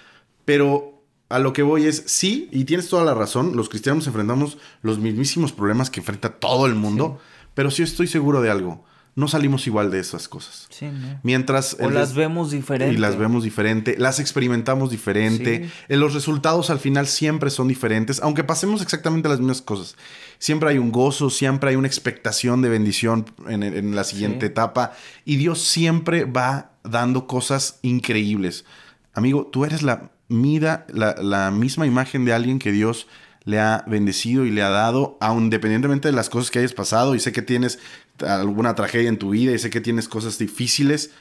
Pero 0.45 1.03
a 1.29 1.37
lo 1.37 1.53
que 1.53 1.61
voy 1.61 1.85
es, 1.85 2.03
sí, 2.07 2.49
y 2.51 2.65
tienes 2.65 2.89
toda 2.89 3.03
la 3.03 3.13
razón, 3.13 3.55
los 3.55 3.69
cristianos 3.69 4.07
enfrentamos 4.07 4.57
los 4.81 4.97
mismísimos 4.97 5.51
problemas 5.51 5.91
que 5.91 5.99
enfrenta 5.99 6.39
todo 6.39 6.65
el 6.65 6.73
mundo, 6.73 7.19
pero 7.53 7.69
sí 7.69 7.83
estoy 7.83 8.07
seguro 8.07 8.41
de 8.41 8.49
algo 8.49 8.83
no 9.15 9.29
salimos 9.29 9.65
igual 9.65 9.91
de 9.91 9.99
esas 9.99 10.27
cosas. 10.27 10.67
Sí, 10.69 10.87
¿no? 10.87 11.19
Mientras... 11.23 11.77
O 11.79 11.89
las 11.89 12.13
vemos 12.13 12.51
diferente. 12.51 12.93
Y 12.93 12.97
las 12.97 13.17
vemos 13.17 13.45
diferente, 13.45 13.95
las 13.97 14.19
experimentamos 14.19 14.91
diferente. 14.91 15.69
Eh, 15.87 15.95
los 15.95 16.13
resultados 16.13 16.69
al 16.69 16.79
final 16.79 17.07
siempre 17.07 17.49
son 17.49 17.69
diferentes, 17.69 18.21
aunque 18.21 18.43
pasemos 18.43 18.81
exactamente 18.81 19.29
las 19.29 19.39
mismas 19.39 19.61
cosas. 19.61 19.95
Siempre 20.37 20.69
hay 20.69 20.79
un 20.79 20.91
gozo, 20.91 21.29
siempre 21.29 21.69
hay 21.69 21.77
una 21.77 21.87
expectación 21.87 22.61
de 22.61 22.67
bendición 22.67 23.25
en, 23.47 23.95
la 23.95 24.03
siguiente 24.03 24.47
etapa. 24.47 24.91
Y 25.23 25.37
Dios 25.37 25.61
siempre 25.61 26.25
va 26.25 26.71
dando 26.83 27.25
cosas 27.25 27.79
increíbles. 27.83 28.65
Amigo, 29.13 29.47
tú 29.47 29.63
eres 29.63 29.81
la 29.81 30.11
mida 30.27 30.85
la, 30.89 31.15
la 31.21 31.51
misma 31.51 31.87
imagen 31.87 32.25
de 32.25 32.33
alguien 32.33 32.59
que 32.59 32.73
Dios 32.73 33.07
le 33.45 33.59
ha 33.59 33.83
bendecido 33.87 34.45
y 34.45 34.51
le 34.51 34.63
ha 34.63 34.69
dado, 34.69 35.17
aun 35.21 35.45
independientemente 35.45 36.07
de 36.07 36.13
las 36.13 36.29
cosas 36.29 36.51
que 36.51 36.59
hayas 36.59 36.73
pasado, 36.73 37.15
y 37.15 37.19
sé 37.19 37.31
que 37.31 37.43
tienes 37.43 37.79
alguna 38.19 38.75
tragedia 38.75 39.09
en 39.09 39.17
tu 39.17 39.31
vida, 39.31 39.51
y 39.51 39.59
sé 39.59 39.69
que 39.69 39.81
tienes 39.81 40.07
cosas 40.07 40.37
difíciles, 40.37 41.11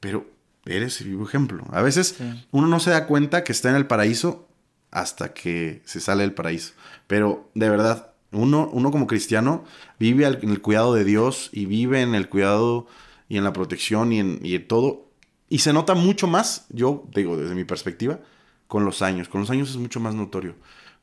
pero 0.00 0.26
eres 0.64 1.00
el 1.00 1.08
vivo 1.08 1.24
ejemplo. 1.26 1.64
A 1.70 1.82
veces 1.82 2.16
uno 2.50 2.66
no 2.66 2.80
se 2.80 2.90
da 2.90 3.06
cuenta 3.06 3.44
que 3.44 3.52
está 3.52 3.70
en 3.70 3.76
el 3.76 3.86
paraíso 3.86 4.48
hasta 4.90 5.32
que 5.32 5.82
se 5.84 6.00
sale 6.00 6.22
del 6.22 6.34
paraíso. 6.34 6.72
Pero 7.06 7.50
de 7.54 7.68
verdad, 7.68 8.12
uno, 8.32 8.68
uno 8.72 8.90
como 8.90 9.06
cristiano 9.06 9.64
vive 9.98 10.26
en 10.26 10.50
el 10.50 10.60
cuidado 10.60 10.94
de 10.94 11.04
Dios 11.04 11.50
y 11.52 11.66
vive 11.66 12.02
en 12.02 12.14
el 12.14 12.28
cuidado 12.28 12.86
y 13.28 13.36
en 13.36 13.44
la 13.44 13.52
protección 13.52 14.12
y 14.12 14.20
en, 14.20 14.40
y 14.42 14.54
en 14.54 14.66
todo. 14.66 15.08
Y 15.48 15.60
se 15.60 15.72
nota 15.72 15.94
mucho 15.94 16.26
más, 16.26 16.66
yo 16.70 17.08
digo 17.14 17.36
desde 17.36 17.54
mi 17.54 17.64
perspectiva, 17.64 18.20
con 18.66 18.84
los 18.84 19.02
años. 19.02 19.28
Con 19.28 19.40
los 19.40 19.50
años 19.50 19.70
es 19.70 19.76
mucho 19.76 20.00
más 20.00 20.14
notorio. 20.14 20.54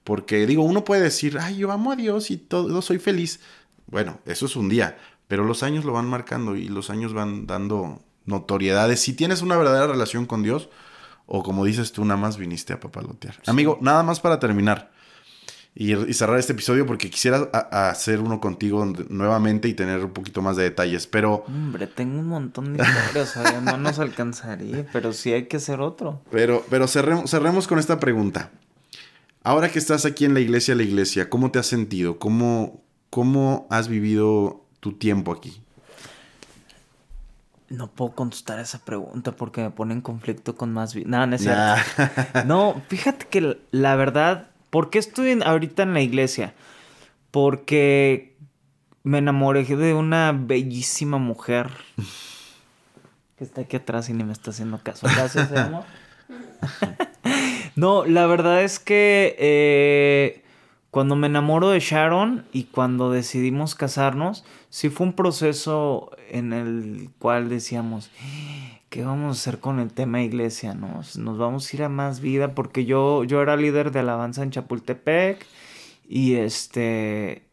Porque 0.03 0.45
digo, 0.47 0.63
uno 0.63 0.85
puede 0.85 1.01
decir, 1.01 1.37
ay, 1.39 1.57
yo 1.57 1.71
amo 1.71 1.91
a 1.91 1.95
Dios 1.97 2.31
y 2.31 2.37
todo, 2.37 2.81
soy 2.81 2.97
feliz. 2.97 3.41
Bueno, 3.87 4.19
eso 4.25 4.45
es 4.45 4.55
un 4.55 4.69
día, 4.69 4.97
pero 5.27 5.43
los 5.43 5.63
años 5.63 5.85
lo 5.85 5.93
van 5.93 6.07
marcando 6.07 6.55
y 6.55 6.67
los 6.67 6.89
años 6.89 7.13
van 7.13 7.47
dando 7.47 8.01
notoriedades. 8.25 9.01
Si 9.01 9.13
tienes 9.13 9.41
una 9.41 9.57
verdadera 9.57 9.87
relación 9.87 10.25
con 10.25 10.43
Dios, 10.43 10.69
o 11.25 11.43
como 11.43 11.65
dices 11.65 11.91
tú, 11.91 12.05
nada 12.05 12.19
más 12.19 12.37
viniste 12.37 12.73
a 12.73 12.79
papalotear. 12.79 13.35
Amigo, 13.47 13.77
nada 13.81 14.03
más 14.03 14.19
para 14.19 14.39
terminar 14.39 14.91
y, 15.79 16.13
cerrar 16.13 16.39
este 16.39 16.53
episodio 16.53 16.87
porque 16.87 17.11
quisiera 17.11 17.37
hacer 17.71 18.19
uno 18.19 18.41
contigo 18.41 18.83
nuevamente 19.09 19.67
y 19.67 19.75
tener 19.75 20.03
un 20.03 20.11
poquito 20.11 20.41
más 20.41 20.57
de 20.57 20.63
detalles, 20.63 21.05
pero... 21.05 21.43
Hombre, 21.47 21.85
tengo 21.85 22.19
un 22.19 22.27
montón 22.27 22.75
de 22.75 22.83
historias, 22.83 23.37
o 23.37 23.61
no 23.61 23.77
nos 23.77 23.99
alcanzaría, 23.99 24.87
pero 24.93 25.13
sí 25.13 25.33
hay 25.33 25.45
que 25.45 25.57
hacer 25.57 25.79
otro. 25.79 26.23
Pero, 26.31 26.65
pero 26.71 26.87
cerremos, 26.87 27.29
cerremos 27.29 27.67
con 27.67 27.77
esta 27.77 27.99
pregunta. 27.99 28.49
Ahora 29.43 29.69
que 29.69 29.77
estás 29.77 30.05
aquí 30.05 30.25
en 30.25 30.33
la 30.33 30.39
iglesia, 30.39 30.73
la 30.73 30.81
iglesia, 30.81 31.29
¿cómo 31.29 31.51
te 31.51 31.59
has 31.59 31.67
sentido? 31.67 32.17
¿Cómo, 32.17 32.83
cómo 33.11 33.67
has 33.69 33.87
vivido 33.87 34.65
tu 34.79 34.93
tiempo 34.93 35.31
aquí? 35.31 35.61
No 37.69 37.87
puedo 37.87 38.11
contestar 38.11 38.59
esa 38.59 38.79
pregunta 38.79 39.33
porque 39.33 39.61
me 39.61 39.71
pone 39.71 39.93
en 39.93 40.01
conflicto 40.01 40.55
con 40.55 40.71
más 40.71 40.93
vida. 40.93 41.07
No, 41.09 41.27
no 41.27 41.35
es 41.35 41.41
cierto. 41.41 41.81
no, 42.45 42.81
fíjate 42.87 43.27
que 43.27 43.59
la 43.71 43.95
verdad, 43.95 44.49
¿por 44.69 44.89
qué 44.89 44.99
estoy 44.99 45.39
ahorita 45.43 45.83
en 45.83 45.93
la 45.93 46.01
iglesia? 46.01 46.53
Porque 47.31 48.37
me 49.03 49.17
enamoré 49.17 49.65
de 49.65 49.93
una 49.93 50.31
bellísima 50.31 51.17
mujer 51.17 51.69
que 53.37 53.43
está 53.43 53.61
aquí 53.61 53.75
atrás 53.75 54.09
y 54.09 54.13
ni 54.13 54.23
me 54.23 54.31
está 54.31 54.51
haciendo 54.51 54.79
caso. 54.79 55.07
Gracias, 55.07 55.51
amor. 55.51 55.83
No, 57.75 58.05
la 58.05 58.25
verdad 58.25 58.63
es 58.63 58.79
que 58.79 59.35
eh, 59.37 60.43
cuando 60.91 61.15
me 61.15 61.27
enamoro 61.27 61.69
de 61.69 61.79
Sharon 61.79 62.45
y 62.53 62.65
cuando 62.65 63.11
decidimos 63.11 63.75
casarnos, 63.75 64.45
sí 64.69 64.89
fue 64.89 65.07
un 65.07 65.13
proceso 65.13 66.11
en 66.29 66.53
el 66.53 67.09
cual 67.19 67.49
decíamos, 67.49 68.09
¿qué 68.89 69.03
vamos 69.03 69.37
a 69.37 69.39
hacer 69.39 69.59
con 69.59 69.79
el 69.79 69.91
tema 69.91 70.23
iglesia? 70.23 70.73
Nos, 70.73 71.17
nos 71.17 71.37
vamos 71.37 71.71
a 71.71 71.75
ir 71.75 71.83
a 71.83 71.89
más 71.89 72.21
vida 72.21 72.55
porque 72.55 72.85
yo, 72.85 73.23
yo 73.25 73.41
era 73.41 73.57
líder 73.57 73.91
de 73.91 73.99
alabanza 73.99 74.43
en 74.43 74.51
Chapultepec 74.51 75.45
y 76.07 76.35
este, 76.35 77.43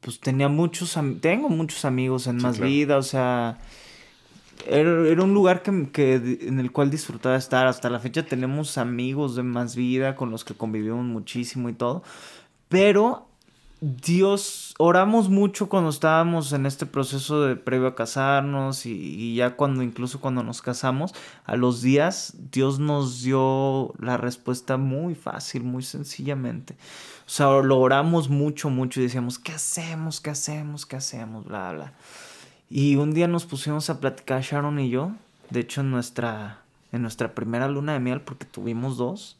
pues 0.00 0.18
tenía 0.20 0.48
muchos, 0.48 0.98
tengo 1.20 1.48
muchos 1.48 1.84
amigos 1.84 2.26
en 2.26 2.36
más 2.36 2.58
vida, 2.58 2.98
o 2.98 3.02
sea 3.02 3.58
era, 4.66 5.22
un 5.22 5.34
lugar 5.34 5.62
que, 5.62 6.14
en 6.40 6.60
el 6.60 6.72
cual 6.72 6.90
disfrutaba 6.90 7.36
estar. 7.36 7.66
Hasta 7.66 7.90
la 7.90 7.98
fecha 7.98 8.24
tenemos 8.24 8.78
amigos 8.78 9.36
de 9.36 9.42
más 9.42 9.76
vida 9.76 10.14
con 10.14 10.30
los 10.30 10.44
que 10.44 10.54
convivimos 10.54 11.04
muchísimo 11.04 11.68
y 11.68 11.74
todo. 11.74 12.02
Pero 12.74 13.28
Dios, 13.80 14.74
oramos 14.78 15.28
mucho 15.28 15.68
cuando 15.68 15.90
estábamos 15.90 16.52
en 16.52 16.66
este 16.66 16.86
proceso 16.86 17.42
de 17.42 17.54
previo 17.54 17.86
a 17.86 17.94
casarnos 17.94 18.84
y, 18.84 19.36
ya 19.36 19.54
cuando, 19.54 19.84
incluso 19.84 20.20
cuando 20.20 20.42
nos 20.42 20.60
casamos, 20.60 21.14
a 21.44 21.54
los 21.54 21.82
días 21.82 22.34
Dios 22.50 22.80
nos 22.80 23.22
dio 23.22 23.94
la 24.00 24.16
respuesta 24.16 24.76
muy 24.76 25.14
fácil, 25.14 25.62
muy 25.62 25.84
sencillamente. 25.84 26.74
O 27.28 27.30
sea, 27.30 27.46
lo 27.62 27.78
oramos 27.78 28.28
mucho, 28.28 28.70
mucho 28.70 28.98
y 28.98 29.04
decíamos, 29.04 29.38
¿qué 29.38 29.52
hacemos? 29.52 30.20
¿Qué 30.20 30.30
hacemos? 30.30 30.84
¿Qué 30.84 30.96
hacemos? 30.96 31.44
Bla, 31.44 31.72
bla. 31.74 31.92
Y 32.68 32.96
un 32.96 33.14
día 33.14 33.28
nos 33.28 33.46
pusimos 33.46 33.88
a 33.88 34.00
platicar 34.00 34.42
Sharon 34.42 34.80
y 34.80 34.90
yo, 34.90 35.12
de 35.50 35.60
hecho 35.60 35.82
en 35.82 35.92
nuestra, 35.92 36.58
en 36.90 37.02
nuestra 37.02 37.36
primera 37.36 37.68
luna 37.68 37.92
de 37.92 38.00
miel, 38.00 38.20
porque 38.20 38.46
tuvimos 38.46 38.96
dos. 38.96 39.36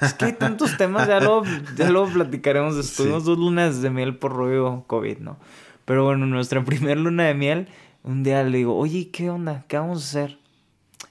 Es 0.00 0.14
que 0.14 0.24
hay 0.24 0.32
tantos 0.32 0.76
temas, 0.76 1.06
ya 1.06 1.20
luego, 1.20 1.44
ya 1.76 2.12
platicaremos. 2.12 2.94
Tuvimos 2.94 3.24
dos 3.24 3.38
lunas 3.38 3.80
de 3.80 3.90
miel 3.90 4.16
por 4.16 4.32
rollo 4.32 4.84
COVID, 4.86 5.18
¿no? 5.18 5.36
Pero 5.84 6.04
bueno, 6.04 6.24
en 6.24 6.30
nuestra 6.30 6.64
primera 6.64 7.00
luna 7.00 7.24
de 7.24 7.34
miel, 7.34 7.68
un 8.02 8.22
día 8.22 8.42
le 8.42 8.58
digo, 8.58 8.76
oye, 8.76 9.10
¿qué 9.10 9.30
onda? 9.30 9.64
¿Qué 9.68 9.78
vamos 9.78 10.02
a 10.02 10.20
hacer? 10.20 10.38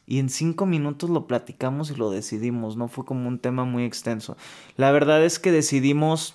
Y 0.06 0.20
en 0.20 0.30
cinco 0.30 0.66
minutos 0.66 1.10
lo 1.10 1.28
platicamos 1.28 1.92
y 1.92 1.96
lo 1.96 2.10
decidimos, 2.10 2.76
no 2.76 2.90
fue 2.90 3.06
como 3.06 3.30
un 3.30 3.40
tema 3.40 3.64
muy 3.64 3.86
extenso. 3.86 4.36
La 4.76 4.92
verdad 4.92 5.24
es 5.24 5.40
que 5.40 5.54
decidimos 5.54 6.34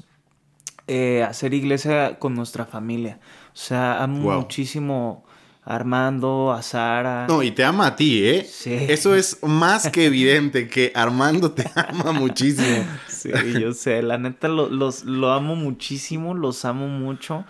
eh, 0.87 1.23
hacer 1.23 1.53
iglesia 1.53 2.19
con 2.19 2.35
nuestra 2.35 2.65
familia. 2.65 3.21
O 3.53 3.57
sea, 3.57 4.03
amo 4.03 4.33
muchísimo 4.33 5.25
a 5.25 5.26
Armando, 5.67 6.53
a 6.53 6.63
Sara. 6.63 7.27
No, 7.27 7.43
y 7.43 7.51
te 7.51 7.65
ama 7.65 7.89
a 7.89 7.97
ti, 7.97 8.25
¿eh? 8.25 8.49
Sí. 8.49 8.73
Eso 8.73 9.17
es 9.17 9.43
más 9.43 9.91
que 9.91 10.07
evidente, 10.07 10.69
que 10.69 10.93
Armando 10.95 11.51
te 11.51 11.69
ama 11.75 12.13
muchísimo. 12.13 12.87
Sí, 13.09 13.31
yo 13.61 13.73
sé, 13.73 14.01
la 14.01 14.17
neta 14.17 14.47
lo, 14.47 14.69
los, 14.69 15.05
lo 15.05 15.33
amo 15.33 15.57
muchísimo, 15.57 16.35
los 16.35 16.65
amo 16.65 16.87
mucho. 16.87 17.45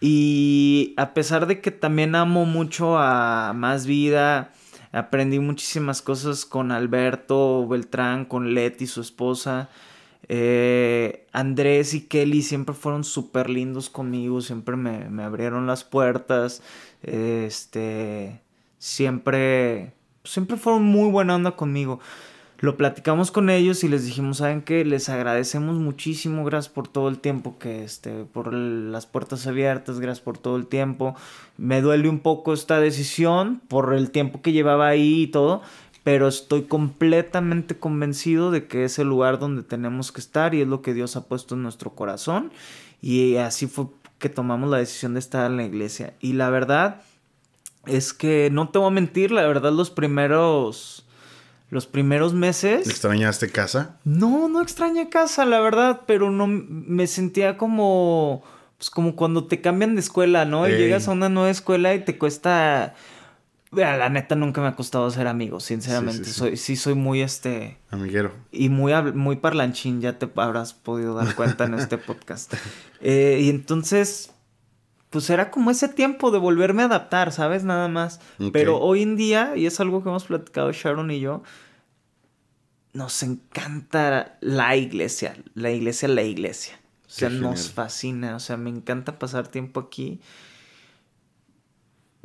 Y 0.00 0.92
a 0.96 1.14
pesar 1.14 1.46
de 1.46 1.60
que 1.60 1.70
también 1.70 2.16
amo 2.16 2.46
mucho 2.46 2.98
a 2.98 3.52
Más 3.54 3.86
Vida, 3.86 4.50
aprendí 4.90 5.38
muchísimas 5.38 6.02
cosas 6.02 6.46
con 6.46 6.72
Alberto 6.72 7.66
Beltrán, 7.68 8.24
con 8.24 8.54
Leti, 8.54 8.88
su 8.88 9.00
esposa. 9.00 9.68
Eh, 10.28 11.26
Andrés 11.32 11.94
y 11.94 12.02
Kelly 12.02 12.42
siempre 12.42 12.74
fueron 12.74 13.04
súper 13.04 13.48
lindos 13.48 13.90
conmigo, 13.90 14.40
siempre 14.40 14.76
me, 14.76 15.22
abrieron 15.22 15.66
las 15.66 15.84
puertas, 15.84 16.62
este, 17.02 18.40
siempre, 18.78 19.92
siempre 20.24 20.56
fueron 20.56 20.82
muy 20.82 21.10
buena 21.10 21.36
onda 21.36 21.52
conmigo. 21.52 22.00
Lo 22.58 22.78
platicamos 22.78 23.30
con 23.30 23.50
ellos 23.50 23.84
y 23.84 23.88
les 23.88 24.06
dijimos, 24.06 24.38
¿saben 24.38 24.62
qué? 24.62 24.82
Les 24.86 25.10
agradecemos 25.10 25.76
muchísimo, 25.76 26.42
gracias 26.42 26.72
por 26.72 26.88
todo 26.88 27.10
el 27.10 27.18
tiempo 27.18 27.58
que, 27.58 27.84
este, 27.84 28.24
por 28.24 28.54
las 28.54 29.04
puertas 29.04 29.46
abiertas, 29.46 30.00
gracias 30.00 30.24
por 30.24 30.38
todo 30.38 30.56
el 30.56 30.66
tiempo. 30.66 31.14
Me 31.58 31.82
duele 31.82 32.08
un 32.08 32.20
poco 32.20 32.54
esta 32.54 32.80
decisión 32.80 33.60
por 33.68 33.92
el 33.92 34.10
tiempo 34.10 34.40
que 34.40 34.52
llevaba 34.52 34.88
ahí 34.88 35.24
y 35.24 35.26
todo, 35.26 35.60
pero 36.06 36.28
estoy 36.28 36.62
completamente 36.62 37.80
convencido 37.80 38.52
de 38.52 38.68
que 38.68 38.84
es 38.84 39.00
el 39.00 39.08
lugar 39.08 39.40
donde 39.40 39.64
tenemos 39.64 40.12
que 40.12 40.20
estar 40.20 40.54
y 40.54 40.60
es 40.60 40.68
lo 40.68 40.80
que 40.80 40.94
Dios 40.94 41.16
ha 41.16 41.24
puesto 41.24 41.56
en 41.56 41.64
nuestro 41.64 41.96
corazón 41.96 42.52
y 43.02 43.38
así 43.38 43.66
fue 43.66 43.86
que 44.20 44.28
tomamos 44.28 44.70
la 44.70 44.78
decisión 44.78 45.14
de 45.14 45.18
estar 45.18 45.50
en 45.50 45.56
la 45.56 45.64
iglesia 45.64 46.14
y 46.20 46.34
la 46.34 46.48
verdad 46.48 47.02
es 47.86 48.12
que 48.12 48.50
no 48.52 48.68
te 48.68 48.78
voy 48.78 48.86
a 48.86 48.92
mentir, 48.92 49.32
la 49.32 49.48
verdad 49.48 49.72
los 49.72 49.90
primeros 49.90 51.04
los 51.70 51.88
primeros 51.88 52.34
meses 52.34 52.88
¿Extrañaste 52.88 53.50
casa? 53.50 53.96
No, 54.04 54.46
no 54.46 54.62
extrañé 54.62 55.08
casa, 55.08 55.44
la 55.44 55.58
verdad, 55.58 56.02
pero 56.06 56.30
no 56.30 56.46
me 56.46 57.08
sentía 57.08 57.58
como 57.58 58.44
pues 58.78 58.90
como 58.90 59.16
cuando 59.16 59.46
te 59.46 59.60
cambian 59.60 59.96
de 59.96 60.02
escuela, 60.02 60.44
¿no? 60.44 60.68
Y 60.68 60.72
llegas 60.76 61.08
a 61.08 61.10
una 61.10 61.28
nueva 61.28 61.50
escuela 61.50 61.94
y 61.94 62.04
te 62.04 62.16
cuesta 62.16 62.94
la 63.84 64.08
neta 64.08 64.34
nunca 64.34 64.60
me 64.60 64.68
ha 64.68 64.76
costado 64.76 65.10
ser 65.10 65.26
amigo, 65.26 65.60
sinceramente. 65.60 66.24
Sí, 66.24 66.32
Soy, 66.32 66.56
sí 66.56 66.76
soy 66.76 66.94
muy 66.94 67.22
este. 67.22 67.78
Amiguero. 67.90 68.32
Y 68.50 68.68
muy, 68.68 68.92
muy 69.12 69.36
parlanchín, 69.36 70.00
ya 70.00 70.18
te 70.18 70.28
habrás 70.36 70.74
podido 70.74 71.14
dar 71.14 71.34
cuenta 71.34 71.64
en 71.64 71.74
este 71.74 71.98
podcast. 71.98 72.54
Eh, 73.02 73.40
y 73.42 73.50
entonces, 73.50 74.32
pues 75.10 75.28
era 75.28 75.50
como 75.50 75.70
ese 75.70 75.88
tiempo 75.88 76.30
de 76.30 76.38
volverme 76.38 76.82
a 76.82 76.86
adaptar, 76.86 77.30
¿sabes? 77.30 77.62
Nada 77.62 77.88
más. 77.88 78.20
Pero 78.52 78.80
hoy 78.80 79.02
en 79.02 79.16
día, 79.16 79.52
y 79.54 79.66
es 79.66 79.78
algo 79.80 80.02
que 80.02 80.08
hemos 80.08 80.24
platicado 80.24 80.72
Sharon 80.72 81.10
y 81.10 81.20
yo, 81.20 81.42
nos 82.94 83.22
encanta 83.22 84.38
la 84.40 84.76
iglesia. 84.76 85.36
La 85.54 85.70
iglesia, 85.70 86.08
la 86.08 86.22
iglesia. 86.22 86.80
O 87.06 87.10
sea, 87.10 87.28
nos 87.28 87.70
fascina. 87.70 88.34
O 88.34 88.40
sea, 88.40 88.56
me 88.56 88.70
encanta 88.70 89.18
pasar 89.18 89.46
tiempo 89.48 89.78
aquí 89.78 90.20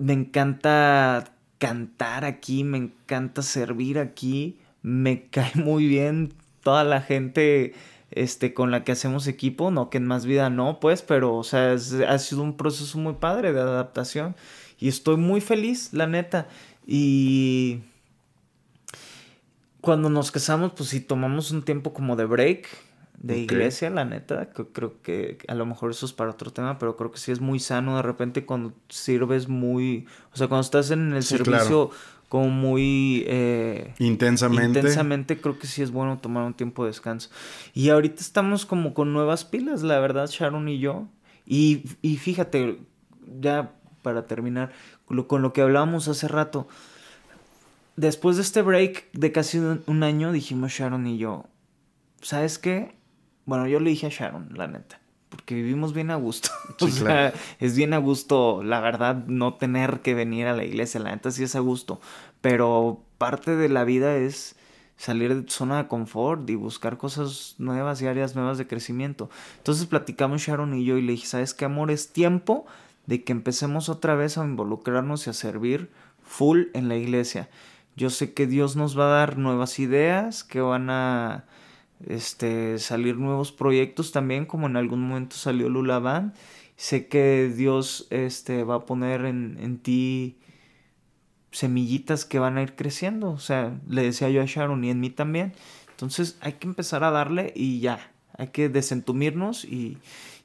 me 0.02 0.14
encanta 0.14 1.31
cantar 1.62 2.26
aquí, 2.26 2.64
me 2.64 2.80
encanta 2.80 3.44
servir 3.44 4.00
aquí, 4.00 4.58
me 4.82 5.28
cae 5.30 5.52
muy 5.54 5.86
bien 5.86 6.34
toda 6.64 6.84
la 6.84 7.02
gente 7.02 7.76
este, 8.10 8.56
con 8.56 8.72
la 8.72 8.84
que 8.84 8.92
hacemos 8.92 9.28
equipo, 9.28 9.70
no 9.70 9.92
que 9.92 10.00
en 10.00 10.08
más 10.08 10.26
vida 10.26 10.50
no, 10.50 10.80
pues, 10.80 11.04
pero, 11.04 11.36
o 11.36 11.44
sea, 11.44 11.74
ha 11.74 12.18
sido 12.18 12.42
un 12.42 12.58
proceso 12.58 12.98
muy 12.98 13.14
padre 13.14 13.54
de 13.54 13.62
adaptación 13.62 14.36
y 14.80 14.88
estoy 14.88 15.18
muy 15.18 15.40
feliz, 15.40 15.94
la 15.94 16.08
neta. 16.08 16.48
Y 16.88 17.82
cuando 19.82 20.10
nos 20.10 20.32
casamos, 20.32 20.72
pues 20.76 20.90
sí 20.90 21.00
tomamos 21.00 21.52
un 21.52 21.62
tiempo 21.62 21.94
como 21.94 22.16
de 22.16 22.26
break 22.26 22.68
de 23.22 23.38
iglesia, 23.40 23.90
la 23.90 24.06
neta. 24.06 24.50
que 24.52 24.66
Creo 24.66 25.02
que 25.02 25.38
a 25.48 25.56
lo 25.56 25.66
mejor 25.66 25.92
eso 25.92 26.06
es 26.06 26.14
para 26.14 26.32
otro 26.32 26.52
tema, 26.52 26.80
pero 26.80 26.98
creo 26.98 27.12
que 27.12 27.20
sí 27.20 27.32
es 27.32 27.40
muy 27.40 27.60
sano 27.60 27.96
de 27.96 28.02
repente 28.02 28.46
cuando 28.46 28.74
sirves 28.90 29.48
muy. 29.48 30.08
O 30.34 30.38
sea, 30.38 30.48
cuando 30.48 30.62
estás 30.64 30.92
en 30.92 31.14
el 31.14 31.24
Sí, 31.24 31.38
servicio 31.38 31.92
como 32.30 32.50
muy. 32.50 33.24
eh, 33.28 33.94
Intensamente. 34.00 34.80
Intensamente 34.80 35.40
creo 35.40 35.60
que 35.60 35.68
sí 35.68 35.82
es 35.82 35.92
bueno 35.92 36.18
tomar 36.20 36.44
un 36.46 36.54
tiempo 36.54 36.84
de 36.84 36.90
descanso. 36.90 37.30
Y 37.74 37.90
ahorita 37.90 38.22
estamos 38.22 38.66
como 38.66 38.94
con 38.94 39.14
nuevas 39.14 39.46
pilas, 39.46 39.84
la 39.84 40.00
verdad, 40.00 40.28
Sharon 40.30 40.68
y 40.68 40.80
yo. 40.80 41.08
Y, 41.46 41.84
y 42.02 42.18
fíjate, 42.18 42.80
ya 43.40 43.74
para 44.02 44.26
terminar, 44.26 44.72
lo- 45.10 45.28
con 45.28 45.42
lo 45.44 45.54
que 45.54 45.62
hablábamos 45.62 46.08
hace 46.08 46.28
rato, 46.28 46.68
después 47.96 48.36
de 48.38 48.44
este 48.44 48.62
break 48.62 49.12
de 49.14 49.32
casi 49.32 49.58
un, 49.60 49.84
un 49.88 50.04
año, 50.04 50.32
dijimos 50.32 50.72
Sharon 50.72 51.08
y 51.08 51.18
yo, 51.18 51.46
¿sabes 52.22 52.58
qué? 52.60 52.96
Bueno, 53.46 53.68
yo 53.68 53.80
le 53.80 53.90
dije 53.90 54.08
a 54.08 54.10
Sharon, 54.10 54.50
la 54.56 54.68
neta. 54.68 55.00
Porque 55.30 55.56
vivimos 55.56 55.94
bien 55.94 56.12
a 56.12 56.16
gusto. 56.16 56.50
o 56.80 56.88
sea, 56.88 57.06
claro. 57.06 57.38
es 57.60 57.76
bien 57.76 57.94
a 57.94 57.98
gusto, 57.98 58.64
la 58.64 58.80
verdad, 58.82 59.26
no 59.28 59.56
tener 59.56 60.02
que 60.02 60.14
venir 60.14 60.48
a 60.48 60.56
la 60.56 60.64
iglesia. 60.64 61.00
La 61.00 61.12
neta 61.12 61.32
sí 61.32 61.44
es 61.44 61.56
a 61.56 61.60
gusto. 61.60 62.02
Pero 62.42 63.04
parte 63.18 63.56
de 63.56 63.70
la 63.70 63.84
vida 63.84 64.16
es 64.16 64.56
salir 64.98 65.34
de 65.34 65.42
tu 65.42 65.52
zona 65.52 65.78
de 65.78 65.88
confort 65.88 66.48
y 66.50 66.56
buscar 66.56 66.98
cosas 66.98 67.56
nuevas 67.58 68.02
y 68.02 68.08
áreas 68.08 68.36
nuevas 68.36 68.60
de 68.60 68.68
crecimiento. 68.68 69.30
Entonces 69.58 69.88
platicamos 69.88 70.42
Sharon 70.42 70.76
y 70.76 70.86
yo 70.86 70.98
y 70.98 71.02
le 71.02 71.14
dije, 71.14 71.26
¿sabes 71.26 71.56
qué, 71.56 71.66
amor? 71.66 71.90
Es 71.90 72.14
tiempo 72.14 72.68
de 73.08 73.24
que 73.24 73.32
empecemos 73.32 73.90
otra 73.90 74.14
vez 74.14 74.38
a 74.38 74.46
involucrarnos 74.46 75.26
y 75.26 75.32
a 75.32 75.34
servir 75.34 75.90
full 76.24 76.66
en 76.74 76.88
la 76.88 76.98
iglesia. 76.98 77.50
Yo 77.96 78.10
sé 78.10 78.34
que 78.34 78.46
Dios 78.46 78.76
nos 78.76 78.98
va 78.98 79.06
a 79.06 79.18
dar 79.18 79.38
nuevas 79.38 79.80
ideas, 79.80 80.44
que 80.44 80.62
van 80.62 80.90
a 80.92 81.46
este, 82.08 82.80
salir 82.80 83.18
nuevos 83.18 83.52
proyectos 83.52 84.12
también, 84.12 84.46
como 84.46 84.68
en 84.68 84.78
algún 84.78 85.02
momento 85.08 85.36
salió 85.36 85.70
Lula 85.70 86.00
Band. 86.00 86.34
Sé 86.76 87.08
que 87.08 87.52
Dios 87.56 88.08
este, 88.10 88.64
va 88.64 88.76
a 88.76 88.86
poner 88.86 89.26
en, 89.26 89.58
en 89.62 89.78
ti 89.78 90.38
semillitas 91.52 92.26
que 92.26 92.40
van 92.40 92.58
a 92.58 92.64
ir 92.64 92.76
creciendo. 92.76 93.32
O 93.32 93.40
sea, 93.40 93.80
le 93.88 94.04
decía 94.04 94.30
yo 94.30 94.42
a 94.42 94.46
Sharon 94.46 94.84
y 94.84 94.90
en 94.90 95.00
mí 95.00 95.10
también. 95.10 95.54
Entonces 95.92 96.38
hay 96.42 96.54
que 96.54 96.68
empezar 96.68 97.04
a 97.04 97.12
darle 97.12 97.54
y 97.56 97.80
ya. 97.80 98.12
Hay 98.38 98.48
que 98.48 98.70
desentumirnos 98.70 99.66
y, 99.66 99.98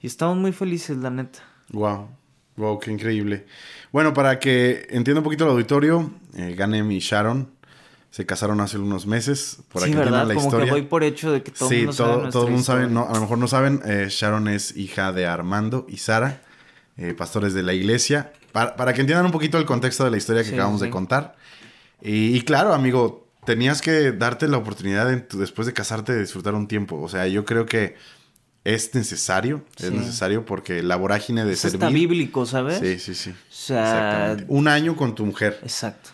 y 0.03 0.07
estamos 0.07 0.37
muy 0.37 0.53
felices, 0.53 0.99
la 0.99 1.11
neta. 1.11 1.39
Wow. 1.71 2.09
Wow, 2.57 2.79
qué 2.79 2.91
increíble. 2.91 3.47
Bueno, 3.93 4.15
para 4.15 4.39
que 4.39 4.87
entienda 4.91 5.21
un 5.21 5.25
poquito 5.25 5.45
el 5.45 5.51
auditorio, 5.51 6.11
eh, 6.35 6.55
Ganem 6.57 6.91
y 6.91 7.01
Sharon 7.01 7.51
se 8.11 8.25
casaron 8.27 8.61
hace 8.61 8.79
unos 8.79 9.07
meses. 9.07 9.59
Por 9.71 9.83
sí, 9.83 9.89
aquí 9.89 9.97
¿verdad? 9.99 10.27
la 10.27 10.35
Como 10.35 10.47
historia. 10.47 10.67
que 10.67 10.71
voy 10.73 10.83
por 10.83 11.03
hecho 11.05 11.33
de 11.33 11.43
que 11.43 11.51
todo 11.51 11.69
el 11.69 11.75
sí, 11.75 11.81
mundo 11.83 11.93
sabe 11.93 12.09
todo, 12.11 12.21
nuestra 12.23 12.33
todo 12.33 12.45
el 12.47 12.51
mundo 12.53 12.65
sabe, 12.65 12.87
no, 12.89 13.07
a 13.09 13.15
lo 13.15 13.21
mejor 13.21 13.39
no 13.39 13.49
saben, 13.49 13.83
eh, 13.85 14.07
Sharon 14.11 14.49
es 14.49 14.77
hija 14.77 15.13
de 15.13 15.27
Armando 15.27 15.87
y 15.89 15.99
Sara, 15.99 16.41
eh, 16.97 17.15
pastores 17.15 17.53
de 17.55 17.63
la 17.63 17.75
iglesia. 17.75 18.33
Para, 18.53 18.75
para 18.77 18.95
que 18.95 19.03
entiendan 19.03 19.27
un 19.27 19.33
poquito 19.33 19.59
el 19.59 19.67
contexto 19.67 20.05
de 20.05 20.11
la 20.11 20.17
historia 20.17 20.43
que 20.43 20.49
Sí, 20.49 20.55
acabamos 20.55 20.81
de 20.81 20.89
contar. 20.91 21.37
Y, 22.01 22.35
y 22.37 22.41
claro, 22.43 22.73
amigo, 22.73 23.27
tenías 23.45 23.83
que 23.83 24.13
darte 24.13 24.49
la 24.49 24.57
oportunidad 24.57 25.07
después 25.35 25.67
de 25.67 25.73
casarte 25.75 26.13
de 26.15 26.21
disfrutar 26.21 26.55
un 26.55 26.67
tiempo. 26.69 26.99
O 27.01 27.09
sea, 27.09 27.27
yo 27.27 27.45
creo 27.45 27.67
que 27.67 27.97
es 28.65 28.95
necesario, 28.95 29.63
es 29.79 29.87
Sí. 29.87 29.91
necesario 29.95 30.45
porque 30.47 30.83
la 30.83 30.97
vorágine 30.97 31.45
de 31.45 31.53
Eso 31.53 31.69
servir... 31.69 31.77
está 31.85 31.89
bíblico, 31.95 32.47
¿sabes? 32.47 32.79
Sí, 32.81 32.99
sí, 32.99 33.15
sí. 33.15 33.31
O 33.31 33.35
sea, 33.51 33.83
Exactamente. 33.83 34.45
Un 34.49 34.67
año 34.69 34.97
con 34.97 35.15
tu 35.15 35.25
mujer. 35.27 35.61
exacto. 35.63 36.11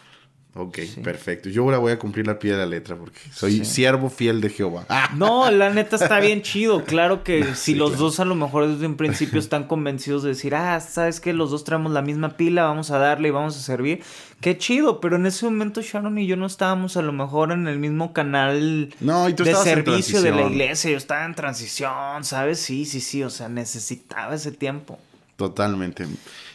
Ok, 0.54 0.80
Sí. 0.80 1.00
perfecto. 1.00 1.48
Yo 1.48 1.62
ahora 1.62 1.78
voy 1.78 1.92
a 1.92 1.98
cumplir 1.98 2.26
la 2.26 2.38
pie 2.38 2.52
de 2.52 2.58
la 2.58 2.66
letra 2.66 2.94
porque 2.94 3.18
soy 3.32 3.58
Sí. 3.58 3.64
siervo 3.64 4.10
fiel 4.10 4.42
de 4.42 4.50
Jehová. 4.50 4.84
Ah, 4.90 5.08
No, 5.16 5.50
la 5.50 5.70
neta 5.70 5.96
está 5.96 6.20
bien 6.20 6.42
chido. 6.42 6.84
Claro 6.84 7.24
que 7.24 7.42
si 7.54 7.72
Sí, 7.72 7.74
los 7.74 7.92
claro. 7.92 8.04
dos 8.04 8.20
a 8.20 8.26
lo 8.26 8.34
mejor 8.34 8.68
desde 8.68 8.84
un 8.86 8.96
principio 8.98 9.38
están 9.40 9.64
convencidos 9.66 10.22
de 10.24 10.28
decir, 10.28 10.54
ah, 10.54 10.78
sabes 10.80 11.20
que 11.20 11.32
los 11.32 11.50
dos 11.50 11.64
traemos 11.64 11.90
la 11.92 12.02
misma 12.02 12.36
pila, 12.36 12.64
vamos 12.64 12.90
a 12.90 12.98
darle 12.98 13.28
y 13.28 13.30
vamos 13.30 13.56
a 13.56 13.60
servir. 13.60 14.02
Qué 14.42 14.58
chido, 14.58 15.00
pero 15.00 15.16
en 15.16 15.24
ese 15.24 15.46
momento 15.46 15.80
Sharon 15.80 16.18
y 16.18 16.26
yo 16.26 16.36
no 16.36 16.44
estábamos 16.44 16.98
a 16.98 17.02
lo 17.02 17.12
mejor 17.12 17.52
en 17.52 17.66
el 17.66 17.78
mismo 17.78 18.12
canal 18.12 18.92
No, 19.00 19.28
y 19.30 19.32
tú 19.34 19.44
de 19.44 19.54
servicio 19.54 20.20
de 20.20 20.32
la 20.32 20.42
iglesia. 20.42 20.90
Yo 20.90 20.96
estaba 20.98 21.24
en 21.24 21.34
transición, 21.34 22.24
¿sabes? 22.24 22.58
Sí, 22.60 22.84
sí, 22.84 23.00
sí. 23.00 23.22
O 23.22 23.30
sea, 23.30 23.48
necesitaba 23.48 24.34
ese 24.34 24.52
tiempo. 24.52 24.98
Totalmente. 25.36 26.06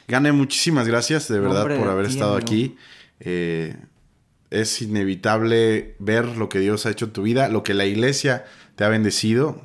Gane, 0.08 0.32
muchísimas 0.32 0.88
gracias 0.88 1.28
de 1.28 1.40
verdad 1.40 1.62
Hombre, 1.64 1.78
por 1.80 1.88
haber 1.90 2.06
estado 2.06 2.36
aquí. 2.38 2.78
Eh, 3.20 3.76
es 4.50 4.82
inevitable 4.82 5.96
ver 6.00 6.26
lo 6.38 6.48
que 6.50 6.60
Dios 6.60 6.86
ha 6.86 6.92
hecho 6.92 7.06
en 7.06 7.12
tu 7.12 7.24
vida, 7.24 7.50
lo 7.50 7.64
que 7.64 7.74
la 7.74 7.86
iglesia 7.86 8.46
te 8.76 8.84
ha 8.86 8.90
bendecido. 8.90 9.62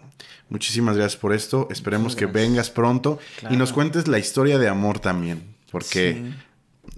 Muchísimas 0.48 0.96
gracias 0.96 1.20
por 1.20 1.32
esto. 1.32 1.68
Esperemos 1.70 2.16
que 2.16 2.26
vengas 2.26 2.70
pronto 2.70 3.18
y 3.50 3.56
nos 3.56 3.72
cuentes 3.72 4.08
la 4.08 4.18
historia 4.18 4.58
de 4.58 4.68
amor 4.68 4.98
también, 4.98 5.54
porque 5.70 6.14
Sí. 6.14 6.34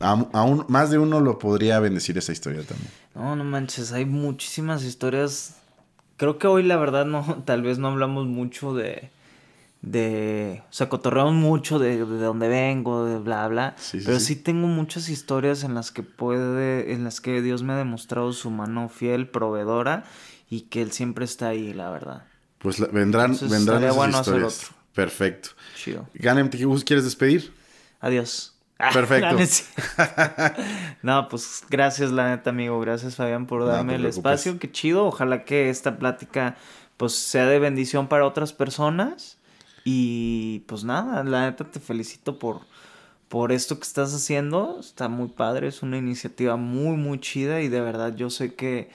aún 0.00 0.64
más 0.68 0.90
de 0.90 0.98
uno 0.98 1.20
lo 1.20 1.38
podría 1.38 1.78
bendecir 1.78 2.18
esa 2.18 2.32
historia 2.32 2.62
también. 2.62 2.90
No, 3.14 3.36
no 3.36 3.44
manches, 3.44 3.92
hay 3.92 4.07
muchísimas 4.07 4.82
historias. 4.82 5.57
Creo 6.16 6.38
que 6.38 6.46
hoy 6.46 6.62
la 6.62 6.76
verdad 6.76 7.05
no, 7.07 7.42
tal 7.44 7.62
vez 7.62 7.78
no 7.78 7.88
hablamos 7.88 8.26
mucho 8.26 8.74
de, 8.74 9.11
de, 9.85 10.62
o 10.70 10.72
sea, 10.72 10.89
cotorreamos 10.89 11.35
mucho 11.35 11.78
de, 11.78 11.99
de 11.99 12.24
dónde 12.24 12.49
vengo, 12.49 13.05
de 13.05 13.18
bla, 13.18 13.47
bla. 13.49 13.74
Sí, 13.76 14.01
pero 14.05 14.18
sí. 14.18 14.35
sí. 14.35 14.37
tengo 14.37 14.66
muchas 14.66 15.11
historias 15.11 15.62
en 15.62 15.74
las 15.74 15.91
que 15.91 16.03
puede, 16.03 16.95
en 16.95 17.05
las 17.05 17.20
que 17.20 17.43
Dios 17.43 17.62
me 17.62 17.74
ha 17.74 17.76
demostrado 17.76 18.32
su 18.32 18.51
mano 18.51 18.89
fiel, 18.89 19.28
proveedora 19.28 20.05
y 20.49 20.62
que 20.62 20.80
Él 20.80 20.91
siempre 20.91 21.26
está 21.26 21.49
ahí, 21.49 21.74
la 21.74 21.91
verdad. 21.91 22.24
Pues 22.59 22.78
la- 22.78 22.87
vendrán, 22.87 23.32
Entonces, 23.32 23.51
vendrán 23.51 23.85
esas 23.85 23.97
bueno 23.97 24.18
hacer 24.18 24.35
historias. 24.37 24.64
otro. 24.64 24.76
Perfecto. 24.95 25.51
Chido. 25.76 26.09
Ganem, 26.14 26.49
¿te 26.49 26.57
quieres 26.59 27.05
despedir? 27.05 27.53
Adiós. 28.01 28.57
Perfecto. 28.78 29.37
no, 31.03 31.28
pues 31.28 31.62
gracias 31.68 32.11
la 32.11 32.30
neta 32.30 32.51
amigo, 32.51 32.80
gracias 32.80 33.16
Fabián 33.16 33.47
por 33.47 33.66
darme 33.66 33.97
el 33.97 34.07
espacio, 34.07 34.59
qué 34.59 34.70
chido, 34.72 35.05
ojalá 35.05 35.45
que 35.45 35.68
esta 35.68 35.99
plática 35.99 36.57
pues 36.97 37.14
sea 37.14 37.47
de 37.47 37.59
bendición 37.59 38.09
para 38.09 38.26
otras 38.26 38.53
personas 38.53 39.39
y 39.85 40.61
pues 40.61 40.82
nada, 40.85 41.22
la 41.24 41.51
neta 41.51 41.70
te 41.70 41.78
felicito 41.78 42.39
por, 42.39 42.61
por 43.28 43.53
esto 43.53 43.76
que 43.76 43.82
estás 43.82 44.14
haciendo, 44.14 44.78
está 44.80 45.09
muy 45.09 45.28
padre, 45.28 45.68
es 45.68 45.82
una 45.82 45.99
iniciativa 45.99 46.57
muy 46.57 46.97
muy 46.97 47.20
chida 47.20 47.61
y 47.61 47.68
de 47.68 47.80
verdad 47.80 48.16
yo 48.16 48.30
sé 48.30 48.55
que, 48.55 48.91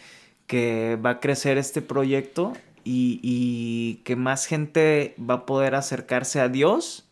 que 0.48 0.98
va 1.04 1.12
a 1.12 1.20
crecer 1.20 1.58
este 1.58 1.82
proyecto 1.82 2.54
y, 2.84 3.20
y 3.22 4.02
que 4.04 4.16
más 4.16 4.48
gente 4.48 5.16
va 5.20 5.36
a 5.36 5.46
poder 5.46 5.76
acercarse 5.76 6.42
a 6.42 6.50
Dios 6.50 7.06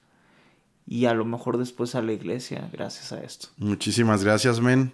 y 0.88 1.05
a 1.05 1.13
lo 1.13 1.25
mejor 1.25 1.57
después 1.57 1.95
a 1.95 2.01
la 2.01 2.13
iglesia 2.13 2.69
gracias 2.71 3.11
a 3.11 3.21
esto. 3.21 3.49
Muchísimas 3.57 4.23
gracias, 4.23 4.59
men. 4.59 4.93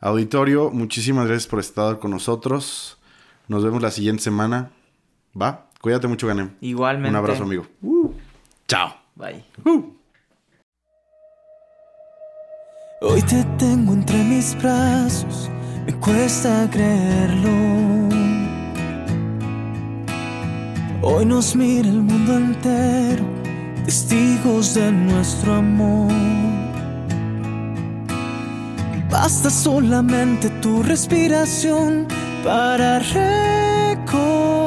Auditorio, 0.00 0.70
muchísimas 0.70 1.26
gracias 1.26 1.46
por 1.46 1.60
estar 1.60 1.98
con 1.98 2.12
nosotros. 2.12 2.98
Nos 3.48 3.62
vemos 3.62 3.82
la 3.82 3.90
siguiente 3.90 4.22
semana. 4.22 4.70
¿Va? 5.40 5.68
Cuídate 5.80 6.08
mucho, 6.08 6.26
Ganem. 6.26 6.50
Igualmente. 6.60 7.10
Un 7.10 7.16
abrazo, 7.16 7.42
amigo. 7.42 7.66
Chao. 8.72 8.90
Bye. 9.16 9.44
Hoy 13.02 13.20
te 13.20 13.44
tengo 13.58 13.92
entre 13.92 14.16
mis 14.24 14.56
brazos, 14.62 15.50
me 15.84 15.92
cuesta 16.00 16.66
creerlo. 16.70 17.50
Hoy 21.02 21.26
nos 21.26 21.54
mira 21.54 21.86
el 21.86 22.00
mundo 22.00 22.38
entero, 22.38 23.22
testigos 23.84 24.72
de 24.72 24.90
nuestro 24.90 25.56
amor. 25.56 26.10
Basta 29.10 29.50
solamente 29.50 30.48
tu 30.62 30.82
respiración 30.82 32.08
para 32.42 33.00
recordar 33.00 34.61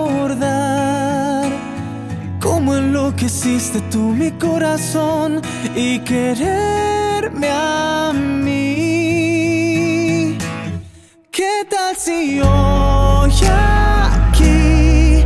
cómo 2.76 2.88
enloqueciste 2.88 3.80
tú 3.92 4.14
mi 4.14 4.32
corazón 4.32 5.42
y 5.76 6.00
quererme 6.00 7.50
a 7.50 8.12
mí. 8.14 8.58
¿Qué 11.32 11.66
tal 11.70 11.96
si 11.96 12.42
hoy 12.42 13.32
aquí 14.12 15.26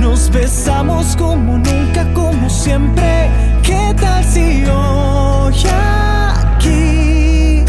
nos 0.00 0.30
besamos 0.30 1.16
como 1.16 1.58
nunca, 1.58 2.12
como 2.14 2.50
siempre? 2.50 3.30
¿Qué 3.62 3.94
tal 4.00 4.24
si 4.24 4.64
hoy 4.64 5.54
aquí 6.34 7.64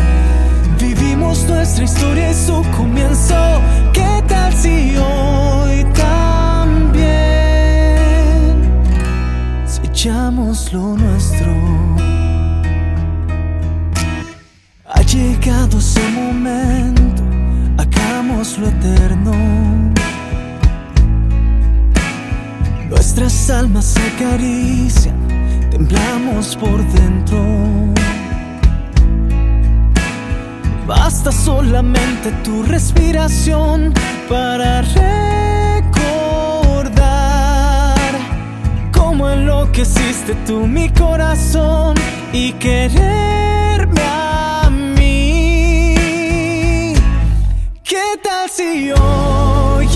vivimos 0.79 1.43
nuestra 1.45 1.83
historia 1.83 2.31
y 2.31 2.33
su 2.33 2.63
comienzo? 2.75 3.59
Momento, 16.39 17.23
hagamos 17.77 18.57
lo 18.57 18.67
eterno. 18.67 19.31
Nuestras 22.89 23.49
almas 23.49 23.85
se 23.85 23.99
acarician, 24.07 25.15
temblamos 25.69 26.55
por 26.55 26.81
dentro. 26.93 27.43
Basta 30.87 31.31
solamente 31.31 32.31
tu 32.43 32.63
respiración 32.63 33.93
para 34.27 34.81
recordar 34.81 35.99
cómo 38.91 39.29
enloqueciste 39.29 40.35
tú 40.47 40.65
mi 40.65 40.89
corazón 40.89 41.95
y 42.33 42.53
quererme 42.53 44.28
si 48.59 48.91
hoy 48.91 49.87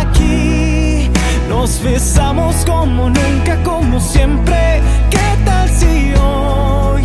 aquí 0.00 1.08
nos 1.48 1.80
besamos 1.80 2.56
como 2.66 3.08
nunca, 3.08 3.62
como 3.62 4.00
siempre? 4.00 4.82
¿Qué 5.10 5.28
tal 5.44 5.68
si 5.68 6.12
hoy 6.20 7.04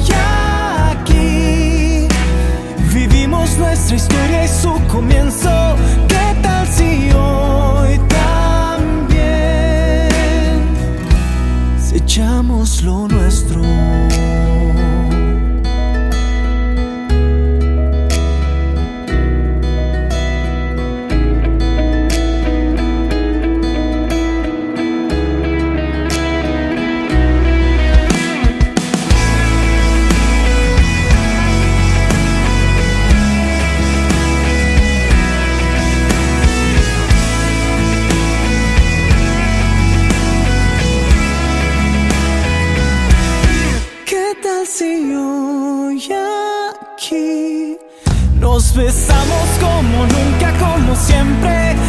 aquí 0.89 2.07
vivimos 2.91 3.55
nuestra 3.59 3.95
historia 3.97 4.45
y 4.45 4.47
su 4.47 4.73
comienzo? 4.91 5.75
¿Qué 6.07 6.35
tal 6.41 6.65
si 6.65 7.11
hoy 7.11 7.99
también 8.19 9.29
echamos 11.93 12.81
lo 12.81 13.07
nuestro? 13.07 13.61
Siempre? 51.03 51.82